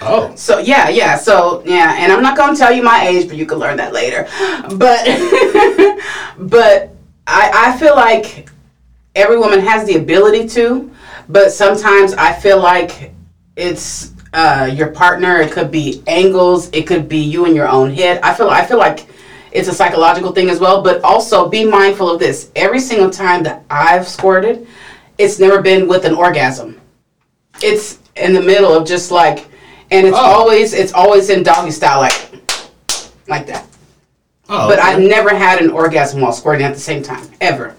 Oh, 0.02 0.34
So 0.36 0.60
yeah, 0.60 0.88
yeah. 0.88 1.18
So 1.18 1.62
yeah, 1.66 1.96
and 1.98 2.12
I'm 2.12 2.24
not 2.24 2.38
gonna 2.38 2.56
tell 2.56 2.72
you 2.72 2.82
my 2.82 3.06
age, 3.06 3.28
but 3.28 3.36
you 3.36 3.46
can 3.46 3.58
learn 3.60 3.78
that 3.78 3.92
later. 3.94 4.28
But 4.78 5.04
but 6.50 6.96
I 7.28 7.52
I 7.54 7.78
feel 7.78 7.96
like 7.96 8.50
every 9.16 9.38
woman 9.38 9.60
has 9.60 9.86
the 9.86 9.98
ability 9.98 10.48
to, 10.50 10.90
but 11.28 11.52
sometimes 11.52 12.14
I 12.14 12.32
feel 12.32 12.62
like 12.62 13.14
it's 13.58 14.14
uh, 14.32 14.72
your 14.74 14.88
partner. 14.88 15.42
It 15.42 15.52
could 15.52 15.70
be 15.70 16.02
angles. 16.08 16.70
It 16.72 16.88
could 16.88 17.10
be 17.10 17.18
you 17.18 17.46
in 17.46 17.54
your 17.54 17.68
own 17.68 17.92
head. 17.92 18.22
I 18.24 18.34
feel 18.34 18.50
I 18.50 18.66
feel 18.66 18.78
like 18.78 19.06
it's 19.52 19.68
a 19.68 19.74
psychological 19.74 20.32
thing 20.32 20.50
as 20.50 20.60
well. 20.60 20.82
But 20.82 21.02
also 21.04 21.50
be 21.50 21.66
mindful 21.66 22.10
of 22.10 22.20
this. 22.20 22.52
Every 22.56 22.80
single 22.80 23.10
time 23.10 23.44
that 23.44 23.64
I've 23.70 24.08
squirted, 24.08 24.68
it's 25.18 25.40
never 25.40 25.62
been 25.62 25.88
with 25.88 26.06
an 26.06 26.14
orgasm. 26.16 26.80
It's 27.62 28.00
in 28.16 28.34
the 28.34 28.42
middle 28.42 28.74
of 28.74 28.88
just 28.88 29.12
like, 29.12 29.48
and 29.92 30.06
it's 30.08 30.18
Oh. 30.18 30.22
always 30.22 30.74
it's 30.74 30.94
always 30.94 31.30
in 31.30 31.44
doggy 31.44 31.72
style, 31.72 32.00
like 32.00 32.32
like 33.28 33.48
that. 33.48 33.66
oh. 34.50 34.68
But 34.68 34.80
okay. 34.80 34.88
I've 34.88 35.00
never 35.02 35.30
had 35.36 35.62
an 35.62 35.70
orgasm 35.72 36.22
while 36.22 36.32
squirting 36.34 36.66
at 36.66 36.74
the 36.74 36.80
same 36.80 37.04
time, 37.04 37.28
ever. 37.42 37.76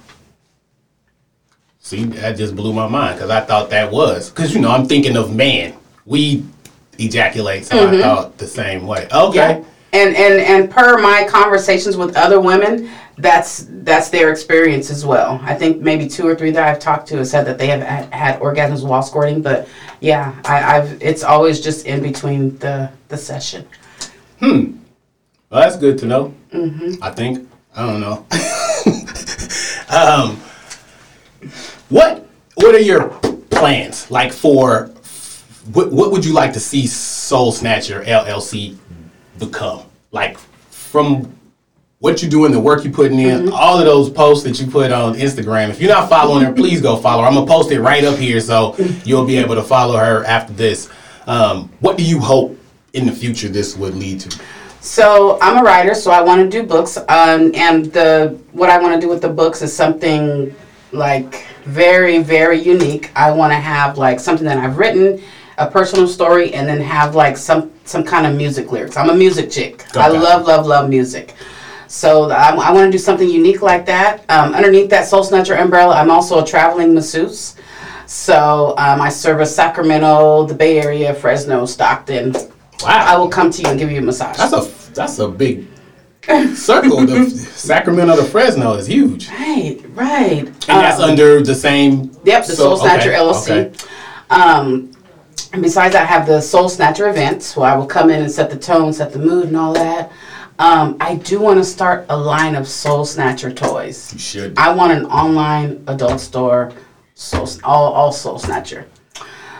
See, 1.82 2.04
that 2.04 2.36
just 2.36 2.54
blew 2.54 2.72
my 2.72 2.86
mind 2.86 3.16
because 3.16 3.30
I 3.30 3.40
thought 3.40 3.70
that 3.70 3.90
was 3.90 4.30
because 4.30 4.54
you 4.54 4.60
know 4.60 4.70
I'm 4.70 4.86
thinking 4.86 5.16
of 5.16 5.34
man. 5.34 5.74
We 6.06 6.44
ejaculate, 6.98 7.64
so 7.66 7.88
I 7.88 8.00
thought 8.00 8.36
the 8.38 8.46
same 8.46 8.86
way. 8.86 9.08
Okay, 9.12 9.38
Mm-hmm. 9.38 9.62
Yeah. 9.62 9.64
And 9.92 10.14
and 10.14 10.40
and 10.40 10.70
per 10.70 10.98
my 10.98 11.26
conversations 11.28 11.96
with 11.96 12.16
other 12.16 12.40
women, 12.40 12.90
that's 13.18 13.66
that's 13.68 14.08
their 14.08 14.30
experience 14.30 14.90
as 14.90 15.04
well. 15.04 15.40
I 15.42 15.54
think 15.54 15.80
maybe 15.82 16.08
two 16.08 16.26
or 16.26 16.34
three 16.34 16.50
that 16.52 16.66
I've 16.66 16.80
talked 16.80 17.08
to 17.08 17.18
have 17.18 17.26
said 17.26 17.44
that 17.46 17.58
they 17.58 17.66
have 17.68 17.82
had, 17.82 18.12
had 18.12 18.40
orgasms 18.40 18.86
while 18.86 19.02
squirting, 19.02 19.42
but 19.42 19.68
yeah, 20.00 20.34
I, 20.44 20.78
I've 20.78 21.02
it's 21.02 21.22
always 21.22 21.60
just 21.60 21.86
in 21.86 22.02
between 22.02 22.56
the 22.58 22.90
the 23.08 23.16
session. 23.16 23.66
hmm 24.38 24.72
Well, 25.50 25.62
that's 25.62 25.76
good 25.76 25.98
to 25.98 26.06
know. 26.06 26.34
Mm-hmm. 26.52 27.02
I 27.02 27.10
think. 27.10 27.48
I 27.74 27.86
don't 27.86 28.00
know. 28.00 28.26
um, 29.90 30.36
what 31.88 32.26
What 32.54 32.74
are 32.74 32.80
your 32.80 33.08
plans 33.50 34.10
like 34.10 34.32
for? 34.32 34.86
What 35.72 35.92
What 35.92 36.10
would 36.12 36.24
you 36.24 36.32
like 36.32 36.52
to 36.54 36.60
see 36.60 36.86
Soul 36.86 37.52
Snatcher 37.52 38.02
LLC 38.04 38.76
become? 39.40 39.82
Like 40.12 40.38
from 40.70 41.34
what 41.98 42.22
you're 42.22 42.30
doing, 42.30 42.52
the 42.52 42.60
work 42.60 42.84
you're 42.84 42.92
putting 42.92 43.18
in, 43.18 43.50
all 43.50 43.78
of 43.78 43.84
those 43.84 44.08
posts 44.08 44.44
that 44.44 44.60
you 44.60 44.70
put 44.70 44.92
on 44.92 45.14
Instagram. 45.14 45.68
If 45.68 45.80
you're 45.80 45.90
not 45.90 46.08
following 46.08 46.44
her, 46.44 46.52
please 46.52 46.80
go 46.80 46.96
follow 46.96 47.22
her. 47.22 47.28
I'm 47.28 47.34
gonna 47.34 47.46
post 47.46 47.70
it 47.72 47.80
right 47.80 48.04
up 48.04 48.18
here 48.18 48.40
so 48.40 48.76
you'll 49.04 49.26
be 49.26 49.36
able 49.36 49.56
to 49.56 49.62
follow 49.62 49.96
her 49.96 50.24
after 50.24 50.52
this. 50.52 50.88
Um, 51.26 51.68
what 51.80 51.96
do 51.96 52.04
you 52.04 52.18
hope 52.20 52.58
in 52.92 53.06
the 53.06 53.12
future 53.12 53.48
this 53.48 53.76
would 53.76 53.94
lead 53.94 54.20
to? 54.20 54.40
So 54.80 55.38
I'm 55.42 55.58
a 55.58 55.62
writer, 55.62 55.94
so 55.94 56.10
I 56.10 56.22
want 56.22 56.40
to 56.40 56.48
do 56.48 56.66
books. 56.66 56.96
Um, 56.96 57.54
and 57.54 57.86
the 57.92 58.38
what 58.52 58.70
I 58.70 58.80
want 58.80 58.94
to 58.94 59.00
do 59.00 59.08
with 59.08 59.20
the 59.20 59.28
books 59.28 59.60
is 59.60 59.76
something 59.76 60.54
like 60.92 61.46
very, 61.64 62.18
very 62.18 62.58
unique. 62.58 63.10
I 63.14 63.30
want 63.30 63.52
to 63.52 63.58
have 63.58 63.98
like 63.98 64.18
something 64.18 64.46
that 64.46 64.56
I've 64.56 64.78
written, 64.78 65.22
a 65.60 65.70
personal 65.70 66.08
story, 66.08 66.52
and 66.54 66.66
then 66.68 66.80
have 66.80 67.14
like 67.14 67.36
some 67.36 67.70
some 67.84 68.02
kind 68.04 68.26
of 68.26 68.34
music 68.36 68.72
lyrics. 68.72 68.96
I'm 68.96 69.10
a 69.10 69.14
music 69.14 69.50
chick. 69.50 69.84
I 69.96 70.08
love, 70.08 70.46
love, 70.46 70.66
love 70.66 70.88
music. 70.88 71.34
So 71.88 72.30
I, 72.30 72.50
I 72.54 72.72
want 72.72 72.86
to 72.86 72.92
do 72.92 72.98
something 72.98 73.28
unique 73.28 73.62
like 73.62 73.84
that. 73.86 74.24
Um, 74.30 74.54
underneath 74.54 74.90
that 74.90 75.06
Soul 75.06 75.24
Snatcher 75.24 75.54
umbrella, 75.56 75.96
I'm 75.96 76.10
also 76.10 76.42
a 76.42 76.46
traveling 76.46 76.94
masseuse. 76.94 77.56
So 78.06 78.74
um, 78.78 79.00
I 79.00 79.08
service 79.08 79.54
Sacramento, 79.54 80.46
the 80.46 80.54
Bay 80.54 80.80
Area, 80.80 81.14
Fresno, 81.14 81.66
Stockton. 81.66 82.32
Wow! 82.32 82.86
I 82.86 83.16
will 83.18 83.28
come 83.28 83.50
to 83.50 83.62
you 83.62 83.68
and 83.68 83.78
give 83.78 83.90
you 83.90 83.98
a 83.98 84.02
massage. 84.02 84.36
That's 84.36 84.52
a 84.52 84.92
that's 84.94 85.18
a 85.18 85.28
big 85.28 85.66
circle. 86.54 87.04
The 87.06 87.28
Sacramento 87.54 88.16
to 88.16 88.24
Fresno 88.24 88.74
is 88.74 88.86
huge, 88.86 89.28
and 89.28 89.38
Right, 89.38 89.80
right. 89.94 90.60
that's 90.66 91.00
Um, 91.00 91.10
under 91.10 91.42
the 91.42 91.54
same. 91.54 92.10
Yep, 92.24 92.46
the 92.46 92.52
so- 92.54 92.54
Soul 92.54 92.76
Snatcher 92.78 93.10
okay, 93.10 93.18
LLC. 93.18 93.50
okay. 93.50 93.72
Um, 94.30 94.89
and 95.52 95.62
besides, 95.62 95.94
I 95.94 96.04
have 96.04 96.26
the 96.26 96.40
Soul 96.40 96.68
Snatcher 96.68 97.08
events 97.08 97.56
where 97.56 97.70
I 97.70 97.76
will 97.76 97.86
come 97.86 98.08
in 98.10 98.22
and 98.22 98.30
set 98.30 98.50
the 98.50 98.58
tone, 98.58 98.92
set 98.92 99.12
the 99.12 99.18
mood, 99.18 99.46
and 99.46 99.56
all 99.56 99.72
that. 99.74 100.12
Um, 100.60 100.96
I 101.00 101.16
do 101.16 101.40
want 101.40 101.58
to 101.58 101.64
start 101.64 102.06
a 102.08 102.16
line 102.16 102.54
of 102.54 102.68
Soul 102.68 103.04
Snatcher 103.04 103.50
toys. 103.50 104.12
You 104.12 104.18
should. 104.18 104.58
I 104.58 104.72
want 104.72 104.92
an 104.92 105.06
online 105.06 105.82
adult 105.88 106.20
store, 106.20 106.72
soul, 107.14 107.48
all, 107.64 107.92
all 107.92 108.12
Soul 108.12 108.38
Snatcher. 108.38 108.86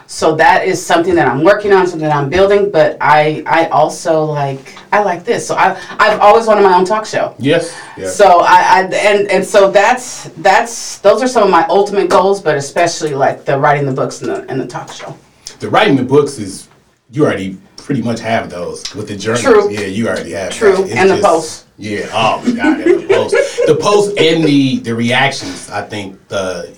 So 0.07 0.35
that 0.37 0.66
is 0.66 0.85
something 0.85 1.14
that 1.14 1.29
I'm 1.29 1.42
working 1.42 1.72
on, 1.72 1.87
something 1.87 2.07
that 2.07 2.14
I'm 2.14 2.29
building. 2.29 2.70
But 2.70 2.96
I, 3.00 3.42
I 3.46 3.68
also 3.68 4.24
like, 4.24 4.76
I 4.92 5.03
like 5.03 5.24
this. 5.24 5.46
So 5.46 5.55
I, 5.55 5.81
I've 5.98 6.20
always 6.20 6.46
wanted 6.46 6.62
my 6.62 6.76
own 6.76 6.85
talk 6.85 7.07
show. 7.07 7.35
Yes. 7.38 7.74
Yeah. 7.96 8.09
So 8.09 8.40
I, 8.40 8.59
I 8.61 8.81
and 8.83 9.31
and 9.31 9.44
so 9.44 9.70
that's 9.70 10.24
that's 10.38 10.98
those 10.98 11.22
are 11.22 11.29
some 11.29 11.44
of 11.44 11.50
my 11.50 11.64
ultimate 11.68 12.11
goals, 12.11 12.42
but 12.42 12.57
especially 12.57 13.14
like 13.14 13.44
the 13.44 13.59
writing 13.59 13.87
the 13.87 13.92
books 13.92 14.20
and 14.20 14.31
the 14.31 14.50
and 14.50 14.61
the 14.61 14.66
talk 14.66 14.92
show. 14.92 15.16
The 15.61 15.70
writing 15.70 15.96
the 15.96 16.03
books 16.03 16.38
is 16.38 16.68
you 17.11 17.25
already 17.25 17.59
pretty 17.77 18.03
much 18.03 18.20
have 18.20 18.51
those 18.51 18.94
with 18.94 19.09
the 19.09 19.16
journals. 19.16 19.42
True. 19.42 19.70
Yeah, 19.70 19.87
you 19.87 20.09
already 20.09 20.33
have. 20.33 20.53
True, 20.53 20.85
and 20.85 21.11
the 21.11 21.18
posts. 21.18 21.66
Yeah. 21.77 22.09
Oh 22.12 22.42
my 22.44 22.53
god, 22.53 22.81
and 22.81 23.03
the 23.03 23.07
posts. 23.09 23.66
the 23.66 23.77
posts 23.77 24.14
and 24.18 24.44
the 24.44 24.79
the 24.81 24.94
reactions. 24.94 25.70
I 25.70 25.83
think 25.83 26.29
the 26.29 26.75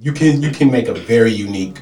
you 0.00 0.12
can 0.12 0.42
you 0.42 0.50
can 0.50 0.70
make 0.70 0.88
a 0.88 0.94
very 0.94 1.32
unique 1.32 1.78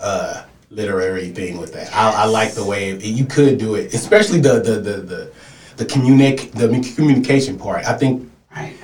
uh, 0.00 0.44
literary 0.70 1.30
thing 1.30 1.58
with 1.58 1.72
that. 1.74 1.94
I, 1.94 2.22
I 2.22 2.24
like 2.26 2.52
the 2.52 2.64
way 2.64 2.96
you 2.98 3.24
could 3.24 3.58
do 3.58 3.74
it, 3.76 3.94
especially 3.94 4.40
the 4.40 4.60
the 4.60 4.72
the 4.80 4.96
the, 5.00 5.32
the 5.76 5.84
communic 5.84 6.52
the 6.52 6.68
communication 6.94 7.58
part. 7.58 7.84
I 7.84 7.96
think 7.96 8.30
Right. 8.54 8.74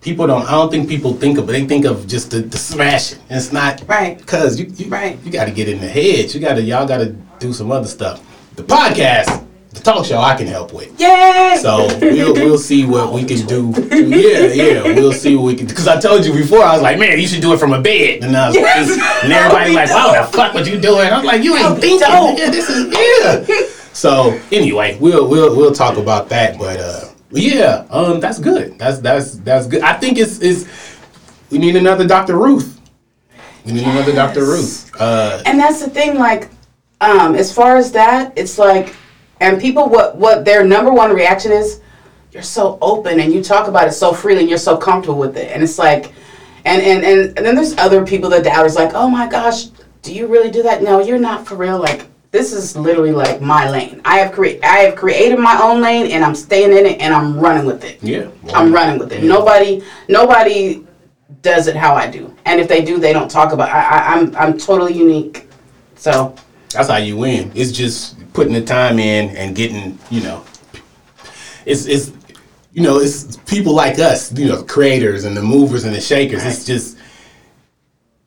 People 0.00 0.26
don't. 0.26 0.46
I 0.46 0.52
don't 0.52 0.70
think 0.70 0.88
people 0.88 1.14
think 1.14 1.38
of. 1.38 1.48
It. 1.48 1.52
They 1.52 1.66
think 1.66 1.84
of 1.84 2.06
just 2.06 2.30
the, 2.30 2.40
the 2.40 2.58
smashing. 2.58 3.18
It's 3.30 3.52
not 3.52 3.82
Right. 3.86 4.18
because 4.18 4.58
you 4.58 4.66
you, 4.76 4.88
Right. 4.88 5.18
you 5.24 5.30
got 5.32 5.46
to 5.46 5.50
get 5.50 5.68
in 5.68 5.80
the 5.80 5.88
head. 5.88 6.32
You 6.34 6.40
got 6.40 6.54
to 6.54 6.62
y'all 6.62 6.86
got 6.86 6.98
to 6.98 7.14
do 7.38 7.52
some 7.52 7.70
other 7.72 7.88
stuff. 7.88 8.20
The 8.56 8.62
podcast, 8.64 9.44
the 9.72 9.80
talk 9.80 10.04
show, 10.04 10.18
I 10.20 10.34
can 10.34 10.46
help 10.48 10.72
with. 10.72 10.98
Yay! 11.00 11.56
So 11.60 11.86
we'll 12.00 12.34
we'll 12.34 12.58
see 12.58 12.84
what 12.84 13.12
we 13.12 13.24
can 13.24 13.46
do. 13.46 13.72
Yeah, 13.92 14.46
yeah, 14.52 14.82
we'll 14.82 15.12
see 15.12 15.36
what 15.36 15.44
we 15.44 15.54
can. 15.54 15.66
Because 15.66 15.86
I 15.86 16.00
told 16.00 16.24
you 16.26 16.32
before, 16.32 16.62
I 16.64 16.72
was 16.72 16.82
like, 16.82 16.98
man, 16.98 17.18
you 17.20 17.26
should 17.28 17.40
do 17.42 17.52
it 17.52 17.58
from 17.60 17.72
a 17.72 17.80
bed. 17.80 18.24
And 18.24 18.36
I 18.36 18.48
was 18.48 18.56
Yes. 18.56 18.90
like, 18.90 19.00
and 19.24 19.32
everybody 19.32 19.72
like, 19.74 19.90
wow, 19.90 20.20
the 20.26 20.36
fuck, 20.36 20.54
what 20.54 20.66
you 20.66 20.80
doing? 20.80 21.08
I'm 21.12 21.24
like, 21.24 21.42
you 21.44 21.56
ain't 21.56 21.78
thinking. 21.80 22.00
Yeah, 22.38 22.50
this 22.50 22.68
is 22.68 22.92
yeah. 23.48 23.66
So 23.92 24.40
anyway, 24.52 24.96
we'll 25.00 25.28
we'll 25.28 25.56
we'll 25.56 25.72
talk 25.74 25.96
about 25.98 26.28
that. 26.30 26.56
But 26.58 26.80
uh, 26.80 27.04
yeah, 27.30 27.86
um, 27.90 28.20
that's 28.20 28.38
good. 28.38 28.78
That's 28.78 28.98
that's 28.98 29.38
that's 29.38 29.66
good. 29.66 29.82
I 29.82 29.94
think 29.94 30.18
it's 30.18 30.38
is 30.38 30.68
we 31.50 31.58
need 31.58 31.76
another 31.76 32.06
Dr. 32.06 32.36
Ruth. 32.38 32.80
We 33.64 33.72
need 33.72 33.86
another 33.86 34.14
Dr. 34.14 34.44
Ruth. 34.44 34.90
Uh, 34.98 35.42
and 35.46 35.58
that's 35.58 35.82
the 35.82 35.90
thing 35.90 36.16
like 36.18 36.50
um 37.00 37.34
as 37.34 37.52
far 37.52 37.76
as 37.76 37.92
that 37.92 38.32
it's 38.36 38.58
like 38.58 38.94
and 39.40 39.60
people 39.60 39.88
what 39.88 40.16
what 40.16 40.44
their 40.44 40.64
number 40.64 40.92
one 40.92 41.12
reaction 41.12 41.52
is 41.52 41.80
you're 42.32 42.42
so 42.42 42.78
open 42.80 43.20
and 43.20 43.32
you 43.32 43.42
talk 43.42 43.68
about 43.68 43.86
it 43.86 43.92
so 43.92 44.12
freely 44.12 44.40
and 44.40 44.48
you're 44.48 44.58
so 44.58 44.76
comfortable 44.76 45.18
with 45.18 45.36
it 45.36 45.50
and 45.52 45.62
it's 45.62 45.78
like 45.78 46.12
and 46.64 46.82
and 46.82 47.04
and, 47.04 47.36
and 47.36 47.46
then 47.46 47.54
there's 47.54 47.76
other 47.78 48.04
people 48.04 48.28
that 48.28 48.44
doubt 48.44 48.66
is 48.66 48.74
like 48.74 48.92
oh 48.94 49.08
my 49.08 49.28
gosh 49.28 49.66
do 50.02 50.12
you 50.12 50.26
really 50.26 50.50
do 50.50 50.62
that 50.62 50.82
no 50.82 51.00
you're 51.00 51.18
not 51.18 51.46
for 51.46 51.54
real 51.54 51.78
like 51.78 52.06
this 52.30 52.52
is 52.52 52.76
literally 52.76 53.12
like 53.12 53.40
my 53.40 53.68
lane 53.70 54.00
i 54.04 54.18
have 54.18 54.32
create 54.32 54.62
i 54.64 54.78
have 54.78 54.94
created 54.96 55.38
my 55.38 55.58
own 55.62 55.80
lane 55.80 56.10
and 56.10 56.24
i'm 56.24 56.34
staying 56.34 56.76
in 56.76 56.86
it 56.86 57.00
and 57.00 57.14
i'm 57.14 57.38
running 57.38 57.66
with 57.66 57.84
it 57.84 58.02
yeah, 58.02 58.28
i'm 58.54 58.72
running 58.72 58.98
with 58.98 59.12
it 59.12 59.22
nobody 59.22 59.82
nobody 60.08 60.84
does 61.42 61.66
it 61.66 61.76
how 61.76 61.94
i 61.94 62.08
do 62.10 62.34
and 62.44 62.60
if 62.60 62.68
they 62.68 62.84
do 62.84 62.98
they 62.98 63.12
don't 63.12 63.30
talk 63.30 63.52
about 63.52 63.68
I, 63.70 63.80
I 63.80 64.14
i'm 64.14 64.36
i'm 64.36 64.58
totally 64.58 64.92
unique 64.92 65.48
so 65.96 66.34
That's 66.70 66.88
how 66.88 66.96
you 66.98 67.16
win. 67.16 67.50
It's 67.54 67.72
just 67.72 68.16
putting 68.32 68.52
the 68.52 68.62
time 68.62 68.98
in 68.98 69.36
and 69.36 69.56
getting, 69.56 69.98
you 70.10 70.22
know, 70.22 70.44
it's 71.66 71.86
it's 71.86 72.12
you 72.72 72.82
know, 72.82 72.98
it's 73.00 73.36
people 73.38 73.74
like 73.74 73.98
us, 73.98 74.32
you 74.32 74.46
know, 74.48 74.62
creators 74.62 75.24
and 75.24 75.36
the 75.36 75.42
movers 75.42 75.84
and 75.84 75.94
the 75.94 76.00
shakers. 76.00 76.44
It's 76.44 76.64
just 76.64 76.98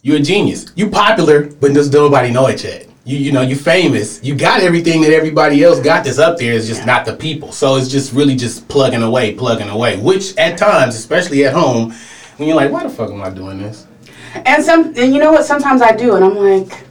you're 0.01 0.17
a 0.17 0.21
genius. 0.21 0.65
You 0.75 0.89
popular, 0.89 1.45
but 1.45 1.73
just 1.73 1.93
nobody 1.93 2.31
know 2.31 2.47
it 2.47 2.63
yet. 2.63 2.87
You 3.03 3.17
you 3.17 3.31
know, 3.31 3.41
you're 3.41 3.57
famous. 3.57 4.23
You 4.23 4.35
got 4.35 4.61
everything 4.61 5.01
that 5.01 5.11
everybody 5.11 5.63
else 5.63 5.79
got 5.79 6.05
that's 6.05 6.19
up 6.19 6.37
there. 6.37 6.53
It's 6.53 6.67
just 6.67 6.85
not 6.85 7.03
the 7.03 7.15
people. 7.15 7.51
So 7.51 7.75
it's 7.75 7.89
just 7.89 8.13
really 8.13 8.35
just 8.35 8.67
plugging 8.67 9.01
away, 9.01 9.33
plugging 9.33 9.69
away. 9.69 9.97
Which 9.97 10.37
at 10.37 10.57
times, 10.57 10.95
especially 10.95 11.45
at 11.45 11.53
home, 11.53 11.93
when 12.37 12.47
you're 12.47 12.55
like, 12.55 12.71
why 12.71 12.83
the 12.83 12.89
fuck 12.89 13.09
am 13.09 13.21
I 13.23 13.31
doing 13.31 13.59
this? 13.59 13.87
And 14.35 14.63
some, 14.63 14.93
and 14.95 15.13
you 15.13 15.19
know 15.19 15.31
what? 15.31 15.45
Sometimes 15.45 15.81
I 15.81 15.95
do, 15.95 16.15
and 16.15 16.23
I'm 16.23 16.35
like, 16.35 16.85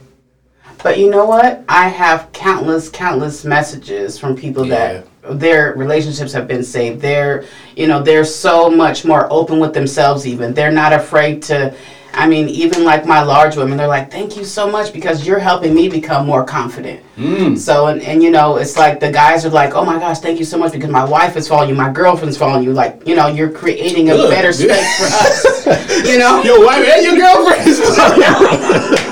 but 0.83 0.99
you 0.99 1.09
know 1.09 1.25
what? 1.25 1.63
I 1.69 1.87
have 1.87 2.31
countless, 2.33 2.89
countless 2.89 3.45
messages 3.45 4.19
from 4.19 4.35
people 4.35 4.65
that 4.65 5.07
their 5.23 5.73
relationships 5.75 6.33
have 6.33 6.47
been 6.47 6.63
saved. 6.63 7.01
They're, 7.01 7.45
you 7.77 7.87
know, 7.87 8.03
they're 8.03 8.25
so 8.25 8.69
much 8.69 9.05
more 9.05 9.31
open 9.31 9.59
with 9.59 9.73
themselves. 9.73 10.27
Even 10.27 10.53
they're 10.53 10.71
not 10.71 10.91
afraid 10.91 11.41
to. 11.43 11.73
I 12.13 12.27
mean, 12.27 12.49
even 12.49 12.83
like 12.83 13.05
my 13.05 13.21
large 13.23 13.55
women, 13.55 13.77
they're 13.77 13.87
like, 13.87 14.11
"Thank 14.11 14.35
you 14.35 14.43
so 14.43 14.69
much 14.69 14.91
because 14.91 15.25
you're 15.25 15.39
helping 15.39 15.73
me 15.73 15.87
become 15.89 16.25
more 16.25 16.43
confident." 16.43 17.01
Mm. 17.17 17.57
So, 17.57 17.87
and, 17.87 18.01
and 18.01 18.21
you 18.21 18.31
know, 18.31 18.57
it's 18.57 18.77
like 18.77 18.99
the 18.99 19.11
guys 19.11 19.45
are 19.45 19.49
like, 19.49 19.73
"Oh 19.73 19.85
my 19.85 19.97
gosh, 19.99 20.19
thank 20.19 20.39
you 20.39 20.45
so 20.45 20.57
much 20.57 20.71
because 20.73 20.89
my 20.89 21.05
wife 21.05 21.37
is 21.37 21.47
following 21.47 21.69
you, 21.69 21.75
my 21.75 21.91
girlfriend's 21.91 22.37
following 22.37 22.63
you." 22.63 22.73
Like, 22.73 23.01
you 23.07 23.15
know, 23.15 23.27
you're 23.27 23.51
creating 23.51 24.09
a 24.09 24.13
Good, 24.13 24.29
better 24.29 24.51
space 24.51 24.97
for 24.97 25.05
us. 25.05 26.05
you 26.07 26.17
know, 26.17 26.43
your 26.43 26.65
wife 26.65 26.85
and 26.85 27.03
your 27.05 27.17
girlfriend. 27.17 29.07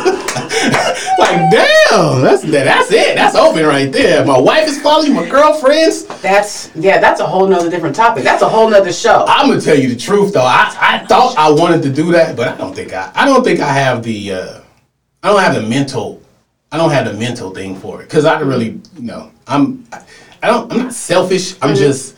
like, 1.20 1.52
damn, 1.52 2.22
that's 2.22 2.42
that's 2.44 2.92
it. 2.92 3.16
That's 3.16 3.36
open 3.36 3.66
right 3.66 3.92
there. 3.92 4.26
My 4.26 4.38
wife 4.40 4.68
is 4.68 4.82
following 4.82 5.14
my 5.14 5.28
girlfriends. 5.28 6.06
That's 6.22 6.72
yeah, 6.76 7.00
that's 7.00 7.20
a 7.22 7.28
whole 7.28 7.48
nother 7.48 7.70
different 7.70 7.96
topic. 7.96 8.24
That's 8.24 8.42
a 8.42 8.50
whole 8.50 8.70
nother 8.70 8.92
show. 8.94 9.26
I'm 9.28 9.50
gonna 9.50 9.62
tell 9.62 9.78
you 9.78 9.90
the 9.90 9.96
truth 9.96 10.34
though. 10.34 10.42
I, 10.44 10.76
I 10.80 11.06
thought 11.06 11.38
I 11.38 11.50
wanted 11.52 11.84
to 11.84 11.90
do 11.92 12.12
that, 12.14 12.36
but 12.36 12.48
I 12.48 12.58
don't 12.58 12.74
think 12.76 12.94
I 12.94 13.12
I 13.16 13.26
don't 13.26 13.44
think 13.44 13.60
I 13.60 13.72
have 13.72 14.04
the 14.04 14.34
uh, 14.34 14.60
I 15.24 15.30
don't 15.32 15.42
have 15.42 15.56
the 15.56 15.62
mental 15.64 16.22
I 16.72 16.78
don't 16.78 16.92
have 16.92 17.06
the 17.06 17.14
mental 17.14 17.52
thing 17.52 17.76
for 17.76 18.02
it 18.02 18.06
because 18.06 18.26
I 18.26 18.40
don't 18.40 18.48
really 18.48 18.80
you 18.96 19.02
know 19.04 19.32
I'm 19.48 19.86
I, 20.42 20.48
don't 20.48 20.72
I'm 20.72 20.78
not 20.80 20.94
selfish. 20.94 21.56
I'm 21.62 21.76
just 21.76 22.16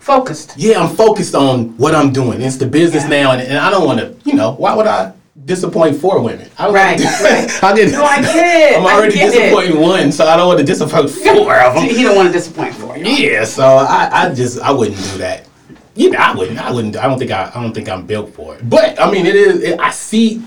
Focused. 0.00 0.54
yeah 0.56 0.80
I'm 0.82 0.94
focused 0.96 1.34
on 1.34 1.76
what 1.76 1.94
I'm 1.94 2.12
doing. 2.12 2.40
It's 2.40 2.56
the 2.56 2.66
business 2.66 3.02
Yeah. 3.04 3.10
now, 3.24 3.32
and, 3.32 3.42
and 3.42 3.58
I 3.58 3.68
don't 3.70 3.84
want 3.84 3.98
to 4.00 4.14
you 4.24 4.34
know 4.34 4.52
why 4.52 4.74
would 4.74 4.86
I 4.86 5.12
disappoint 5.44 5.96
four 5.96 6.20
women. 6.20 6.48
I 6.58 6.64
don't 6.64 6.74
Right, 6.74 6.98
wanna- 7.00 7.10
right. 7.22 7.62
I 7.64 7.74
get, 7.76 7.92
No, 7.92 8.04
I 8.04 8.16
it. 8.22 8.76
I'm 8.78 8.84
already 8.84 9.16
disappointing 9.18 9.80
one, 9.80 10.12
so 10.12 10.26
I 10.26 10.36
don't 10.36 10.46
want 10.48 10.58
to 10.60 10.64
disappoint 10.64 11.10
four 11.24 11.54
of 11.60 11.74
them. 11.74 11.84
He 11.84 12.02
don't 12.02 12.16
want 12.16 12.28
to 12.28 12.32
disappoint 12.32 12.74
four. 12.74 12.96
you. 12.98 13.04
Yeah, 13.06 13.44
so 13.44 13.64
I, 13.64 14.08
I 14.12 14.34
just 14.34 14.60
I 14.60 14.70
wouldn't 14.70 14.96
do 15.12 15.18
that. 15.18 15.46
You 15.94 16.10
know, 16.10 16.18
I 16.18 16.34
wouldn't. 16.34 16.58
I 16.58 16.70
wouldn't. 16.70 16.96
I 16.96 17.06
don't 17.08 17.18
think 17.18 17.30
I. 17.32 17.50
I 17.54 17.60
don't 17.62 17.72
think 17.72 17.88
I'm 17.88 18.06
built 18.06 18.32
for 18.32 18.54
it. 18.56 18.68
But 18.68 19.00
I 19.00 19.10
mean, 19.10 19.26
it 19.26 19.34
is. 19.34 19.62
It, 19.62 19.80
I 19.80 19.90
see. 19.90 20.42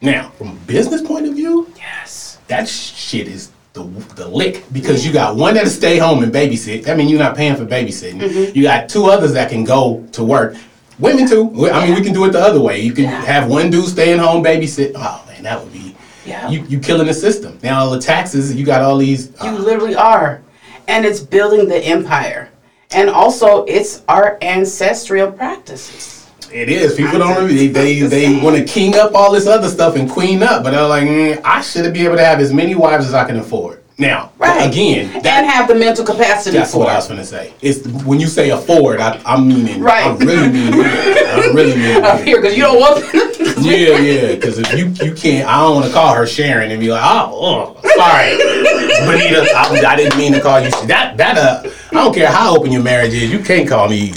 Now, 0.00 0.30
from 0.30 0.48
a 0.48 0.54
business 0.66 1.02
point 1.02 1.26
of 1.26 1.34
view, 1.34 1.70
Yes. 1.76 2.38
that 2.48 2.68
shit 2.68 3.28
is 3.28 3.50
the 3.72 3.82
the 4.14 4.26
lick 4.28 4.64
because 4.72 5.04
you 5.06 5.12
got 5.12 5.36
one 5.36 5.54
that'll 5.54 5.68
stay 5.70 5.98
home 5.98 6.22
and 6.22 6.32
babysit. 6.32 6.84
That 6.84 6.96
mean, 6.96 7.08
you're 7.08 7.18
not 7.18 7.36
paying 7.36 7.56
for 7.56 7.66
babysitting. 7.66 8.20
Mm-hmm. 8.20 8.56
You 8.56 8.62
got 8.62 8.88
two 8.88 9.06
others 9.06 9.32
that 9.34 9.50
can 9.50 9.64
go 9.64 10.06
to 10.12 10.24
work. 10.24 10.54
Women 10.98 11.28
too. 11.28 11.68
I 11.70 11.86
mean, 11.86 11.94
we 11.94 12.02
can 12.02 12.14
do 12.14 12.24
it 12.24 12.30
the 12.30 12.40
other 12.40 12.60
way. 12.60 12.80
You 12.80 12.92
can 12.92 13.04
have 13.04 13.48
one 13.50 13.70
dude 13.70 13.86
staying 13.86 14.18
home 14.18 14.42
babysit. 14.42 14.92
Oh 14.94 15.24
man, 15.28 15.42
that 15.42 15.62
would 15.62 15.72
be. 15.72 15.94
Yeah. 16.24 16.48
You 16.48 16.64
you 16.64 16.80
killing 16.80 17.06
the 17.06 17.14
system. 17.14 17.58
Now 17.62 17.80
all 17.80 17.90
the 17.90 18.00
taxes. 18.00 18.54
You 18.54 18.64
got 18.64 18.82
all 18.82 18.96
these. 18.96 19.32
You 19.42 19.52
literally 19.52 19.94
are. 19.94 20.42
And 20.88 21.04
it's 21.04 21.20
building 21.20 21.68
the 21.68 21.78
empire. 21.78 22.50
And 22.92 23.10
also, 23.10 23.64
it's 23.64 24.02
our 24.08 24.38
ancestral 24.42 25.32
practices. 25.32 26.30
It 26.52 26.68
is. 26.68 26.94
People 26.94 27.18
don't 27.18 27.44
really. 27.44 27.68
They 27.68 28.00
they, 28.00 28.40
want 28.40 28.56
to 28.56 28.64
king 28.64 28.96
up 28.96 29.14
all 29.14 29.32
this 29.32 29.46
other 29.46 29.68
stuff 29.68 29.96
and 29.96 30.08
queen 30.08 30.42
up, 30.42 30.62
but 30.62 30.70
they're 30.70 30.86
like, 30.86 31.04
mm, 31.04 31.40
I 31.44 31.60
should 31.60 31.92
be 31.92 32.04
able 32.04 32.16
to 32.16 32.24
have 32.24 32.40
as 32.40 32.52
many 32.52 32.74
wives 32.74 33.06
as 33.06 33.14
I 33.14 33.24
can 33.24 33.36
afford. 33.36 33.75
Now, 33.98 34.30
Right. 34.38 34.70
again, 34.70 35.10
and 35.14 35.24
that, 35.24 35.46
have 35.46 35.68
the 35.68 35.74
mental 35.74 36.04
capacity 36.04 36.58
that's 36.58 36.72
for 36.72 36.80
what 36.80 36.90
I 36.90 36.96
was 36.96 37.08
gonna 37.08 37.24
say. 37.24 37.54
It's 37.62 37.86
when 38.04 38.20
you 38.20 38.26
say 38.26 38.50
afford, 38.50 39.00
I, 39.00 39.18
I'm 39.24 39.48
meaning. 39.48 39.80
Right. 39.80 40.04
I 40.06 40.14
really 40.16 40.48
mean. 40.52 40.74
I 40.74 41.50
really 41.54 41.76
mean. 41.76 42.04
up 42.04 42.20
here 42.20 42.38
because 42.40 42.56
you 42.58 42.62
don't 42.62 42.78
want 42.78 43.02
Yeah, 43.64 43.96
yeah. 43.98 44.34
Because 44.34 44.58
if 44.58 44.70
you 44.78 44.88
you 45.02 45.14
can't, 45.14 45.48
I 45.48 45.62
don't 45.62 45.76
want 45.76 45.86
to 45.86 45.92
call 45.92 46.14
her 46.14 46.26
Sharon 46.26 46.70
and 46.70 46.78
be 46.78 46.90
like, 46.90 47.02
oh, 47.02 47.76
oh 47.80 47.88
sorry, 47.96 48.36
Benita, 49.06 49.50
I, 49.56 49.92
I 49.92 49.96
didn't 49.96 50.18
mean 50.18 50.32
to 50.34 50.40
call 50.42 50.60
you. 50.60 50.70
That 50.86 51.16
that 51.16 51.38
uh, 51.38 51.70
I 51.92 51.94
don't 51.94 52.14
care 52.14 52.30
how 52.30 52.54
open 52.54 52.70
your 52.72 52.82
marriage 52.82 53.14
is, 53.14 53.30
you 53.32 53.38
can't 53.38 53.66
call 53.66 53.88
me, 53.88 54.12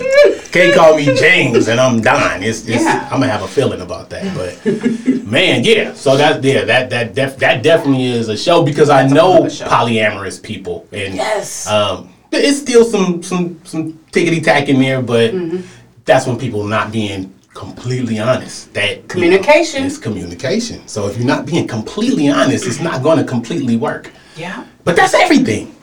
can't 0.52 0.74
call 0.76 0.96
me 0.96 1.06
James, 1.16 1.68
and 1.68 1.80
I'm 1.80 2.02
dying. 2.02 2.44
It's, 2.44 2.68
it's 2.68 2.84
Yeah. 2.84 3.08
I'm 3.12 3.20
gonna 3.20 3.32
have 3.32 3.44
a 3.44 3.48
feeling 3.48 3.82
about 3.82 4.10
that. 4.10 4.36
But 4.36 5.26
man, 5.26 5.64
yeah. 5.64 5.94
So 5.94 6.18
that 6.18 6.44
yeah, 6.44 6.64
that 6.66 6.90
that 6.90 7.14
def, 7.16 7.38
that 7.38 7.64
definitely 7.64 8.06
is 8.08 8.30
a 8.30 8.38
show 8.38 8.64
because 8.64 8.90
I 8.90 9.08
know 9.08 9.44
polyamorous 9.44 10.42
people 10.42 10.88
and 10.92 11.16
Yes. 11.16 11.68
um, 11.68 12.10
it's 12.32 12.60
still 12.60 12.84
some 12.86 13.22
some 13.24 13.60
some 13.64 13.94
tickety 14.12 14.44
tack 14.44 14.70
in 14.70 14.80
there, 14.80 15.02
but 15.02 15.32
Mm-hmm. 15.34 15.62
that's 16.06 16.26
when 16.28 16.38
people 16.38 16.64
not 16.66 16.92
being 16.92 17.34
completely 17.54 18.20
honest. 18.20 18.74
That 18.74 18.90
you 18.90 18.96
know, 19.02 19.08
Communication. 19.08 19.84
it's 19.86 19.98
communication. 19.98 20.88
So 20.88 21.08
if 21.08 21.18
you're 21.18 21.28
not 21.28 21.46
being 21.46 21.68
completely 21.68 22.30
honest, 22.30 22.66
it's 22.66 22.80
not 22.80 23.04
going 23.04 23.18
to 23.18 23.24
completely 23.26 23.76
work. 23.78 24.12
Yeah, 24.38 24.64
But 24.86 24.96
that's 24.96 25.14
everything. 25.14 25.76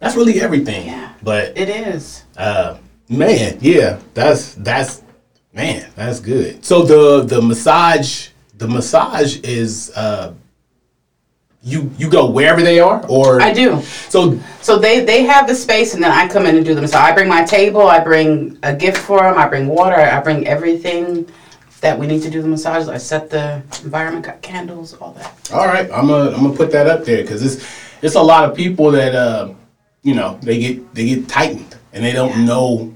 That's 0.00 0.16
really 0.16 0.40
everything. 0.40 0.86
Yeah. 0.86 1.12
But 1.22 1.56
it 1.58 1.68
is. 1.68 2.24
uh, 2.38 2.78
man, 3.12 3.58
yeah, 3.60 3.98
that's 4.14 4.54
that's 4.54 5.02
man, 5.52 5.90
that's 5.94 6.20
good. 6.20 6.64
So 6.64 6.82
the 6.82 7.24
the 7.24 7.42
massage, 7.42 8.28
the 8.58 8.66
massage 8.68 9.38
is 9.40 9.92
uh, 9.94 10.34
you 11.62 11.90
you 11.98 12.10
go 12.10 12.30
wherever 12.30 12.62
they 12.62 12.80
are, 12.80 13.04
or 13.08 13.40
I 13.40 13.52
do. 13.52 13.80
So 13.82 14.38
So 14.60 14.78
they 14.78 15.04
they 15.04 15.22
have 15.24 15.46
the 15.46 15.54
space, 15.54 15.94
and 15.94 16.02
then 16.02 16.10
I 16.10 16.26
come 16.28 16.46
in 16.46 16.56
and 16.56 16.64
do 16.64 16.74
them. 16.74 16.86
So 16.86 16.98
I 16.98 17.12
bring 17.12 17.28
my 17.28 17.44
table, 17.44 17.82
I 17.82 18.00
bring 18.00 18.58
a 18.62 18.74
gift 18.74 18.98
for 18.98 19.20
them, 19.20 19.38
I 19.38 19.46
bring 19.46 19.68
water, 19.68 19.96
I 19.96 20.20
bring 20.20 20.46
everything 20.46 21.28
that 21.80 21.98
we 21.98 22.06
need 22.06 22.22
to 22.22 22.30
do 22.30 22.40
the 22.40 22.48
massages. 22.48 22.88
I 22.88 22.96
set 22.96 23.28
the 23.28 23.62
environment, 23.84 24.24
got 24.24 24.40
candles, 24.40 24.94
all 24.94 25.12
that. 25.14 25.50
All 25.52 25.66
right, 25.66 25.90
I'm 25.92 26.08
gonna 26.08 26.30
I'm 26.30 26.42
gonna 26.42 26.56
put 26.56 26.72
that 26.72 26.86
up 26.88 27.04
there 27.04 27.22
because 27.22 27.42
it's 27.44 27.64
it's 28.02 28.14
a 28.14 28.22
lot 28.22 28.48
of 28.48 28.56
people 28.56 28.90
that 28.92 29.14
uh, 29.14 29.52
you 30.02 30.14
know 30.14 30.38
they 30.42 30.58
get 30.58 30.94
they 30.94 31.06
get 31.06 31.28
tightened 31.28 31.76
and 31.92 32.04
they 32.04 32.12
don't 32.12 32.44
know. 32.44 32.92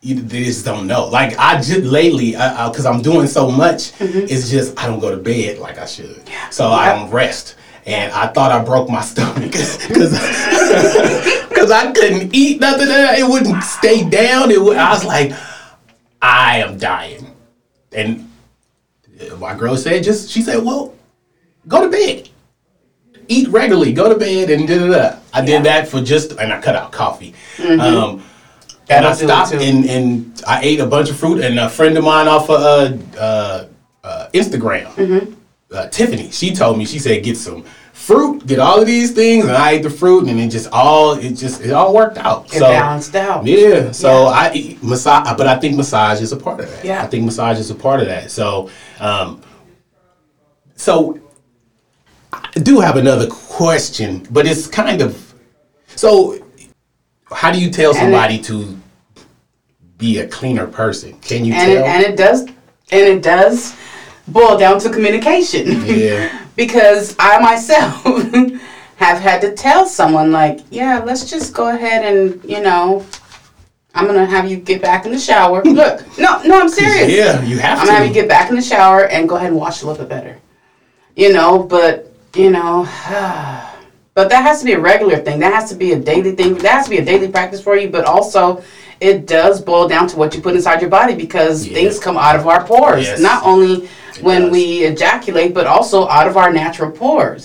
Either 0.00 0.22
they 0.22 0.44
just 0.44 0.64
don't 0.64 0.86
know. 0.86 1.06
Like 1.06 1.36
I 1.38 1.56
just 1.56 1.80
lately, 1.80 2.32
because 2.32 2.86
I'm 2.86 3.02
doing 3.02 3.26
so 3.26 3.50
much, 3.50 3.92
mm-hmm. 3.92 4.26
it's 4.28 4.48
just 4.48 4.78
I 4.78 4.86
don't 4.86 5.00
go 5.00 5.10
to 5.10 5.16
bed 5.16 5.58
like 5.58 5.78
I 5.78 5.86
should. 5.86 6.22
Yeah. 6.26 6.50
So 6.50 6.68
I 6.68 6.94
don't 6.94 7.10
rest, 7.10 7.56
and 7.84 8.12
I 8.12 8.28
thought 8.28 8.52
I 8.52 8.62
broke 8.64 8.88
my 8.88 9.00
stomach 9.00 9.42
because 9.52 9.78
because 9.88 10.12
I 11.72 11.92
couldn't 11.92 12.32
eat 12.32 12.60
nothing. 12.60 12.86
It 12.88 13.28
wouldn't 13.28 13.64
stay 13.64 14.08
down. 14.08 14.52
It 14.52 14.60
would, 14.60 14.76
I 14.76 14.90
was 14.90 15.04
like, 15.04 15.32
I 16.22 16.58
am 16.58 16.78
dying, 16.78 17.34
and 17.92 18.30
uh, 19.20 19.36
my 19.36 19.54
girl 19.54 19.76
said 19.76 20.04
just 20.04 20.30
she 20.30 20.42
said, 20.42 20.64
well, 20.64 20.94
go 21.66 21.82
to 21.82 21.90
bed. 21.90 22.28
Eat 23.30 23.48
regularly, 23.48 23.92
go 23.92 24.08
to 24.08 24.18
bed, 24.18 24.48
and 24.48 24.66
da 24.66 24.78
da 24.78 24.88
da. 24.88 25.18
I 25.34 25.44
did 25.44 25.64
that 25.64 25.88
for 25.88 26.00
just, 26.00 26.32
and 26.32 26.52
I 26.52 26.60
cut 26.62 26.76
out 26.76 26.92
coffee. 26.92 27.34
Mm-hmm. 27.56 27.80
Um, 27.80 28.24
and 28.90 29.04
I 29.04 29.12
That'll 29.14 29.18
do 29.18 29.24
it 29.24 29.28
stopped 29.28 29.52
and, 29.62 29.84
and 29.84 30.42
I 30.46 30.60
ate 30.62 30.80
a 30.80 30.86
bunch 30.86 31.10
of 31.10 31.16
fruit. 31.18 31.42
And 31.42 31.58
a 31.58 31.68
friend 31.68 31.96
of 31.98 32.04
mine 32.04 32.26
off 32.28 32.48
of 32.50 32.60
uh, 32.62 32.96
uh, 33.18 33.66
uh, 34.04 34.28
Instagram, 34.32 34.86
Mm-hmm. 34.94 35.34
uh, 35.74 35.86
Tiffany, 35.88 36.30
she 36.30 36.54
told 36.54 36.78
me, 36.78 36.84
she 36.86 36.98
said, 36.98 37.22
get 37.22 37.36
some 37.36 37.64
fruit, 37.92 38.46
get 38.46 38.58
all 38.58 38.80
of 38.80 38.86
these 38.86 39.10
things. 39.12 39.44
And 39.44 39.54
I 39.56 39.72
ate 39.72 39.82
the 39.82 39.90
fruit, 39.90 40.28
and 40.28 40.40
it 40.40 40.48
just 40.48 40.70
all, 40.72 41.18
it 41.18 41.32
just, 41.34 41.60
it 41.60 41.72
all 41.72 41.92
worked 41.92 42.16
out. 42.16 42.46
It 42.54 42.60
balanced 42.60 43.14
out. 43.16 43.44
Yeah. 43.44 43.90
So 43.92 44.08
Yeah. 44.24 44.28
I 44.30 44.52
eat 44.54 44.82
massage, 44.82 45.36
but 45.36 45.46
I 45.46 45.58
think 45.58 45.76
massage 45.76 46.20
is 46.22 46.32
a 46.32 46.36
part 46.36 46.60
of 46.60 46.70
that. 46.70 46.84
Yeah. 46.84 47.02
I 47.02 47.06
think 47.06 47.24
massage 47.24 47.58
is 47.58 47.70
a 47.70 47.74
part 47.74 48.00
of 48.00 48.06
that. 48.06 48.30
So, 48.30 48.70
um, 49.00 49.42
so 50.76 51.20
I 52.32 52.48
do 52.62 52.80
have 52.80 52.96
another 52.96 53.26
question, 53.28 54.26
but 54.30 54.46
it's 54.46 54.66
kind 54.66 55.02
of 55.02 55.34
so. 55.94 56.42
How 57.32 57.50
do 57.52 57.60
you 57.60 57.70
tell 57.70 57.90
And 57.90 57.98
it- 57.98 58.00
somebody 58.02 58.38
to 58.42 58.78
be 59.98 60.18
a 60.20 60.28
cleaner 60.28 60.66
person? 60.66 61.18
Can 61.20 61.44
you 61.44 61.52
and 61.54 61.70
it, 61.70 61.74
tell? 61.76 61.84
and 61.86 62.02
it 62.04 62.16
does 62.16 62.40
and 62.42 62.52
it 62.90 63.22
does 63.22 63.74
boil 64.28 64.56
down 64.58 64.78
to 64.80 64.90
communication 64.90 65.84
Yeah. 65.86 66.42
because 66.56 67.14
i 67.18 67.38
myself 67.40 68.02
have 68.96 69.18
had 69.20 69.40
to 69.42 69.54
tell 69.54 69.86
someone 69.86 70.30
like 70.32 70.60
yeah 70.70 71.02
let's 71.04 71.28
just 71.28 71.52
go 71.54 71.68
ahead 71.68 72.04
and 72.04 72.42
you 72.44 72.60
know 72.62 73.04
i'm 73.94 74.06
gonna 74.06 74.24
have 74.26 74.48
you 74.50 74.56
get 74.56 74.80
back 74.82 75.04
in 75.06 75.12
the 75.12 75.18
shower 75.18 75.62
look 75.80 76.00
no 76.18 76.42
no 76.44 76.60
i'm 76.60 76.68
serious 76.68 77.10
yeah, 77.12 77.42
you 77.42 77.58
have 77.58 77.78
to 77.78 77.80
i'm 77.82 77.86
to. 77.86 77.92
gonna 77.92 77.98
have 77.98 78.06
you 78.08 78.12
get 78.14 78.28
back 78.28 78.50
in 78.50 78.56
the 78.56 78.62
shower 78.62 79.06
and 79.06 79.28
go 79.28 79.36
ahead 79.36 79.48
and 79.48 79.56
wash 79.56 79.82
a 79.82 79.86
little 79.86 80.02
bit 80.04 80.08
better 80.10 80.36
you 81.16 81.32
know 81.32 81.62
but 81.62 82.12
you 82.34 82.50
know 82.50 82.84
but 84.18 84.28
that 84.30 84.42
has 84.42 84.58
to 84.58 84.64
be 84.64 84.72
a 84.72 84.80
regular 84.92 85.16
thing 85.26 85.38
that 85.38 85.52
has 85.54 85.68
to 85.70 85.76
be 85.76 85.92
a 85.92 85.98
daily 86.10 86.32
thing 86.38 86.54
that 86.58 86.72
has 86.78 86.84
to 86.86 86.90
be 86.90 86.98
a 86.98 87.04
daily 87.04 87.28
practice 87.28 87.60
for 87.60 87.76
you 87.76 87.88
but 87.88 88.04
also 88.04 88.60
it 89.00 89.26
does 89.26 89.60
boil 89.60 89.86
down 89.86 90.08
to 90.08 90.16
what 90.16 90.34
you 90.34 90.40
put 90.40 90.56
inside 90.56 90.80
your 90.80 90.90
body 90.90 91.14
because 91.14 91.64
Yeah. 91.64 91.74
things 91.74 92.00
come 92.06 92.16
out 92.16 92.34
of 92.40 92.44
our 92.48 92.64
pores 92.64 93.06
Yes. 93.06 93.20
not 93.20 93.44
only 93.52 93.88
when 94.28 94.42
does. 94.42 94.50
we 94.50 94.62
ejaculate 94.92 95.54
but 95.54 95.66
also 95.68 96.08
out 96.08 96.26
of 96.26 96.36
our 96.36 96.52
natural 96.52 96.90
pores 96.90 97.44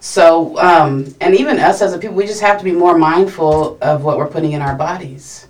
so 0.00 0.58
um, 0.58 0.90
and 1.20 1.32
even 1.36 1.60
us 1.60 1.80
as 1.80 1.92
a 1.94 1.98
people 1.98 2.16
we 2.16 2.26
just 2.26 2.40
have 2.48 2.58
to 2.58 2.64
be 2.64 2.72
more 2.72 2.98
mindful 2.98 3.78
of 3.80 4.02
what 4.02 4.18
we're 4.18 4.32
putting 4.36 4.50
in 4.56 4.62
our 4.62 4.74
bodies 4.74 5.46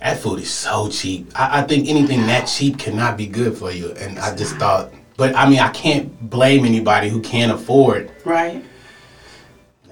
that 0.00 0.18
food 0.18 0.40
is 0.40 0.50
so 0.50 0.88
cheap. 0.88 1.30
I, 1.36 1.60
I 1.60 1.62
think 1.62 1.88
anything 1.88 2.26
that 2.26 2.46
cheap 2.46 2.76
cannot 2.76 3.16
be 3.16 3.26
good 3.26 3.56
for 3.56 3.70
you. 3.70 3.92
And 3.92 4.18
I 4.18 4.34
just 4.34 4.56
thought, 4.56 4.92
but 5.16 5.30
I 5.36 5.48
mean, 5.48 5.60
I 5.60 5.68
can't 5.70 6.08
blame 6.28 6.64
anybody 6.64 7.08
who 7.08 7.20
can't 7.20 7.52
afford. 7.52 8.10
right 8.24 8.64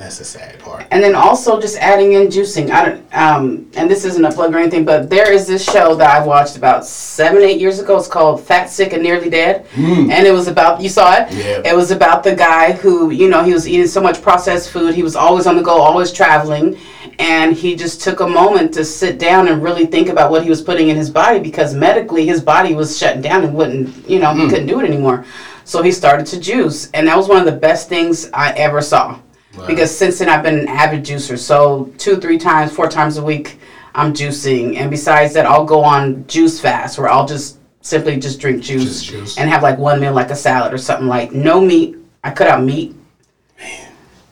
That's 0.00 0.16
the 0.16 0.24
sad 0.24 0.58
part. 0.60 0.86
And 0.90 1.04
then 1.04 1.14
also 1.14 1.60
just 1.60 1.76
adding 1.76 2.14
in 2.14 2.28
juicing. 2.28 2.70
I 2.70 2.84
don't, 2.86 3.14
um, 3.14 3.70
and 3.76 3.88
this 3.90 4.06
isn't 4.06 4.24
a 4.24 4.32
plug 4.32 4.54
or 4.54 4.56
anything, 4.56 4.82
but 4.82 5.10
there 5.10 5.30
is 5.30 5.46
this 5.46 5.62
show 5.62 5.94
that 5.94 6.08
I 6.08 6.24
watched 6.24 6.56
about 6.56 6.86
seven, 6.86 7.42
eight 7.42 7.60
years 7.60 7.80
ago. 7.80 7.98
It's 7.98 8.08
called 8.08 8.42
Fat, 8.42 8.70
Sick, 8.70 8.94
and 8.94 9.02
Nearly 9.02 9.28
Dead, 9.28 9.66
and 9.76 10.26
it 10.26 10.32
was 10.32 10.48
about 10.48 10.80
you 10.80 10.88
saw 10.88 11.16
it. 11.16 11.30
Yeah. 11.34 11.70
It 11.70 11.76
was 11.76 11.90
about 11.90 12.24
the 12.24 12.34
guy 12.34 12.72
who 12.72 13.10
you 13.10 13.28
know 13.28 13.44
he 13.44 13.52
was 13.52 13.68
eating 13.68 13.86
so 13.86 14.00
much 14.00 14.22
processed 14.22 14.70
food. 14.70 14.94
He 14.94 15.02
was 15.02 15.16
always 15.16 15.46
on 15.46 15.54
the 15.54 15.62
go, 15.62 15.78
always 15.78 16.12
traveling, 16.12 16.78
and 17.18 17.52
he 17.52 17.76
just 17.76 18.00
took 18.00 18.20
a 18.20 18.26
moment 18.26 18.72
to 18.74 18.86
sit 18.86 19.18
down 19.18 19.48
and 19.48 19.62
really 19.62 19.84
think 19.84 20.08
about 20.08 20.30
what 20.30 20.42
he 20.42 20.48
was 20.48 20.62
putting 20.62 20.88
in 20.88 20.96
his 20.96 21.10
body 21.10 21.40
because 21.40 21.74
medically 21.74 22.24
his 22.24 22.40
body 22.40 22.74
was 22.74 22.96
shutting 22.96 23.20
down 23.20 23.44
and 23.44 23.54
wouldn't, 23.54 24.08
you 24.08 24.18
know, 24.18 24.32
he 24.32 24.48
couldn't 24.48 24.66
do 24.66 24.80
it 24.80 24.86
anymore. 24.86 25.26
So 25.64 25.82
he 25.82 25.92
started 25.92 26.24
to 26.28 26.40
juice, 26.40 26.90
and 26.94 27.06
that 27.06 27.18
was 27.18 27.28
one 27.28 27.36
of 27.36 27.44
the 27.44 27.52
best 27.52 27.90
things 27.90 28.30
I 28.32 28.52
ever 28.52 28.80
saw 28.80 29.20
because 29.66 29.96
since 29.96 30.18
then 30.18 30.28
I've 30.28 30.42
been 30.42 30.58
an 30.60 30.68
avid 30.68 31.04
juicer. 31.04 31.38
So 31.38 31.92
two, 31.98 32.16
three 32.20 32.38
times, 32.38 32.72
four 32.72 32.88
times 32.88 33.16
a 33.16 33.22
week, 33.22 33.58
I'm 33.94 34.12
juicing, 34.14 34.76
and 34.76 34.90
besides 34.90 35.34
that, 35.34 35.46
I'll 35.46 35.64
go 35.64 35.82
on 35.82 36.26
juice 36.28 36.60
fast 36.60 36.98
where 36.98 37.08
I'll 37.08 37.26
just 37.26 37.58
simply 37.80 38.18
just 38.18 38.38
drink 38.40 38.62
juice, 38.62 38.84
Just 39.02 39.08
juice. 39.10 39.38
and 39.38 39.50
have 39.50 39.62
like 39.62 39.78
one 39.78 40.00
meal, 40.00 40.12
like 40.12 40.30
a 40.30 40.36
salad 40.36 40.72
or 40.72 40.78
something 40.78 41.08
like 41.08 41.32
no 41.32 41.60
meat. 41.60 41.96
I 42.22 42.30
cut 42.30 42.46
out 42.46 42.62
meat. 42.62 42.94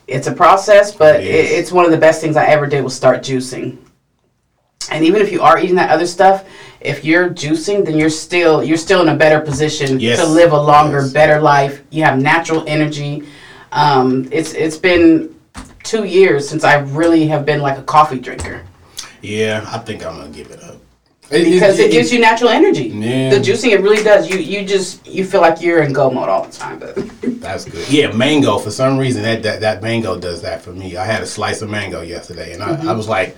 It's 0.07 0.27
a 0.27 0.31
process, 0.31 0.91
but 0.95 1.19
It 1.21 1.25
it 1.27 1.51
it's 1.59 1.71
one 1.71 1.85
of 1.85 1.91
the 1.91 1.97
best 1.97 2.21
things 2.21 2.35
I 2.37 2.45
ever 2.45 2.67
did 2.67 2.83
was 2.83 2.95
start 2.95 3.21
juicing. 3.21 3.77
And 4.91 5.03
even 5.05 5.21
if 5.21 5.31
you 5.31 5.41
are 5.41 5.59
eating 5.59 5.75
that 5.75 5.91
other 5.91 6.07
stuff, 6.07 6.45
if 6.81 7.03
you're 7.05 7.29
juicing, 7.29 7.85
then 7.85 7.95
you're 7.97 8.09
still 8.09 8.63
you're 8.63 8.77
still 8.77 9.01
in 9.01 9.09
a 9.09 9.15
better 9.15 9.39
position 9.41 9.99
Yes. 9.99 10.19
to 10.19 10.25
live 10.25 10.51
a 10.51 10.59
longer, 10.61 11.01
Yes. 11.01 11.11
better 11.11 11.39
life. 11.41 11.81
You 11.91 12.03
have 12.05 12.17
natural 12.19 12.63
energy. 12.65 13.23
Um, 13.71 14.27
it's 14.31 14.53
it's 14.53 14.77
been 14.77 15.35
two 15.83 16.03
years 16.05 16.47
since 16.47 16.63
I 16.63 16.79
really 16.79 17.27
have 17.27 17.45
been 17.45 17.61
like 17.61 17.77
a 17.77 17.83
coffee 17.83 18.19
drinker 18.19 18.61
Yeah, 19.21 19.63
I 19.67 19.77
think 19.79 20.05
I'm 20.05 20.17
gonna 20.17 20.29
give 20.29 20.49
it 20.51 20.61
up. 20.63 20.77
because 21.29 21.77
it, 21.77 21.91
gives 21.91 22.11
you 22.11 22.19
natural 22.19 22.49
energy. 22.49 22.85
Yeah. 22.85 23.29
The 23.29 23.37
juicing 23.37 23.71
it 23.71 23.81
really 23.81 24.03
does. 24.03 24.27
You 24.29 24.39
you 24.39 24.65
just 24.65 25.05
you 25.07 25.23
feel 25.23 25.41
like 25.41 25.61
you're 25.61 25.83
in 25.83 25.93
go 25.93 26.09
mode 26.09 26.29
all 26.29 26.45
the 26.45 26.51
time. 26.51 26.79
But 26.79 26.95
That's 27.39 27.65
good. 27.65 27.87
Yeah, 27.89 28.11
mango. 28.11 28.57
For 28.57 28.71
some 28.71 28.97
reason, 28.97 29.21
that, 29.23 29.43
that 29.43 29.61
that 29.61 29.81
mango 29.83 30.19
does 30.19 30.41
that 30.41 30.61
for 30.63 30.71
me. 30.71 30.97
I 30.97 31.05
had 31.05 31.21
a 31.21 31.25
slice 31.27 31.61
of 31.61 31.69
mango 31.69 32.01
yesterday, 32.01 32.53
and 32.53 32.61
I, 32.63 32.89
I 32.89 32.93
was 32.93 33.07
like, 33.07 33.37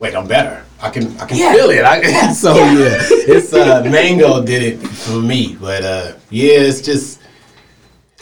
"Wait, 0.00 0.14
I'm 0.16 0.26
better. 0.26 0.62
I 0.82 0.90
can 0.90 1.04
I 1.18 1.26
can 1.26 1.36
Mm-hmm. 1.36 1.36
Yeah. 1.38 1.54
feel 1.54 1.70
it." 1.70 1.84
I, 1.84 2.32
so 2.44 2.54
yeah, 2.56 2.98
it's 3.34 3.52
uh, 3.54 3.82
mango 3.84 4.42
did 4.44 4.62
it 4.62 4.78
for 4.86 5.20
me. 5.22 5.56
But 5.60 5.84
uh, 5.84 6.12
yeah, 6.30 6.54
it's 6.68 6.80
just 6.82 7.19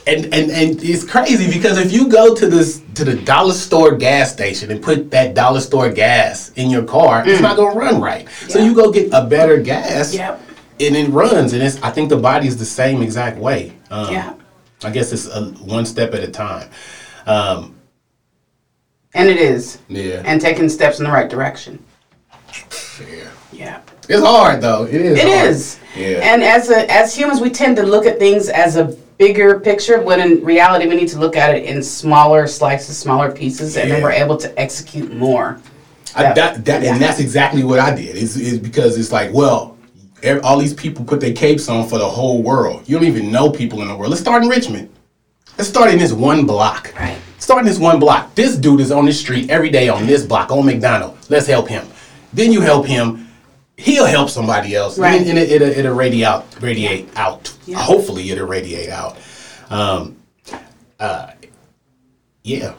and 0.09 0.25
and 0.35 0.51
and 0.51 0.83
it's 0.83 1.05
crazy 1.05 1.51
because 1.53 1.79
if 1.79 1.93
you 1.93 2.09
go 2.09 2.35
to 2.35 2.47
this 2.49 2.83
to 2.95 3.05
the 3.05 3.15
dollar 3.15 3.53
store 3.53 3.95
gas 3.95 4.33
station 4.33 4.71
and 4.71 4.83
put 4.83 5.11
that 5.11 5.35
dollar 5.35 5.61
store 5.61 5.91
gas 5.91 6.51
in 6.57 6.71
your 6.71 6.85
car, 6.85 7.23
it's 7.27 7.41
not 7.43 7.57
gonna 7.57 7.79
run 7.79 8.01
right. 8.01 8.29
So 8.49 8.59
Mm. 8.59 8.65
You 8.67 8.75
go 8.75 8.91
get 8.91 9.11
a 9.13 9.25
better 9.27 9.59
gas. 9.61 10.15
Yep. 10.15 10.41
And 10.81 10.97
it 10.97 11.09
runs, 11.11 11.53
and 11.55 11.63
it's. 11.63 11.81
I 11.83 11.91
think 11.91 12.09
the 12.09 12.17
body 12.17 12.47
is 12.47 12.57
the 12.57 12.65
same 12.65 13.03
exact 13.03 13.37
way. 13.39 13.73
Um, 13.91 14.13
Yeah. 14.13 14.35
I 14.85 14.91
guess 14.91 15.13
it's 15.13 15.27
a, 15.27 15.47
one 15.65 15.85
step 15.85 16.15
at 16.15 16.23
a 16.23 16.29
time. 16.31 16.71
Um, 17.27 17.75
and 19.15 19.29
it 19.29 19.37
is. 19.39 19.79
yeah. 19.89 20.23
And 20.25 20.41
taking 20.41 20.69
steps 20.69 20.99
in 21.01 21.05
the 21.05 21.11
right 21.11 21.29
direction. 21.29 21.85
yeah. 23.11 23.29
Yeah. 23.53 23.81
It's 24.09 24.23
hard 24.25 24.61
though. 24.61 24.85
It 24.85 24.95
is. 25.01 25.19
It 25.19 25.27
hard. 25.29 25.51
is. 25.51 25.79
Yeah. 25.97 26.21
And 26.33 26.43
as 26.45 26.71
a, 26.71 26.91
as 26.91 27.15
humans, 27.17 27.41
we 27.41 27.51
tend 27.51 27.77
to 27.77 27.83
look 27.83 28.07
at 28.07 28.19
things 28.21 28.49
as 28.49 28.77
a 28.77 28.97
bigger 29.19 29.61
picture, 29.61 30.01
when 30.01 30.21
in 30.21 30.45
reality, 30.45 30.87
we 30.89 30.95
need 30.97 31.09
to 31.09 31.19
look 31.19 31.37
at 31.37 31.55
it 31.55 31.65
in 31.65 31.83
smaller 31.83 32.47
slices, 32.47 32.97
smaller 32.97 33.31
pieces, 33.31 33.77
and 33.77 33.91
then 33.91 33.99
Yeah. 33.99 34.05
we're 34.05 34.13
able 34.13 34.37
to 34.39 34.59
execute 34.59 35.13
more. 35.15 35.61
I, 36.17 36.33
that, 36.33 36.65
that, 36.65 36.83
and 36.85 37.01
that's 37.01 37.21
exactly 37.21 37.63
what 37.65 37.79
I 37.79 37.95
did. 37.95 38.17
Is 38.17 38.37
is 38.37 38.59
because 38.59 38.97
it's 38.99 39.13
like, 39.13 39.33
well, 39.33 39.77
ev- 40.23 40.41
all 40.43 40.59
these 40.59 40.73
people 40.75 41.05
put 41.05 41.21
their 41.21 41.35
capes 41.35 41.69
on 41.69 41.87
for 41.89 41.99
the 41.99 42.09
whole 42.09 42.43
world. 42.43 42.89
You 42.89 42.97
don't 42.97 43.07
even 43.07 43.31
know 43.31 43.51
people 43.51 43.83
in 43.83 43.89
the 43.89 43.95
world. 43.97 44.11
Let's 44.11 44.23
start 44.23 44.43
in 44.43 44.49
Richmond. 44.49 44.89
Let's 45.59 45.69
start 45.69 45.91
in 45.93 45.99
this 45.99 46.13
one 46.13 46.47
block. 46.47 46.95
Right. 46.99 47.19
Start 47.39 47.61
in 47.61 47.67
this 47.67 47.79
one 47.79 47.99
block. 48.01 48.35
This 48.35 48.57
dude 48.57 48.81
is 48.81 48.91
on 48.91 49.05
the 49.05 49.13
street 49.13 49.51
every 49.51 49.71
day 49.71 49.89
on 49.89 50.07
this 50.07 50.25
block 50.25 50.51
on 50.51 50.65
McDonald. 50.65 51.19
Let's 51.29 51.47
help 51.47 51.69
him. 51.69 51.87
Then 52.33 52.53
you 52.53 52.61
help 52.63 52.87
him. 52.87 53.28
He'll 53.79 54.07
help 54.07 54.29
somebody 54.29 54.75
else. 54.75 54.99
Right. 54.99 55.25
And, 55.25 55.39
it, 55.39 55.53
it'll, 55.53 55.69
it'll 55.69 55.95
radiate 55.95 56.27
out. 56.27 56.61
Radiate 56.61 57.09
out. 57.17 57.57
Yeah. 57.65 57.79
Hopefully, 57.79 58.29
it'll 58.31 58.49
radiate 58.49 58.91
out. 58.91 59.17
Um, 59.71 60.17
uh, 60.99 61.31
yeah, 62.43 62.75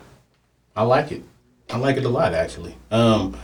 I 0.76 0.84
like 0.84 1.14
it. 1.14 1.24
I 1.70 1.78
like 1.78 1.96
it 1.96 2.04
a 2.04 2.10
lot, 2.10 2.34
actually. 2.34 2.76
Um, 2.92 3.38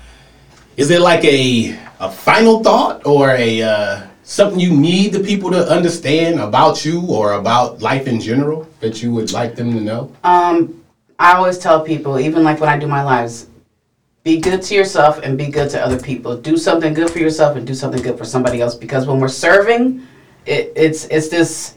is 0.76 0.92
it 0.92 1.00
like 1.00 1.24
a 1.24 1.80
a 2.02 2.12
final 2.12 2.62
thought 2.62 3.06
or 3.06 3.32
a 3.32 3.62
uh, 3.62 4.02
something 4.24 4.60
you 4.60 4.76
need 4.76 5.14
the 5.14 5.22
people 5.22 5.50
to 5.52 5.66
understand 5.70 6.42
about 6.42 6.84
you 6.84 7.06
or 7.08 7.34
about 7.34 7.82
life 7.82 8.06
in 8.06 8.20
general 8.20 8.68
that 8.82 9.02
you 9.02 9.14
would 9.14 9.32
like 9.32 9.56
them 9.56 9.72
to 9.72 9.80
know? 9.80 10.12
I 11.18 11.36
always 11.36 11.58
tell 11.58 11.80
people, 11.80 12.20
even 12.20 12.44
like 12.44 12.60
when 12.60 12.68
I 12.68 12.78
do 12.78 12.88
my 12.88 13.04
lives, 13.04 13.48
be 14.26 14.40
good 14.40 14.62
to 14.64 14.74
yourself 14.74 15.20
and 15.20 15.38
be 15.38 15.46
good 15.46 15.70
to 15.70 15.82
other 15.82 16.00
people. 16.00 16.36
Do 16.36 16.58
something 16.58 16.96
good 16.96 17.12
for 17.12 17.20
yourself 17.20 17.56
and 17.56 17.66
do 17.66 17.76
something 17.76 18.02
good 18.02 18.18
for 18.18 18.26
somebody 18.26 18.60
else. 18.60 18.74
Because 18.74 19.06
when 19.06 19.20
we're 19.20 19.28
serving, 19.30 20.06
it, 20.48 20.74
it's 20.76 21.06
it's 21.06 21.30
this 21.30 21.76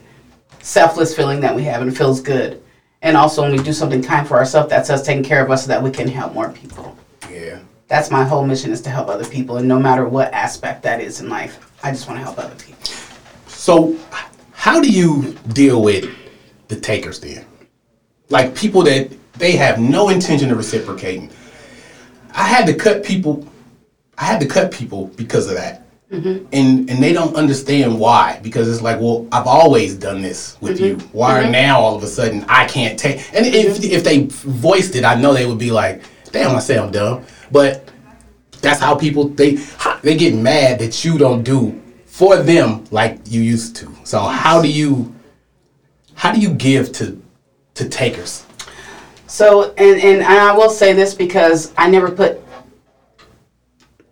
selfless 0.59 1.15
feeling 1.15 1.39
that 1.41 1.55
we 1.55 1.63
have 1.63 1.81
and 1.81 1.91
it 1.91 1.95
feels 1.95 2.19
good. 2.19 2.61
And 3.03 3.15
also 3.15 3.43
when 3.43 3.51
we 3.51 3.59
do 3.59 3.71
something 3.71 4.01
kind 4.01 4.27
for 4.27 4.35
ourselves, 4.35 4.69
that's 4.69 4.89
us 4.89 5.05
taking 5.05 5.23
care 5.23 5.45
of 5.45 5.51
us 5.51 5.61
so 5.63 5.67
that 5.69 5.81
we 5.81 5.91
can 5.91 6.07
help 6.07 6.33
more 6.33 6.49
people. 6.51 6.97
yeah. 7.31 7.59
That's 7.87 8.11
my 8.11 8.23
whole 8.23 8.45
mission 8.45 8.71
is 8.71 8.81
to 8.81 8.89
help 8.89 9.07
other 9.07 9.25
people, 9.25 9.57
and 9.57 9.67
no 9.67 9.79
matter 9.79 10.07
what 10.07 10.31
aspect 10.31 10.83
that 10.83 11.01
is 11.01 11.21
in 11.21 11.29
life, 11.29 11.71
I 11.81 11.89
just 11.89 12.07
want 12.07 12.19
to 12.19 12.23
help 12.23 12.37
other 12.37 12.53
people. 12.55 12.83
So, 13.47 13.97
how 14.51 14.79
do 14.79 14.91
you 14.91 15.35
deal 15.53 15.81
with 15.81 16.07
the 16.67 16.75
takers 16.75 17.19
then? 17.19 17.45
Like 18.29 18.55
people 18.55 18.83
that 18.83 19.09
they 19.39 19.53
have 19.53 19.79
no 19.79 20.09
intention 20.09 20.51
of 20.51 20.57
reciprocating. 20.57 21.31
I 22.33 22.43
had 22.43 22.65
to 22.67 22.73
cut 22.73 23.03
people. 23.03 23.47
I 24.17 24.25
had 24.25 24.39
to 24.41 24.47
cut 24.47 24.71
people 24.71 25.07
because 25.15 25.47
of 25.47 25.55
that, 25.55 25.83
mm-hmm. 26.11 26.45
and 26.51 26.89
and 26.89 27.03
they 27.03 27.13
don't 27.13 27.35
understand 27.35 27.99
why. 27.99 28.39
Because 28.43 28.67
it's 28.67 28.81
like, 28.81 28.99
well, 28.99 29.27
I've 29.31 29.47
always 29.47 29.95
done 29.95 30.21
this 30.21 30.57
with 30.61 30.79
mm-hmm. 30.79 30.99
you. 30.99 31.07
Why 31.11 31.41
mm-hmm. 31.41 31.51
now 31.51 31.79
all 31.79 31.95
of 31.95 32.03
a 32.03 32.07
sudden 32.07 32.45
I 32.47 32.65
can't 32.65 32.99
take? 32.99 33.17
And 33.33 33.45
if 33.45 33.83
if 33.83 34.03
they 34.03 34.25
voiced 34.27 34.95
it, 34.95 35.05
I 35.05 35.15
know 35.15 35.33
they 35.33 35.45
would 35.45 35.59
be 35.59 35.71
like, 35.71 36.03
damn, 36.31 36.55
I 36.55 36.59
say 36.59 36.77
I'm 36.77 36.91
dumb, 36.91 37.25
but 37.51 37.89
that's 38.61 38.79
how 38.79 38.95
people 38.95 39.29
they 39.29 39.55
they 40.01 40.15
get 40.15 40.35
mad 40.35 40.79
that 40.79 41.03
you 41.03 41.17
don't 41.17 41.43
do 41.43 41.81
for 42.05 42.37
them 42.37 42.83
like 42.91 43.19
you 43.25 43.41
used 43.41 43.75
to. 43.77 43.95
So 44.03 44.19
how 44.19 44.61
do 44.61 44.69
you 44.69 45.15
how 46.15 46.33
do 46.33 46.39
you 46.39 46.53
give 46.53 46.91
to 46.93 47.21
to 47.75 47.87
takers? 47.87 48.45
So, 49.29 49.73
and, 49.77 50.01
and 50.01 50.23
I 50.23 50.51
will 50.57 50.71
say 50.71 50.91
this 50.91 51.13
because 51.13 51.71
I 51.77 51.87
never 51.87 52.09
put 52.09 52.41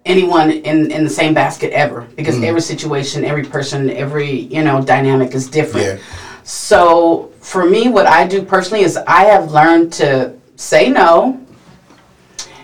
anyone 0.05 0.51
in, 0.51 0.91
in 0.91 1.03
the 1.03 1.09
same 1.09 1.34
basket 1.34 1.74
ever 1.74 2.01
because 2.15 2.41
every 2.43 2.61
situation, 2.61 3.26
every 3.26 3.43
person, 3.43 3.89
every, 3.89 4.32
you 4.32 4.63
know, 4.63 4.82
dynamic 4.82 5.34
is 5.34 5.49
different. 5.49 5.86
Yeah. 5.86 5.97
So, 6.43 7.34
for 7.41 7.68
me, 7.68 7.89
what 7.89 8.05
I 8.05 8.28
do 8.28 8.43
personally 8.43 8.84
is 8.84 8.95
I 8.95 9.24
have 9.24 9.51
learned 9.51 9.91
to 9.93 10.38
say 10.55 10.89
no. 10.89 11.43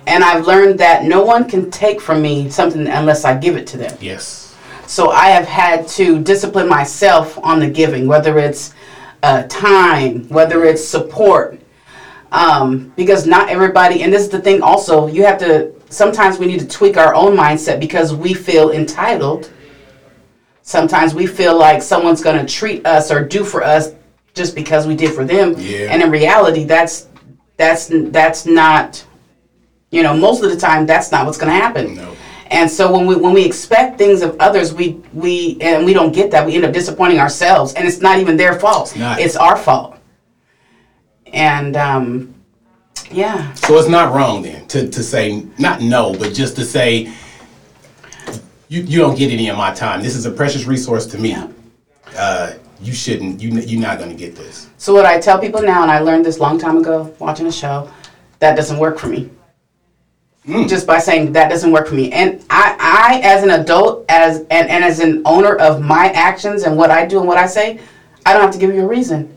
And 0.06 0.24
I've 0.24 0.46
learned 0.46 0.80
that 0.80 1.06
no 1.06 1.24
one 1.24 1.50
can 1.50 1.72
take 1.72 2.00
from 2.00 2.22
me 2.22 2.50
something 2.50 2.88
unless 2.88 3.26
I 3.26 3.36
give 3.36 3.58
it 3.58 3.66
to 3.68 3.78
them. 3.78 3.98
Yes. 4.00 4.56
So 4.86 5.10
I 5.10 5.30
have 5.30 5.48
had 5.48 5.88
to 5.90 6.22
discipline 6.22 6.68
myself 6.68 7.40
on 7.40 7.60
the 7.60 7.70
giving, 7.70 8.06
whether 8.06 8.38
it's 8.38 8.74
uh, 9.24 9.44
time, 9.50 10.28
whether 10.28 10.66
it's 10.66 10.86
support, 10.86 11.60
um, 12.34 12.92
because 12.98 13.26
not 13.26 13.48
everybody. 13.48 14.02
And 14.04 14.12
this 14.12 14.24
is 14.24 14.30
the 14.30 14.42
thing. 14.42 14.62
Also, 14.62 15.08
you 15.08 15.24
have 15.24 15.38
to. 15.40 15.72
Sometimes 15.90 16.40
we 16.40 16.48
need 16.48 16.60
to 16.60 16.68
tweak 16.68 16.98
our 16.98 17.14
own 17.14 17.38
mindset 17.38 17.80
because 17.80 18.14
we 18.14 18.34
feel 18.34 18.72
entitled. 18.72 19.52
Sometimes 20.64 21.14
we 21.14 21.28
feel 21.28 21.58
like 21.58 21.82
someone's 21.82 22.24
going 22.24 22.44
to 22.44 22.52
treat 22.52 22.86
us 22.86 23.12
or 23.12 23.24
do 23.24 23.44
for 23.46 23.64
us 23.64 23.94
just 24.34 24.56
because 24.56 24.88
we 24.88 24.96
did 24.96 25.14
for 25.14 25.24
them. 25.24 25.54
Yeah. 25.58 25.92
And 25.92 26.02
in 26.02 26.10
reality, 26.10 26.66
that's 26.66 27.08
that's 27.58 27.90
that's 27.92 28.46
not. 28.46 29.06
You 29.92 30.02
know, 30.02 30.18
most 30.18 30.44
of 30.44 30.50
the 30.50 30.58
time, 30.58 30.88
that's 30.88 31.12
not 31.12 31.28
what's 31.28 31.38
going 31.38 31.54
to 31.54 31.56
happen. 31.56 31.94
No. 31.94 32.16
And 32.48 32.70
so 32.70 32.92
when 32.92 33.06
we 33.06 33.16
when 33.16 33.34
we 33.34 33.46
expect 33.46 34.00
things 34.00 34.24
of 34.24 34.36
others, 34.40 34.74
we 34.74 35.04
we 35.14 35.60
and 35.62 35.86
we 35.86 35.94
don't 35.94 36.12
get 36.12 36.32
that, 36.32 36.46
we 36.46 36.56
end 36.56 36.66
up 36.66 36.74
disappointing 36.74 37.20
ourselves, 37.20 37.76
and 37.76 37.88
it's 37.88 38.00
not 38.00 38.18
even 38.18 38.38
their 38.38 38.60
fault. 38.60 38.94
It's, 38.96 39.36
not. 39.36 39.38
our 39.38 39.56
fault. 39.56 39.98
And 41.34 41.76
um, 41.76 42.34
yeah, 43.12 43.54
So 43.54 43.78
it's 43.78 43.90
not 43.90 44.14
wrong 44.14 44.42
then 44.44 44.66
to, 44.68 44.88
to 44.88 45.04
say 45.04 45.46
not 45.58 45.82
no, 45.82 46.14
but 46.14 46.34
just 46.34 46.56
to 46.56 46.66
say 46.66 47.12
you 48.70 48.82
you 48.84 49.00
don't 49.00 49.18
get 49.18 49.32
any 49.32 49.50
of 49.50 49.58
my 49.58 49.74
time. 49.74 50.02
This 50.02 50.16
is 50.16 50.26
a 50.26 50.32
precious 50.32 50.66
resource 50.66 51.06
to 51.08 51.18
me. 51.18 51.30
Yeah. 51.32 51.50
Uh, 52.16 52.54
you 52.82 52.94
shouldn't. 52.94 53.42
You 53.42 53.52
you're 53.62 53.82
not 53.82 53.98
going 53.98 54.10
to 54.10 54.16
get 54.16 54.36
this. 54.36 54.70
So 54.78 54.94
what 54.94 55.06
I 55.06 55.20
tell 55.20 55.40
people 55.40 55.62
now, 55.62 55.84
and 55.84 55.92
I 55.92 56.00
learned 56.00 56.26
this 56.26 56.40
long 56.40 56.60
time 56.60 56.78
ago 56.78 57.16
watching 57.20 57.48
a 57.48 57.52
show, 57.52 57.90
that 58.40 58.56
doesn't 58.56 58.78
work 58.78 59.00
for 59.00 59.08
me. 59.08 59.30
Just 60.68 60.86
by 60.86 61.00
saying 61.00 61.32
that 61.34 61.50
doesn't 61.50 61.72
work 61.72 61.88
for 61.88 61.96
me, 61.96 62.12
and 62.12 62.44
I, 62.50 62.76
I 62.78 63.22
as 63.24 63.44
an 63.44 63.52
adult, 63.52 64.06
as 64.10 64.40
and, 64.52 64.70
and 64.70 64.84
as 64.84 65.00
an 65.00 65.22
owner 65.24 65.56
of 65.56 65.82
my 65.82 66.08
actions 66.10 66.64
and 66.64 66.76
what 66.76 66.92
I 66.92 67.06
do 67.06 67.20
and 67.20 67.28
what 67.28 67.38
I 67.38 67.46
say, 67.48 67.80
I 68.26 68.34
don't 68.34 68.42
have 68.42 68.52
to 68.52 68.60
give 68.60 68.76
you 68.76 68.84
a 68.84 68.88
reason. 68.88 69.34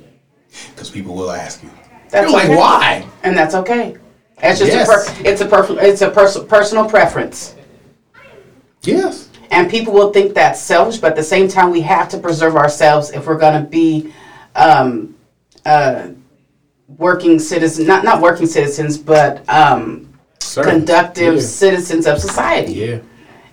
Because 0.74 0.90
people 0.90 1.14
will 1.14 1.30
ask 1.30 1.62
you. 1.62 1.70
That's 2.10 2.30
You're 2.30 2.38
like, 2.38 2.46
okay. 2.46 2.56
why? 2.56 3.06
And 3.22 3.36
that's 3.36 3.54
okay. 3.54 3.96
It's 4.42 4.58
just 4.58 4.72
Yes. 4.72 4.88
a 4.88 4.92
per, 4.92 5.28
it's 5.28 5.40
a 5.40 5.46
per, 5.46 5.66
it's 5.80 6.02
a 6.02 6.10
pers- 6.10 6.44
personal 6.44 6.88
preference. 6.88 7.54
Yes. 8.82 9.28
And 9.50 9.70
people 9.70 9.92
will 9.92 10.12
think 10.12 10.34
that's 10.34 10.60
selfish, 10.60 10.98
but 10.98 11.10
at 11.10 11.16
the 11.16 11.22
same 11.22 11.48
time, 11.48 11.70
we 11.70 11.80
have 11.82 12.08
to 12.10 12.18
preserve 12.18 12.56
ourselves 12.56 13.10
if 13.10 13.26
we're 13.26 13.38
going 13.38 13.62
to 13.62 13.68
be 13.68 14.12
um, 14.54 15.14
uh, 15.64 16.08
working 16.98 17.38
citizens, 17.38 17.86
not, 17.86 18.04
not 18.04 18.20
working 18.20 18.46
citizens, 18.46 18.98
but 18.98 19.48
um, 19.48 20.12
conductive 20.54 21.34
Yeah. 21.36 21.40
citizens 21.40 22.06
of 22.06 22.20
society. 22.20 22.72
Yeah. 22.72 22.98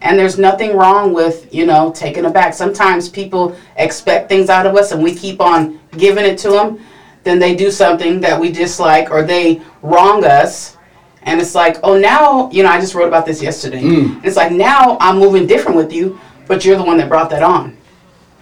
And 0.01 0.19
there's 0.19 0.37
nothing 0.37 0.75
wrong 0.75 1.13
with, 1.13 1.53
you 1.53 1.65
know, 1.65 1.91
taking 1.95 2.25
it 2.25 2.33
back. 2.33 2.53
Sometimes 2.53 3.07
people 3.07 3.55
expect 3.77 4.27
things 4.29 4.49
out 4.49 4.65
of 4.65 4.75
us 4.75 4.91
and 4.91 5.01
we 5.01 5.15
keep 5.15 5.39
on 5.39 5.79
giving 5.97 6.25
it 6.25 6.37
to 6.39 6.49
them. 6.49 6.79
Then 7.23 7.39
they 7.39 7.55
do 7.55 7.71
something 7.71 8.19
that 8.21 8.39
we 8.39 8.51
dislike 8.51 9.11
or 9.11 9.23
they 9.23 9.61
wrong 9.81 10.25
us. 10.25 10.77
And 11.23 11.39
it's 11.39 11.55
like, 11.55 11.77
oh, 11.83 11.97
now, 11.97 12.51
you 12.51 12.63
know, 12.63 12.69
I 12.69 12.81
just 12.81 12.93
wrote 12.95 13.07
about 13.07 13.25
this 13.25 13.41
yesterday. 13.41 13.81
Mm. 13.81 14.23
It's 14.25 14.35
like, 14.35 14.51
now 14.51 14.97
I'm 14.99 15.17
moving 15.19 15.47
different 15.47 15.77
with 15.77 15.93
you, 15.93 16.19
but 16.47 16.65
you're 16.65 16.77
the 16.77 16.83
one 16.83 16.97
that 16.97 17.07
brought 17.07 17.29
that 17.29 17.43
on. 17.43 17.77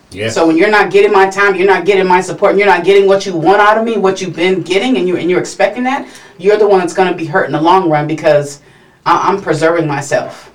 Yeah. 0.09 0.29
So 0.29 0.47
when 0.47 0.57
you're 0.57 0.71
not 0.71 0.91
getting 0.91 1.11
my 1.11 1.29
time, 1.29 1.55
you're 1.55 1.67
not 1.67 1.85
getting 1.85 2.07
my 2.07 2.19
support, 2.21 2.51
and 2.51 2.59
you're 2.59 2.67
not 2.67 2.83
getting 2.83 3.07
what 3.07 3.25
you 3.25 3.33
want 3.35 3.61
out 3.61 3.77
of 3.77 3.85
me, 3.85 3.97
what 3.97 4.19
you've 4.19 4.35
been 4.35 4.61
getting, 4.61 4.97
and 4.97 5.07
you 5.07 5.15
and 5.15 5.29
you're 5.29 5.39
expecting 5.39 5.83
that, 5.83 6.05
you're 6.37 6.57
the 6.57 6.67
one 6.67 6.79
that's 6.79 6.93
going 6.93 7.09
to 7.09 7.15
be 7.15 7.25
hurt 7.25 7.45
in 7.45 7.53
the 7.53 7.61
long 7.61 7.89
run 7.89 8.07
because 8.07 8.61
I, 9.05 9.29
I'm 9.29 9.41
preserving 9.41 9.87
myself. 9.87 10.51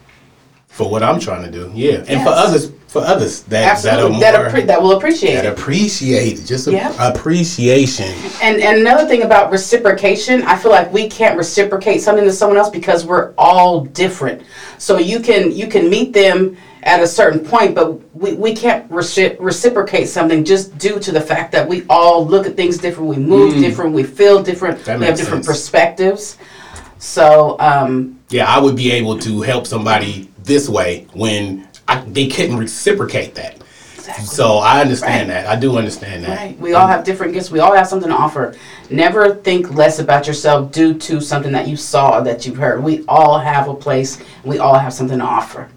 for 0.76 0.90
what 0.90 1.02
I'm 1.02 1.18
trying 1.18 1.42
to 1.42 1.50
do. 1.50 1.72
Yeah. 1.74 2.04
And 2.06 2.22
for 2.22 2.28
others, 2.28 2.70
for 3.00 3.06
others 3.06 3.42
that 3.44 3.64
Absolutely, 3.70 4.20
that 4.20 4.32
that, 4.32 4.52
appre- 4.54 4.66
that 4.66 4.80
will 4.80 4.92
appreciate 4.96 5.34
that 5.34 5.44
it. 5.46 5.52
appreciate 5.52 6.38
it. 6.40 6.46
Just 6.46 6.66
Yeah. 6.68 6.92
appreciation. 6.98 8.12
And 8.42 8.60
and 8.62 8.78
another 8.80 9.06
thing 9.06 9.22
about 9.22 9.50
reciprocation, 9.50 10.42
I 10.42 10.56
feel 10.56 10.70
like 10.70 10.92
we 10.92 11.08
can't 11.08 11.36
reciprocate 11.36 12.02
something 12.02 12.24
to 12.24 12.32
someone 12.32 12.58
else 12.58 12.70
because 12.70 13.04
we're 13.04 13.32
all 13.36 13.84
different. 13.84 14.42
So 14.78 14.98
you 14.98 15.20
can 15.20 15.52
you 15.52 15.66
can 15.66 15.90
meet 15.90 16.12
them 16.12 16.56
at 16.82 17.00
a 17.02 17.06
certain 17.06 17.40
point, 17.40 17.74
but 17.74 17.92
we, 18.16 18.34
we 18.34 18.54
can't 18.54 18.88
reci- 18.90 19.36
reciprocate 19.40 20.08
something 20.08 20.44
just 20.44 20.78
due 20.78 21.00
to 21.00 21.10
the 21.10 21.20
fact 21.20 21.50
that 21.50 21.68
we 21.68 21.84
all 21.90 22.24
look 22.24 22.46
at 22.46 22.56
things 22.56 22.78
different, 22.78 23.08
we 23.10 23.16
move 23.16 23.54
different, 23.54 23.92
we 23.92 24.04
feel 24.04 24.40
different, 24.40 24.78
Mm. 24.78 24.84
That 24.84 24.98
we 25.00 25.06
have 25.06 25.16
different 25.16 25.44
sense. 25.44 25.58
perspectives. 25.58 26.36
So 26.98 27.56
um, 27.58 28.20
Yeah, 28.30 28.46
I 28.46 28.58
would 28.60 28.76
be 28.76 28.92
able 28.92 29.18
to 29.18 29.42
help 29.42 29.66
somebody 29.66 30.30
this 30.44 30.68
way 30.68 31.06
when 31.12 31.66
I, 31.88 32.00
they 32.06 32.28
couldn't 32.28 32.56
reciprocate 32.56 33.34
that. 33.36 33.62
So 34.24 34.58
I 34.58 34.80
understand 34.80 35.28
Right. 35.28 35.42
that. 35.42 35.46
I 35.48 35.56
do 35.58 35.76
understand 35.76 36.24
that. 36.24 36.38
Right. 36.38 36.58
We 36.60 36.74
all 36.74 36.86
have 36.86 37.02
different 37.04 37.32
gifts. 37.32 37.50
We 37.50 37.58
all 37.58 37.74
have 37.74 37.88
something 37.88 38.08
to 38.08 38.14
offer. 38.14 38.54
Never 38.88 39.34
think 39.34 39.74
less 39.74 39.98
about 39.98 40.26
yourself 40.28 40.70
due 40.70 40.94
to 40.94 41.20
something 41.20 41.50
that 41.52 41.66
you 41.66 41.76
saw 41.76 42.18
or 42.18 42.22
that 42.24 42.46
you've 42.46 42.56
heard. 42.56 42.82
We 42.84 43.04
all 43.08 43.38
have 43.38 43.68
a 43.68 43.74
place. 43.74 44.18
We 44.44 44.58
all 44.60 44.78
have 44.78 44.92
something 44.94 45.18
to 45.18 45.24
offer. 45.24 45.68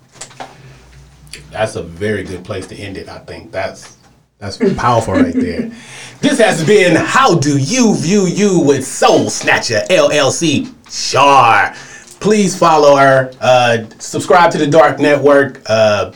That's 1.52 1.76
a 1.76 1.82
very 1.84 2.24
good 2.24 2.44
place 2.44 2.68
to 2.68 2.76
end 2.76 2.98
it. 2.98 3.10
I 3.10 3.18
think 3.20 3.52
that's 3.52 3.98
that's 4.38 4.58
powerful 4.78 5.16
right 5.16 5.34
there. 5.34 5.72
This 6.22 6.38
has 6.40 6.66
been 6.66 6.98
How 6.98 7.36
Do 7.36 7.58
You 7.58 7.96
View 7.96 8.26
You 8.26 8.60
with 8.60 8.86
Soul 8.86 9.30
Snatcher 9.30 9.84
LLC. 9.90 10.74
Shar. 10.92 11.74
Please 12.20 12.58
follow 12.58 12.98
her. 12.98 13.32
Uh, 13.40 13.86
subscribe 13.98 14.52
to 14.52 14.58
the 14.58 14.68
Dark 14.68 15.00
Network. 15.00 15.62
Uh, 15.68 16.12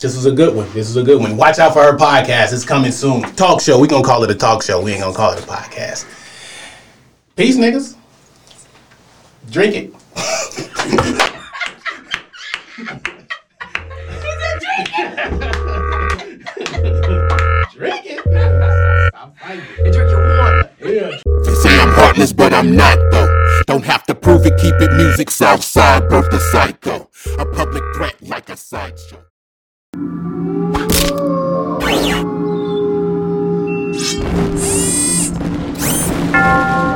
this 0.00 0.14
was 0.14 0.26
a 0.26 0.32
good 0.32 0.54
one. 0.54 0.70
This 0.74 0.88
is 0.88 0.96
a 0.96 1.02
good 1.02 1.20
one. 1.20 1.36
Watch 1.36 1.58
out 1.58 1.72
for 1.72 1.82
her 1.82 1.96
podcast. 1.96 2.52
It's 2.52 2.64
coming 2.64 2.92
soon. 2.92 3.22
Talk 3.34 3.60
show. 3.60 3.78
we 3.78 3.88
gonna 3.88 4.04
call 4.04 4.22
it 4.22 4.30
a 4.30 4.34
talk 4.34 4.62
show. 4.62 4.80
We 4.82 4.92
ain't 4.92 5.02
gonna 5.02 5.16
call 5.16 5.32
it 5.32 5.42
a 5.42 5.46
podcast. 5.46 6.06
Peace, 7.36 7.56
niggas. 7.56 7.96
Drink 9.50 9.74
it. 9.74 9.92
Drink 17.72 18.06
it. 18.06 18.20
Stop 19.08 19.38
fighting. 19.38 19.64
Drink 19.78 19.96
your 19.96 20.38
water. 20.38 20.70
Yeah. 20.80 21.18
They 21.44 21.54
say 21.54 21.80
I'm 21.80 21.92
heartless, 21.94 22.32
but 22.32 22.52
I'm 22.52 22.76
not 22.76 22.98
though. 23.10 23.37
Don't 23.68 23.84
have 23.84 24.04
to 24.04 24.14
prove 24.14 24.46
it, 24.46 24.56
keep 24.58 24.74
it 24.80 24.90
music, 24.94 25.30
Southside, 25.30 26.08
birth 26.08 26.30
the 26.30 26.40
psycho. 26.40 27.10
A 27.38 27.44
public 27.44 27.82
threat 27.94 28.16
like 28.22 28.48
a 28.48 28.56
sideshow. 28.56 29.26
do 36.78 36.87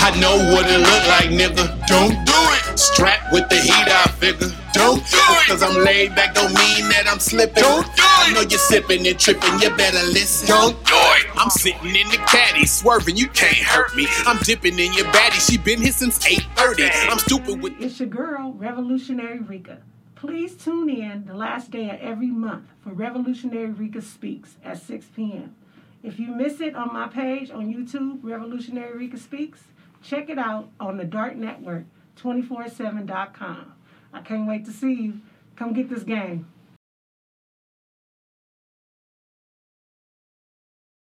I 0.00 0.18
know 0.20 0.36
what 0.54 0.66
it 0.70 0.78
look 0.78 1.04
like, 1.08 1.30
nigga. 1.30 1.86
Don't 1.86 2.14
do 2.24 2.32
it. 2.54 2.78
Strapped 2.78 3.32
with 3.32 3.48
the 3.48 3.56
heat, 3.56 3.72
I 3.72 4.06
figure. 4.18 4.48
Don't 4.72 5.04
do 5.10 5.18
it. 5.18 5.46
Cause 5.48 5.62
I'm 5.62 5.82
laid 5.84 6.14
back, 6.14 6.34
don't 6.34 6.54
mean 6.54 6.88
that 6.90 7.06
I'm 7.08 7.18
slipping. 7.18 7.62
Don't 7.62 7.84
do 7.84 8.02
it. 8.02 8.30
I 8.30 8.32
know 8.32 8.42
you're 8.42 8.58
sipping 8.58 9.06
and 9.06 9.18
tripping, 9.18 9.58
you 9.60 9.70
better 9.76 10.04
listen. 10.12 10.48
Don't 10.48 10.76
do 10.86 10.94
it. 10.94 11.26
I'm 11.36 11.50
sitting 11.50 11.96
in 11.96 12.08
the 12.08 12.18
caddy, 12.28 12.64
swerving, 12.66 13.16
you 13.16 13.28
can't 13.28 13.56
hurt 13.56 13.94
me. 13.96 14.06
I'm 14.26 14.38
dipping 14.38 14.78
in 14.78 14.92
your 14.92 15.06
baddie, 15.06 15.40
she 15.40 15.58
been 15.58 15.80
here 15.80 15.92
since 15.92 16.18
8.30. 16.26 17.10
I'm 17.10 17.18
stupid 17.18 17.62
with 17.62 17.74
It's 17.80 17.98
your 17.98 18.08
girl, 18.08 18.52
Revolutionary 18.52 19.40
Rika. 19.40 19.78
Please 20.14 20.54
tune 20.54 20.90
in 20.90 21.26
the 21.26 21.34
last 21.34 21.70
day 21.70 21.90
of 21.90 22.00
every 22.00 22.30
month 22.30 22.66
for 22.82 22.90
Revolutionary 22.90 23.70
Rika 23.70 24.02
Speaks 24.02 24.56
at 24.64 24.80
6 24.82 25.06
p.m. 25.16 25.54
If 26.02 26.18
you 26.18 26.28
miss 26.28 26.60
it 26.60 26.76
on 26.76 26.92
my 26.92 27.08
page 27.08 27.50
on 27.50 27.72
YouTube, 27.72 28.18
Revolutionary 28.22 28.96
Rika 28.96 29.18
Speaks, 29.18 29.60
check 30.02 30.28
it 30.28 30.38
out 30.38 30.70
on 30.80 30.96
the 30.96 31.04
Dark 31.04 31.36
Network, 31.36 31.84
247.com. 32.16 33.72
I 34.12 34.20
can't 34.20 34.48
wait 34.48 34.64
to 34.64 34.72
see 34.72 34.94
you. 34.94 35.20
Come 35.56 35.72
get 35.72 35.90
this 35.90 36.02
game. 36.02 36.46